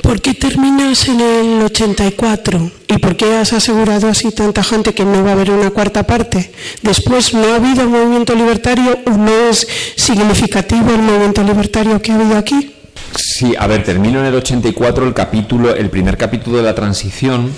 ¿Por 0.03 0.21
qué 0.21 0.35
terminas 0.35 1.09
en 1.09 1.21
el 1.21 1.63
84? 1.65 2.71
¿Y 2.89 2.99
por 2.99 3.17
qué 3.17 3.35
has 3.37 3.53
asegurado 3.53 4.09
así 4.09 4.31
tanta 4.31 4.63
gente 4.63 4.95
que 4.95 5.05
no 5.05 5.25
va 5.25 5.31
a 5.31 5.33
haber 5.33 5.51
una 5.51 5.71
cuarta 5.71 6.05
parte? 6.05 6.53
Después, 6.83 7.35
¿no 7.35 7.45
ha 7.53 7.57
habido 7.57 7.89
movimiento 7.89 8.35
libertario 8.35 9.01
o 9.05 9.11
no 9.11 9.51
es 9.51 9.67
significativo 9.97 10.91
el 10.91 11.03
movimiento 11.03 11.43
libertario 11.43 12.01
que 12.01 12.13
ha 12.13 12.15
habido 12.15 12.37
aquí? 12.37 12.76
Sí, 13.17 13.55
a 13.59 13.67
ver, 13.67 13.83
termino 13.83 14.21
en 14.21 14.27
el 14.27 14.35
84 14.35 15.07
el 15.07 15.15
capítulo, 15.15 15.75
el 15.75 15.91
primer 15.91 16.17
capítulo 16.17 16.59
de 16.59 16.63
la 16.63 16.75
transición, 16.75 17.51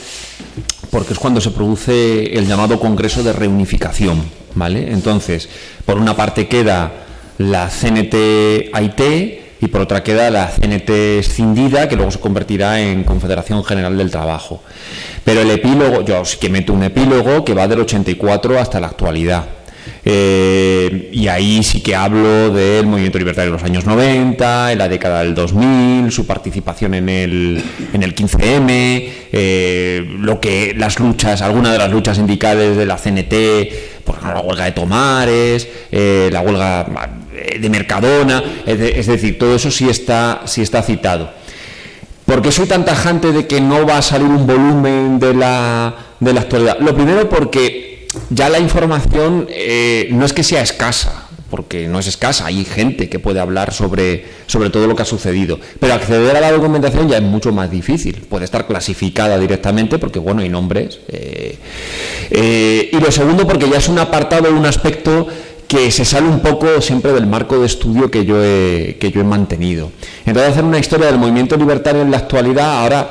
porque 0.90 1.12
es 1.12 1.18
cuando 1.18 1.40
se 1.40 1.50
produce 1.50 2.38
el 2.38 2.46
llamado 2.46 2.78
Congreso 2.78 3.22
de 3.22 3.32
Reunificación, 3.32 4.22
¿vale? 4.54 4.92
Entonces, 4.92 5.48
por 5.84 5.98
una 5.98 6.16
parte 6.16 6.46
queda 6.46 6.92
la 7.38 7.68
CNT-IT, 7.68 9.48
y 9.61 9.66
por 9.66 9.80
otra 9.80 10.02
queda 10.02 10.30
la 10.30 10.46
CNT 10.46 10.90
escindida, 11.18 11.88
que 11.88 11.96
luego 11.96 12.12
se 12.12 12.20
convertirá 12.20 12.80
en 12.80 13.02
Confederación 13.04 13.64
General 13.64 13.96
del 13.96 14.11
Trabajo. 14.11 14.62
Pero 15.24 15.40
el 15.40 15.50
epílogo, 15.50 16.02
yo 16.02 16.24
sí 16.24 16.38
que 16.38 16.48
meto 16.48 16.72
un 16.72 16.84
epílogo 16.84 17.44
que 17.44 17.54
va 17.54 17.66
del 17.66 17.80
84 17.80 18.59
hasta 18.59 18.80
la 18.80 18.86
actualidad. 18.86 19.57
Eh, 20.05 21.11
y 21.12 21.28
ahí 21.28 21.62
sí 21.62 21.80
que 21.80 21.94
hablo 21.94 22.51
del 22.51 22.86
movimiento 22.86 23.18
libertario 23.18 23.53
de 23.53 23.59
los 23.59 23.64
años 23.64 23.84
90, 23.84 24.72
en 24.72 24.78
la 24.78 24.88
década 24.88 25.22
del 25.22 25.34
2000, 25.34 26.11
su 26.12 26.26
participación 26.26 26.94
en 26.94 27.09
el, 27.09 27.62
en 27.92 28.03
el 28.03 28.14
15M, 28.14 29.11
eh, 29.32 30.16
lo 30.18 30.40
que 30.40 30.74
las 30.76 30.99
luchas, 30.99 31.42
algunas 31.42 31.72
de 31.72 31.78
las 31.78 31.90
luchas 31.90 32.16
sindicales 32.16 32.76
de 32.76 32.86
la 32.86 32.96
CNT, 32.96 34.05
por 34.05 34.22
la 34.22 34.40
huelga 34.40 34.64
de 34.64 34.72
Tomares, 34.72 35.68
eh, 35.92 36.30
la 36.32 36.40
huelga 36.40 36.86
de 37.61 37.68
Mercadona, 37.68 38.42
es, 38.64 39.07
decir, 39.07 39.38
todo 39.38 39.55
eso 39.55 39.70
sí 39.70 39.88
está, 39.88 40.42
sí 40.46 40.62
está 40.62 40.82
citado. 40.82 41.30
¿Por 42.24 42.42
qué 42.42 42.53
soy 42.53 42.66
tan 42.66 42.84
tajante 42.84 43.32
de 43.32 43.46
que 43.46 43.61
no 43.61 43.86
va 43.86 43.99
a 43.99 44.03
salir 44.03 44.28
un 44.28 44.46
volumen 44.46 45.18
de 45.18 45.34
la, 45.34 45.94
de 46.20 46.32
la 46.34 46.40
actualidad? 46.42 46.78
Lo 46.78 46.94
primero 46.94 47.28
porque 47.28 47.88
ya 48.30 48.48
la 48.48 48.59
información 48.59 49.46
eh, 49.50 50.09
no 50.12 50.24
es 50.24 50.32
que 50.32 50.42
sea 50.42 50.62
escasa, 50.62 51.28
porque 51.50 51.88
no 51.88 51.98
es 51.98 52.06
escasa, 52.06 52.46
hay 52.46 52.64
gente 52.64 53.09
que 53.09 53.18
puede 53.18 53.40
hablar 53.40 53.72
sobre, 53.72 54.24
sobre 54.46 54.70
todo 54.70 54.86
lo 54.86 54.94
que 54.94 55.02
ha 55.02 55.06
sucedido. 55.06 55.59
Pero 55.80 55.94
acceder 55.94 56.36
a 56.36 56.40
la 56.40 56.52
documentación 56.52 57.09
ya 57.09 57.16
es 57.16 57.22
mucho 57.22 57.52
más 57.52 57.70
difícil. 57.70 58.26
Puede 58.28 58.44
estar 58.44 58.66
clasificada 58.66 59.38
directamente 59.38 59.98
porque, 59.98 60.18
bueno, 60.18 60.42
hay 60.42 60.48
nombres. 60.48 61.00
Eh, 61.09 61.59
eh, 62.30 62.90
y 62.92 62.96
lo 63.00 63.11
segundo, 63.11 63.46
porque 63.46 63.68
ya 63.68 63.78
es 63.78 63.88
un 63.88 63.98
apartado, 63.98 64.50
un 64.52 64.66
aspecto 64.66 65.26
que 65.66 65.90
se 65.90 66.04
sale 66.04 66.26
un 66.26 66.40
poco 66.40 66.80
siempre 66.80 67.12
del 67.12 67.26
marco 67.26 67.59
de 67.59 67.66
estudio 67.66 68.11
que 68.11 68.24
yo 68.24 68.42
he, 68.42 68.96
que 68.98 69.11
yo 69.11 69.20
he 69.20 69.24
mantenido. 69.24 69.90
Entonces, 70.24 70.52
hacer 70.52 70.64
una 70.64 70.78
historia 70.78 71.06
del 71.06 71.18
movimiento 71.18 71.56
libertario 71.56 72.02
en 72.02 72.11
la 72.11 72.18
actualidad, 72.18 72.82
ahora, 72.82 73.11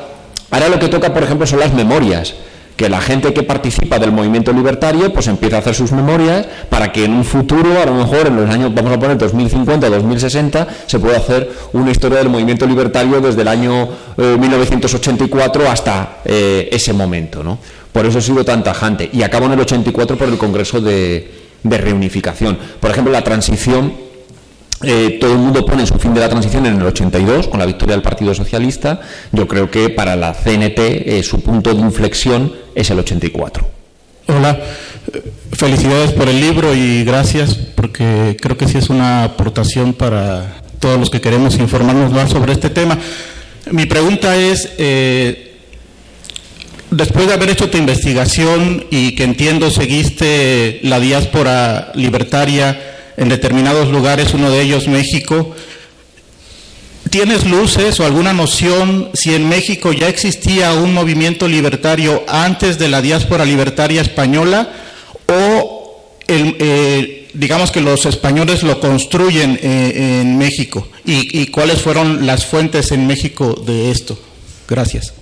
ahora 0.50 0.70
lo 0.70 0.80
que 0.80 0.88
toca, 0.88 1.14
por 1.14 1.24
ejemplo, 1.24 1.46
son 1.46 1.60
las 1.60 1.74
memorias 1.74 2.36
que 2.78 2.90
la 2.90 3.02
gente 3.02 3.34
que 3.34 3.42
participa 3.42 3.98
del 3.98 4.12
movimiento 4.12 4.54
libertario 4.54 5.12
pues 5.12 5.28
empieza 5.28 5.58
a 5.58 5.60
hacer 5.60 5.74
sus 5.74 5.92
memorias 5.92 6.46
para 6.70 6.94
que 6.94 7.06
en 7.06 7.12
un 7.12 7.26
futuro, 7.26 7.82
a 7.82 7.86
lo 7.86 7.96
mejor 7.96 8.28
en 8.28 8.36
los 8.36 8.50
años, 8.50 8.74
vamos 8.74 8.94
a 8.94 9.00
poner 9.00 9.18
2050 9.18 9.90
2060, 9.90 10.68
se 10.86 11.00
pueda 11.00 11.18
hacer 11.18 11.52
una 11.74 11.90
historia 11.90 12.20
del 12.20 12.30
movimiento 12.30 12.68
libertario 12.68 13.20
desde 13.20 13.42
el 13.42 13.48
año 13.48 13.90
1984 14.16 15.64
eh, 15.64 15.68
hasta 15.68 16.20
eh, 16.24 16.70
ese 16.72 16.94
momento. 16.94 17.44
¿no? 17.44 17.58
Por 17.92 18.06
eso 18.06 18.20
he 18.20 18.22
sido 18.22 18.46
tan 18.46 18.64
tajante. 18.64 19.10
Y 19.12 19.24
acabo 19.24 19.48
en 19.48 19.54
el 19.54 19.60
84 19.62 20.16
por 20.16 20.28
el 20.30 20.38
Congreso 20.38 20.80
de 20.80 21.32
Reunificación. 21.64 22.60
Por 22.80 22.92
ejemplo, 22.92 23.12
la 23.12 23.24
transición 23.24 24.07
eh, 24.84 25.18
todo 25.20 25.34
el 25.34 25.40
mundo 25.40 25.66
pone 25.66 25.88
su 25.88 25.96
fin 25.96 26.14
de 26.14 26.20
la 26.20 26.30
transición 26.30 26.66
en 26.68 26.80
el 26.80 26.86
82 26.86 27.48
con 27.48 27.60
la 27.60 27.66
victoria 27.66 27.96
del 27.96 28.04
Partido 28.04 28.34
Socialista. 28.36 29.02
Yo 29.32 29.48
creo 29.48 29.72
que 29.72 29.90
para 29.90 30.16
la 30.16 30.34
CNT 30.34 30.78
eh, 30.78 31.24
su 31.24 31.42
punto 31.42 31.74
de 31.74 31.82
inflexión 31.82 32.54
es 32.76 32.90
el 32.92 33.00
84. 33.00 33.68
Hola, 34.28 34.60
felicidades 35.54 36.12
por 36.12 36.28
el 36.28 36.40
libro 36.40 36.76
y 36.76 37.04
gracias 37.06 37.56
porque 37.56 38.38
creo 38.40 38.58
que 38.58 38.68
sí 38.68 38.78
es 38.78 38.90
una 38.90 39.24
aportación 39.24 39.94
para 39.94 40.62
todos 40.80 41.00
los 41.00 41.10
que 41.10 41.22
queremos 41.22 41.58
informarnos 41.58 42.12
más 42.12 42.30
sobre 42.30 42.54
este 42.54 42.70
tema. 42.70 43.00
Mi 43.72 43.86
pregunta 43.86 44.36
es, 44.36 44.70
eh, 44.78 45.56
después 46.92 47.28
de 47.28 47.34
haber 47.34 47.50
hecho 47.50 47.70
tu 47.70 47.78
investigación 47.78 48.86
y 48.92 49.16
que 49.16 49.24
entiendo 49.24 49.72
seguiste 49.72 50.80
la 50.84 51.00
diáspora 51.00 51.92
libertaria, 51.96 52.97
en 53.18 53.30
determinados 53.30 53.90
lugares, 53.90 54.34
uno 54.34 54.50
de 54.50 54.62
ellos 54.62 54.88
México. 54.88 55.54
¿Tienes 57.10 57.46
luces 57.46 58.00
o 58.00 58.06
alguna 58.06 58.34
noción 58.34 59.10
si 59.14 59.34
en 59.34 59.50
México 59.50 59.94
ya 59.94 60.08
existía 60.08 60.74
un 60.74 60.94
movimiento 60.94 61.48
libertario 61.48 62.24
antes 62.28 62.78
de 62.78 62.90
la 62.90 63.02
diáspora 63.02 63.46
libertaria 63.46 64.02
española 64.02 64.70
o 65.28 66.04
eh, 66.28 67.30
digamos 67.34 67.72
que 67.72 67.80
los 67.80 68.06
españoles 68.06 68.64
lo 68.64 68.80
construyen 68.80 69.58
eh, 69.62 70.20
en 70.22 70.38
México? 70.38 70.88
¿Y, 71.06 71.42
¿Y, 71.42 71.48
cuáles 71.48 71.82
fueron 71.82 72.26
las 72.26 72.46
fuentes 72.46 72.92
en 72.92 73.08
México 73.08 73.54
de 73.66 73.92
esto? 73.92 74.20
Gracias. 74.68 75.14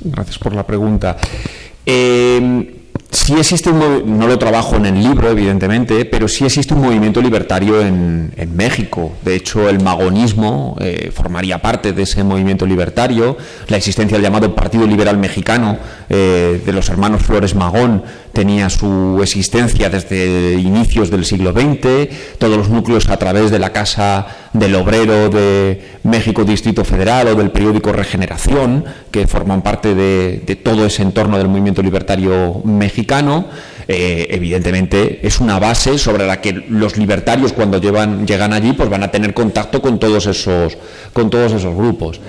Gracias 0.00 0.38
por 0.38 0.54
la 0.54 0.64
pregunta. 0.64 1.16
Eh, 1.84 2.75
sí 3.16 3.34
existe 3.34 3.70
un 3.70 4.18
no 4.18 4.26
lo 4.26 4.38
trabajo 4.38 4.76
en 4.76 4.86
el 4.86 5.02
libro, 5.02 5.30
evidentemente, 5.30 6.04
pero 6.04 6.28
sí 6.28 6.44
existe 6.44 6.74
un 6.74 6.82
movimiento 6.82 7.20
libertario 7.20 7.80
en, 7.80 8.26
México. 8.54 9.12
De 9.22 9.34
hecho, 9.34 9.68
el 9.68 9.82
magonismo 9.82 10.76
eh, 10.80 11.10
formaría 11.12 11.60
parte 11.60 11.92
de 11.92 12.02
ese 12.02 12.22
movimiento 12.24 12.64
libertario. 12.64 13.36
La 13.68 13.76
existencia 13.76 14.16
del 14.16 14.24
llamado 14.24 14.54
Partido 14.54 14.86
Liberal 14.86 15.18
Mexicano 15.18 15.78
eh, 16.08 16.62
de 16.64 16.72
los 16.72 16.88
hermanos 16.88 17.22
Flores 17.22 17.54
Magón 17.54 18.02
tenía 18.32 18.70
su 18.70 19.18
existencia 19.22 19.88
desde 19.90 20.54
inicios 20.54 21.10
del 21.10 21.24
siglo 21.24 21.52
XX. 21.52 22.36
Todos 22.38 22.56
los 22.56 22.68
núcleos 22.68 23.08
a 23.08 23.16
través 23.16 23.50
de 23.50 23.58
la 23.58 23.72
Casa 23.72 24.26
del 24.52 24.74
Obrero 24.74 25.28
de 25.28 25.98
México 26.04 26.44
Distrito 26.44 26.84
Federal 26.84 27.28
o 27.28 27.34
del 27.34 27.50
periódico 27.50 27.92
Regeneración, 27.92 28.84
que 29.10 29.26
forman 29.26 29.62
parte 29.62 29.94
de, 29.94 30.42
de 30.46 30.56
todo 30.56 30.86
ese 30.86 31.02
entorno 31.02 31.38
del 31.38 31.48
movimiento 31.48 31.82
libertario 31.82 32.60
mexicano. 32.64 33.46
Eh, 33.88 34.26
evidentemente 34.30 35.20
es 35.22 35.38
una 35.38 35.60
base 35.60 35.96
sobre 35.96 36.26
la 36.26 36.40
que 36.40 36.52
los 36.52 36.96
libertarios 36.96 37.52
cuando 37.52 37.80
llevan, 37.80 38.26
llegan 38.26 38.52
allí 38.52 38.72
pues 38.72 38.88
van 38.88 39.04
a 39.04 39.12
tener 39.12 39.32
contacto 39.32 39.80
con 39.80 40.00
todos 40.00 40.26
esos 40.26 40.76
con 41.12 41.30
todos 41.30 41.52
esos 41.52 41.72
grupos 41.72 42.20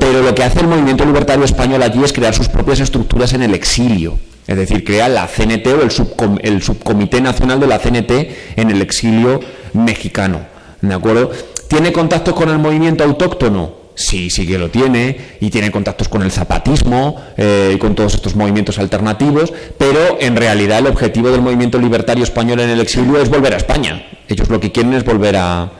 pero 0.00 0.22
lo 0.22 0.34
que 0.34 0.42
hace 0.42 0.60
el 0.60 0.68
movimiento 0.68 1.04
libertario 1.04 1.44
español 1.44 1.82
allí 1.82 2.02
es 2.02 2.14
crear 2.14 2.32
sus 2.32 2.48
propias 2.48 2.80
estructuras 2.80 3.34
en 3.34 3.42
el 3.42 3.52
exilio 3.52 4.18
es 4.46 4.56
decir, 4.56 4.84
crea 4.84 5.08
la 5.08 5.26
CNT 5.26 5.66
o 5.68 5.82
el, 5.82 6.40
el 6.42 6.62
subcomité 6.62 7.20
nacional 7.20 7.60
de 7.60 7.66
la 7.66 7.78
CNT 7.78 8.10
en 8.56 8.70
el 8.70 8.82
exilio 8.82 9.40
mexicano. 9.72 10.40
¿De 10.80 10.92
acuerdo? 10.92 11.30
¿Tiene 11.68 11.92
contactos 11.92 12.34
con 12.34 12.50
el 12.50 12.58
movimiento 12.58 13.04
autóctono? 13.04 13.81
Sí, 13.94 14.30
sí 14.30 14.46
que 14.46 14.58
lo 14.58 14.70
tiene 14.70 15.36
y 15.40 15.50
tiene 15.50 15.70
contactos 15.70 16.08
con 16.08 16.22
el 16.22 16.30
zapatismo 16.30 17.20
eh, 17.36 17.72
y 17.74 17.78
con 17.78 17.94
todos 17.94 18.14
estos 18.14 18.34
movimientos 18.34 18.78
alternativos, 18.78 19.52
pero 19.76 20.18
en 20.18 20.34
realidad 20.36 20.78
el 20.78 20.86
objetivo 20.86 21.30
del 21.30 21.42
movimiento 21.42 21.78
libertario 21.78 22.24
español 22.24 22.60
en 22.60 22.70
el 22.70 22.80
exilio 22.80 23.20
es 23.20 23.28
volver 23.28 23.52
a 23.52 23.58
España. 23.58 24.06
Ellos 24.28 24.48
lo 24.48 24.60
que 24.60 24.72
quieren 24.72 24.94
es 24.94 25.04
volver 25.04 25.36
a, 25.36 25.70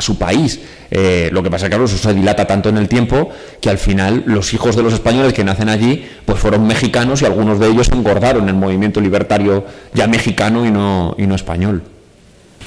su 0.00 0.18
país. 0.18 0.58
Eh, 0.90 1.28
lo 1.32 1.42
que 1.42 1.50
pasa 1.50 1.66
es 1.66 1.68
que 1.68 1.76
claro, 1.76 1.84
eso 1.84 1.96
se 1.96 2.12
dilata 2.12 2.46
tanto 2.46 2.68
en 2.68 2.78
el 2.78 2.88
tiempo 2.88 3.28
que 3.60 3.70
al 3.70 3.78
final 3.78 4.24
los 4.26 4.52
hijos 4.52 4.74
de 4.74 4.82
los 4.82 4.92
españoles 4.92 5.32
que 5.32 5.44
nacen 5.44 5.68
allí 5.68 6.04
pues 6.24 6.40
fueron 6.40 6.66
mexicanos 6.66 7.22
y 7.22 7.26
algunos 7.26 7.60
de 7.60 7.68
ellos 7.68 7.88
engordaron 7.92 8.48
el 8.48 8.54
movimiento 8.54 9.00
libertario 9.00 9.64
ya 9.94 10.08
mexicano 10.08 10.66
y 10.66 10.70
no, 10.70 11.14
y 11.18 11.26
no 11.26 11.36
español. 11.36 11.82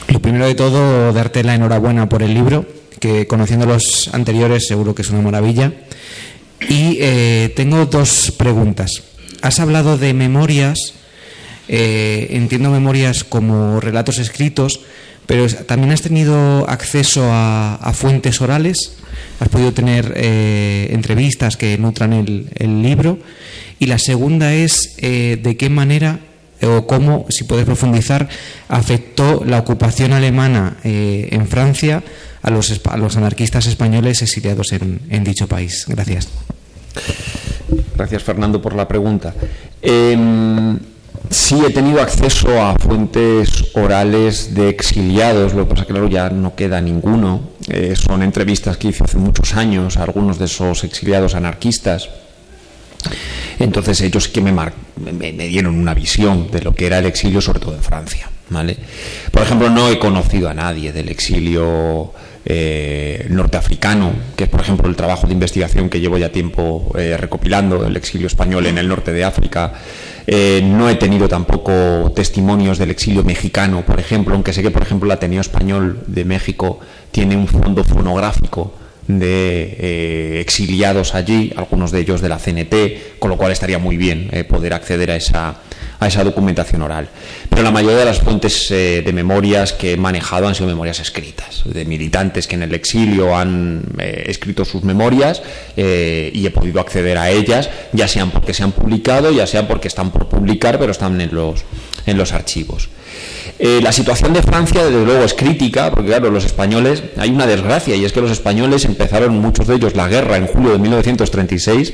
Lo 0.08 0.20
primero 0.22 0.46
de 0.46 0.56
todo, 0.56 1.12
darte 1.12 1.44
la 1.44 1.56
enhorabuena 1.56 2.08
por 2.08 2.24
el 2.24 2.34
libro 2.34 2.66
conociendo 3.28 3.66
los 3.66 4.10
anteriores 4.14 4.68
seguro 4.68 4.96
que 4.96 5.02
es 5.02 5.10
una 5.10 5.22
maravilla. 5.22 5.72
Y 6.70 6.98
eh, 7.00 7.54
tengo 7.56 7.86
dos 7.86 8.34
preguntas. 8.38 9.04
Has 9.42 9.60
hablado 9.60 9.98
de 9.98 10.14
memorias, 10.14 10.94
eh, 11.68 12.28
entiendo 12.32 12.72
memorias 12.72 13.24
como 13.24 13.80
relatos 13.80 14.18
escritos, 14.18 14.80
pero 15.28 15.48
también 15.48 15.92
has 15.92 16.02
tenido 16.02 16.70
acceso 16.70 17.28
a, 17.32 17.92
fuentes 17.96 18.42
orales, 18.42 18.94
has 19.40 19.50
podido 19.50 19.74
tener 19.74 20.14
eh, 20.16 20.90
entrevistas 20.92 21.58
que 21.58 21.78
nutran 21.78 22.14
el, 22.14 22.50
el, 22.56 22.82
libro. 22.82 23.18
Y 23.80 23.88
la 23.88 23.98
segunda 23.98 24.54
es 24.54 24.96
de 24.98 25.56
qué 25.60 25.70
manera 25.70 26.20
o 26.62 26.88
cómo, 26.88 27.26
si 27.30 27.44
puedes 27.44 27.66
profundizar, 27.66 28.30
afectó 28.70 29.44
la 29.46 29.60
ocupación 29.60 30.14
alemana 30.14 30.78
en 30.84 31.46
Francia 31.48 32.02
a 32.46 32.52
los, 32.52 32.80
a 32.86 32.98
los, 32.98 33.18
anarquistas 33.18 33.66
españoles 33.66 34.22
exiliados 34.22 34.72
en, 34.72 35.24
dicho 35.24 35.48
país. 35.48 35.86
Gracias. 35.88 36.30
Gracias, 37.96 38.22
Fernando, 38.22 38.62
por 38.62 38.76
la 38.76 38.88
pregunta. 38.88 39.34
Eh, 39.82 40.78
sí 41.32 41.56
he 41.68 41.72
tenido 41.72 42.02
acceso 42.02 42.62
a 42.62 42.76
fuentes 42.78 43.50
orales 43.74 44.54
de 44.54 44.70
exiliados, 44.70 45.56
lo 45.56 45.64
que 45.64 45.74
pasa 45.74 45.86
que 45.88 45.94
claro 45.94 46.08
ya 46.08 46.30
no 46.30 46.54
queda 46.54 46.80
ninguno. 46.82 47.50
Eh, 47.68 47.96
son 47.96 48.22
entrevistas 48.22 48.78
que 48.78 48.90
hice 48.90 49.06
hace 49.06 49.18
muchos 49.18 49.56
años 49.56 49.98
a 49.98 50.04
algunos 50.04 50.38
de 50.38 50.46
esos 50.46 50.84
exiliados 50.84 51.34
anarquistas. 51.34 52.10
Entonces 53.58 54.02
ellos 54.02 54.28
que 54.28 54.42
me, 54.42 54.52
me, 54.52 55.34
me, 55.34 55.48
dieron 55.48 55.74
una 55.74 55.96
visión 55.96 56.52
de 56.52 56.62
lo 56.62 56.76
que 56.76 56.86
era 56.86 57.00
el 57.00 57.08
exilio, 57.08 57.42
sobre 57.42 57.60
todo 57.60 57.74
en 57.74 57.82
Francia. 57.82 58.30
¿vale? 58.50 58.78
Por 59.32 59.42
ejemplo, 59.42 59.72
no 59.72 59.90
he 59.90 59.98
conocido 59.98 60.48
a 60.48 60.54
nadie 60.54 60.94
del 60.94 61.10
exilio 61.10 62.14
eh, 62.48 63.26
norteafricano, 63.32 64.14
que 64.36 64.44
es 64.44 64.50
por 64.52 64.62
ejemplo 64.62 64.88
el 64.88 64.96
trabajo 64.96 65.26
de 65.26 65.34
investigación 65.34 65.90
que 65.90 66.00
llevo 66.00 66.20
ya 66.20 66.32
tiempo 66.32 66.94
eh, 66.96 67.18
recopilando, 67.18 67.84
el 67.88 67.98
exilio 67.98 68.28
español 68.28 68.68
en 68.68 68.78
el 68.78 68.88
norte 68.88 69.12
de 69.14 69.24
África. 69.24 69.74
Eh, 70.28 70.62
no 70.64 70.88
he 70.88 70.94
tenido 70.94 71.28
tampoco 71.28 72.12
testimonios 72.16 72.78
del 72.78 72.92
exilio 72.92 73.24
mexicano, 73.24 73.84
por 73.84 74.00
ejemplo, 74.00 74.36
aunque 74.36 74.54
sé 74.54 74.62
que 74.62 74.70
por 74.70 74.84
ejemplo 74.84 75.08
el 75.08 75.14
Ateneo 75.14 75.42
Español 75.42 76.04
de 76.06 76.24
México 76.24 76.80
tiene 77.10 77.36
un 77.36 77.48
fondo 77.48 77.84
fonográfico 77.84 78.76
de 79.08 80.40
exiliados 80.40 81.16
allí, 81.16 81.52
algunos 81.56 81.90
de 81.90 82.02
ellos 82.02 82.22
de 82.22 82.30
la 82.30 82.38
CNT, 82.38 83.18
con 83.18 83.32
lo 83.32 83.38
cual 83.38 83.54
estaría 83.54 83.80
muy 83.80 83.98
bien 83.98 84.30
poder 84.48 84.74
acceder 84.74 85.10
a 85.10 85.16
esa, 85.16 85.62
a 86.00 86.08
esa 86.08 86.24
documentación 86.24 86.82
oral. 86.82 87.10
Pero 87.50 87.64
la 87.64 87.72
mayoría 87.72 87.98
de 87.98 88.06
las 88.06 88.20
fuentes 88.20 88.70
eh, 88.72 89.02
de 89.06 89.14
memorias 89.14 89.74
que 89.74 89.94
he 89.94 89.98
manejado 89.98 90.48
han 90.48 90.56
sido 90.56 90.68
memorias 90.68 91.00
escritas, 91.00 91.64
de 91.66 91.86
militantes 91.86 92.48
que 92.48 92.56
en 92.56 92.64
el 92.64 92.74
exilio 92.74 93.36
han 93.36 93.82
eh, 94.00 94.26
escrito 94.28 94.66
sus 94.66 94.84
memorias 94.84 95.42
eh, 95.78 96.32
y 96.34 96.46
he 96.46 96.52
podido 96.52 96.80
acceder 96.80 97.18
a 97.18 97.30
ellas, 97.30 97.70
ya 97.94 98.08
sean 98.08 98.32
porque 98.32 98.54
se 98.54 98.64
han 98.64 98.72
publicado, 98.72 99.32
ya 99.32 99.48
sea 99.48 99.68
porque 99.68 99.88
están 99.88 100.12
por 100.12 100.28
publicar, 100.28 100.80
pero 100.80 100.92
están 100.92 101.20
en 101.22 101.34
los, 101.34 101.64
en 102.06 102.18
los 102.18 102.34
archivos. 102.34 102.90
La 103.58 103.94
situación 103.94 104.34
de 104.34 104.42
Francia, 104.42 104.84
desde 104.84 105.06
luego, 105.06 105.24
es 105.24 105.34
crítica, 105.34 105.90
porque 105.90 106.08
claro, 106.08 106.30
los 106.30 106.44
españoles, 106.44 107.04
hay 107.18 107.30
una 107.30 107.48
desgracia, 107.48 107.96
y 107.96 108.04
es 108.04 108.12
que 108.12 108.20
los 108.20 108.32
españoles 108.32 108.84
empezaron, 108.84 109.40
muchos 109.40 109.68
de 109.68 109.76
ellos, 109.76 109.96
la 109.96 110.10
guerra 110.10 110.36
en 110.36 110.48
julio 110.48 110.74
de 110.74 110.80
1936, 110.80 111.94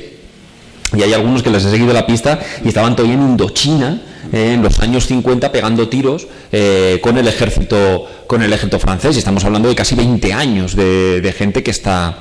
y 0.94 1.02
hay 1.02 1.12
algunos 1.12 1.42
que 1.42 1.50
les 1.50 1.64
he 1.64 1.70
seguido 1.70 1.92
la 1.92 2.06
pista 2.06 2.38
y 2.64 2.68
estaban 2.68 2.94
todavía 2.96 3.16
en 3.16 3.22
Indochina 3.22 4.00
eh, 4.32 4.52
en 4.54 4.62
los 4.62 4.78
años 4.80 5.06
50 5.06 5.50
pegando 5.50 5.88
tiros 5.88 6.26
eh, 6.52 7.00
con 7.02 7.18
el 7.18 7.26
ejército 7.26 8.06
con 8.26 8.40
el 8.42 8.52
ejército 8.52 8.78
francés 8.78 9.16
y 9.16 9.18
estamos 9.18 9.44
hablando 9.44 9.68
de 9.68 9.74
casi 9.74 9.94
20 9.94 10.32
años 10.32 10.76
de, 10.76 11.34
gente 11.36 11.62
que 11.62 11.70
está 11.70 12.18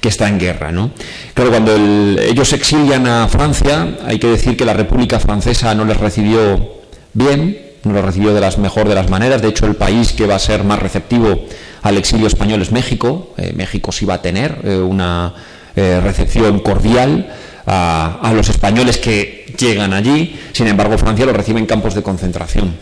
que 0.00 0.08
está 0.08 0.28
en 0.28 0.38
guerra. 0.38 0.72
¿no? 0.72 0.90
Claro, 1.32 1.50
cuando 1.50 1.74
el, 1.74 2.18
ellos 2.22 2.48
se 2.48 2.56
exilian 2.56 3.06
a 3.06 3.28
Francia, 3.28 3.96
hay 4.04 4.18
que 4.18 4.26
decir 4.26 4.56
que 4.56 4.66
la 4.66 4.74
República 4.74 5.18
Francesa 5.18 5.74
no 5.74 5.86
les 5.86 5.96
recibió 5.96 6.82
bien, 7.14 7.58
no 7.84 7.94
lo 7.94 8.02
recibió 8.02 8.34
de 8.34 8.40
las 8.40 8.58
mejor 8.58 8.86
de 8.88 8.96
las 8.96 9.08
maneras. 9.08 9.40
De 9.40 9.48
hecho, 9.48 9.64
el 9.64 9.76
país 9.76 10.12
que 10.12 10.26
va 10.26 10.34
a 10.34 10.38
ser 10.38 10.64
más 10.64 10.78
receptivo 10.78 11.46
al 11.80 11.96
exilio 11.96 12.26
español 12.26 12.60
es 12.60 12.70
México. 12.70 13.32
Eh, 13.38 13.54
México 13.56 13.92
sí 13.92 14.04
va 14.04 14.14
a 14.14 14.22
tener 14.22 14.58
una 14.66 15.34
recepción 15.76 16.60
cordial 16.60 17.26
a, 17.66 18.32
los 18.34 18.48
españoles 18.48 18.98
que 18.98 19.54
llegan 19.58 19.92
allí. 19.92 20.38
Sin 20.52 20.66
embargo, 20.66 20.98
Francia 20.98 21.26
lo 21.26 21.32
recibe 21.32 21.58
en 21.58 21.66
campos 21.66 21.94
de 21.94 22.02
concentración. 22.02 22.76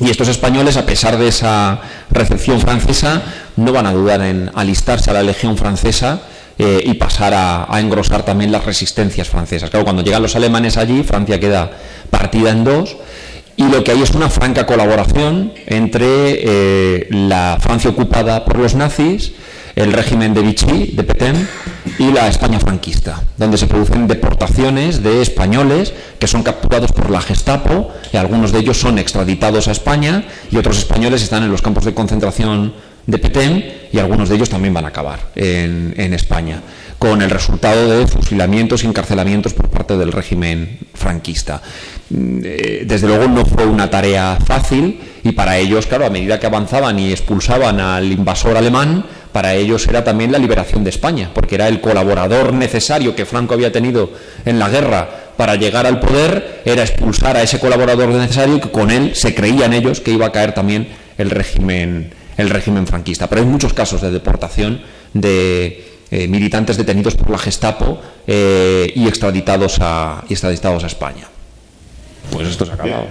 Y 0.00 0.10
estos 0.10 0.28
españoles, 0.28 0.76
a 0.76 0.86
pesar 0.86 1.18
de 1.18 1.28
esa 1.28 1.80
recepción 2.10 2.60
francesa, 2.60 3.22
no 3.56 3.72
van 3.72 3.86
a 3.86 3.92
dudar 3.92 4.22
en 4.22 4.50
alistarse 4.54 5.10
a 5.10 5.14
la 5.14 5.22
legión 5.22 5.56
francesa 5.56 6.22
eh, 6.56 6.82
y 6.84 6.94
pasar 6.94 7.34
a, 7.34 7.66
a, 7.68 7.80
engrosar 7.80 8.24
también 8.24 8.52
las 8.52 8.64
resistencias 8.64 9.28
francesas. 9.28 9.70
Claro, 9.70 9.84
cuando 9.84 10.02
llegan 10.02 10.22
los 10.22 10.36
alemanes 10.36 10.76
allí, 10.76 11.02
Francia 11.02 11.40
queda 11.40 11.70
partida 12.10 12.50
en 12.50 12.64
dos 12.64 12.96
y 13.58 13.64
lo 13.64 13.82
que 13.82 13.90
hay 13.90 14.00
es 14.00 14.12
una 14.12 14.30
franca 14.30 14.66
colaboración 14.66 15.52
entre 15.66 16.06
eh, 16.06 17.08
la 17.10 17.58
Francia 17.60 17.90
ocupada 17.90 18.44
por 18.44 18.56
los 18.56 18.76
nazis, 18.76 19.32
el 19.78 19.92
régimen 19.92 20.34
de 20.34 20.42
Vichy, 20.42 20.92
de 20.92 21.04
Petain, 21.04 21.48
y 21.98 22.10
la 22.10 22.26
España 22.26 22.58
franquista, 22.58 23.22
donde 23.36 23.56
se 23.56 23.66
producen 23.66 24.08
deportaciones 24.08 25.02
de 25.02 25.22
españoles 25.22 25.94
que 26.18 26.26
son 26.26 26.42
capturados 26.42 26.90
por 26.90 27.10
la 27.10 27.20
Gestapo, 27.20 27.92
y 28.12 28.16
algunos 28.16 28.50
de 28.50 28.58
ellos 28.58 28.78
son 28.78 28.98
extraditados 28.98 29.68
a 29.68 29.72
España, 29.72 30.24
y 30.50 30.56
otros 30.56 30.78
españoles 30.78 31.22
están 31.22 31.44
en 31.44 31.50
los 31.50 31.62
campos 31.62 31.84
de 31.84 31.94
concentración 31.94 32.74
de 33.06 33.18
Petén, 33.18 33.72
y 33.92 33.98
algunos 33.98 34.28
de 34.28 34.34
ellos 34.34 34.50
también 34.50 34.74
van 34.74 34.84
a 34.84 34.88
acabar 34.88 35.20
en, 35.36 35.94
en 35.96 36.12
España 36.12 36.60
con 36.98 37.22
el 37.22 37.30
resultado 37.30 37.96
de 37.96 38.06
fusilamientos 38.08 38.82
y 38.82 38.88
encarcelamientos 38.88 39.54
por 39.54 39.68
parte 39.70 39.96
del 39.96 40.10
régimen 40.10 40.78
franquista. 40.94 41.62
Desde 42.10 43.06
luego 43.06 43.28
no 43.28 43.46
fue 43.46 43.64
una 43.64 43.88
tarea 43.88 44.36
fácil 44.44 45.00
y 45.22 45.32
para 45.32 45.56
ellos, 45.58 45.86
claro, 45.86 46.06
a 46.06 46.10
medida 46.10 46.40
que 46.40 46.46
avanzaban 46.46 46.98
y 46.98 47.12
expulsaban 47.12 47.78
al 47.78 48.10
invasor 48.10 48.56
alemán, 48.56 49.04
para 49.32 49.54
ellos 49.54 49.86
era 49.86 50.04
también 50.04 50.32
la 50.32 50.38
liberación 50.38 50.84
de 50.84 50.90
España, 50.90 51.30
porque 51.34 51.54
era 51.54 51.68
el 51.68 51.80
colaborador 51.80 52.52
necesario 52.52 53.14
que 53.14 53.26
Franco 53.26 53.54
había 53.54 53.72
tenido 53.72 54.10
en 54.44 54.58
la 54.58 54.68
guerra 54.68 55.08
para 55.36 55.54
llegar 55.54 55.86
al 55.86 56.00
poder, 56.00 56.62
era 56.64 56.82
expulsar 56.82 57.36
a 57.36 57.42
ese 57.42 57.60
colaborador 57.60 58.08
necesario 58.08 58.56
y 58.56 58.60
que 58.60 58.70
con 58.70 58.90
él 58.90 59.14
se 59.14 59.34
creían 59.34 59.72
ellos 59.72 60.00
que 60.00 60.10
iba 60.10 60.26
a 60.26 60.32
caer 60.32 60.52
también 60.52 60.88
el 61.16 61.30
régimen, 61.30 62.12
el 62.36 62.50
régimen 62.50 62.86
franquista. 62.86 63.28
Pero 63.28 63.42
hay 63.42 63.46
muchos 63.46 63.72
casos 63.72 64.00
de 64.00 64.10
deportación 64.10 64.80
de 65.14 65.84
eh, 66.10 66.26
militantes 66.26 66.76
detenidos 66.76 67.14
por 67.14 67.30
la 67.30 67.38
Gestapo 67.38 68.00
eh, 68.26 68.92
y, 68.94 69.06
extraditados 69.06 69.78
a, 69.80 70.24
y 70.28 70.32
extraditados 70.32 70.82
a 70.82 70.86
España. 70.86 71.28
Pues 72.30 72.48
esto 72.48 72.64
se 72.64 72.72
ha 72.72 72.74
acabado. 72.74 73.06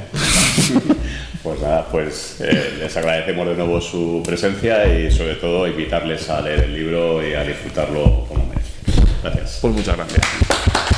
Pues 1.48 1.62
nada, 1.62 1.88
pues 1.90 2.42
eh, 2.42 2.76
les 2.78 2.98
agradecemos 2.98 3.48
de 3.48 3.56
nuevo 3.56 3.80
su 3.80 4.22
presencia 4.26 4.86
y 4.86 5.10
sobre 5.10 5.36
todo 5.36 5.66
invitarles 5.66 6.30
a 6.30 6.42
leer 6.42 6.66
el 6.66 6.74
libro 6.74 7.26
y 7.26 7.36
a 7.36 7.44
disfrutarlo 7.46 8.26
como 8.28 8.48
merece. 8.48 8.74
Gracias. 9.24 9.60
Pues 9.62 9.74
muchas 9.74 9.96
gracias. 9.96 10.97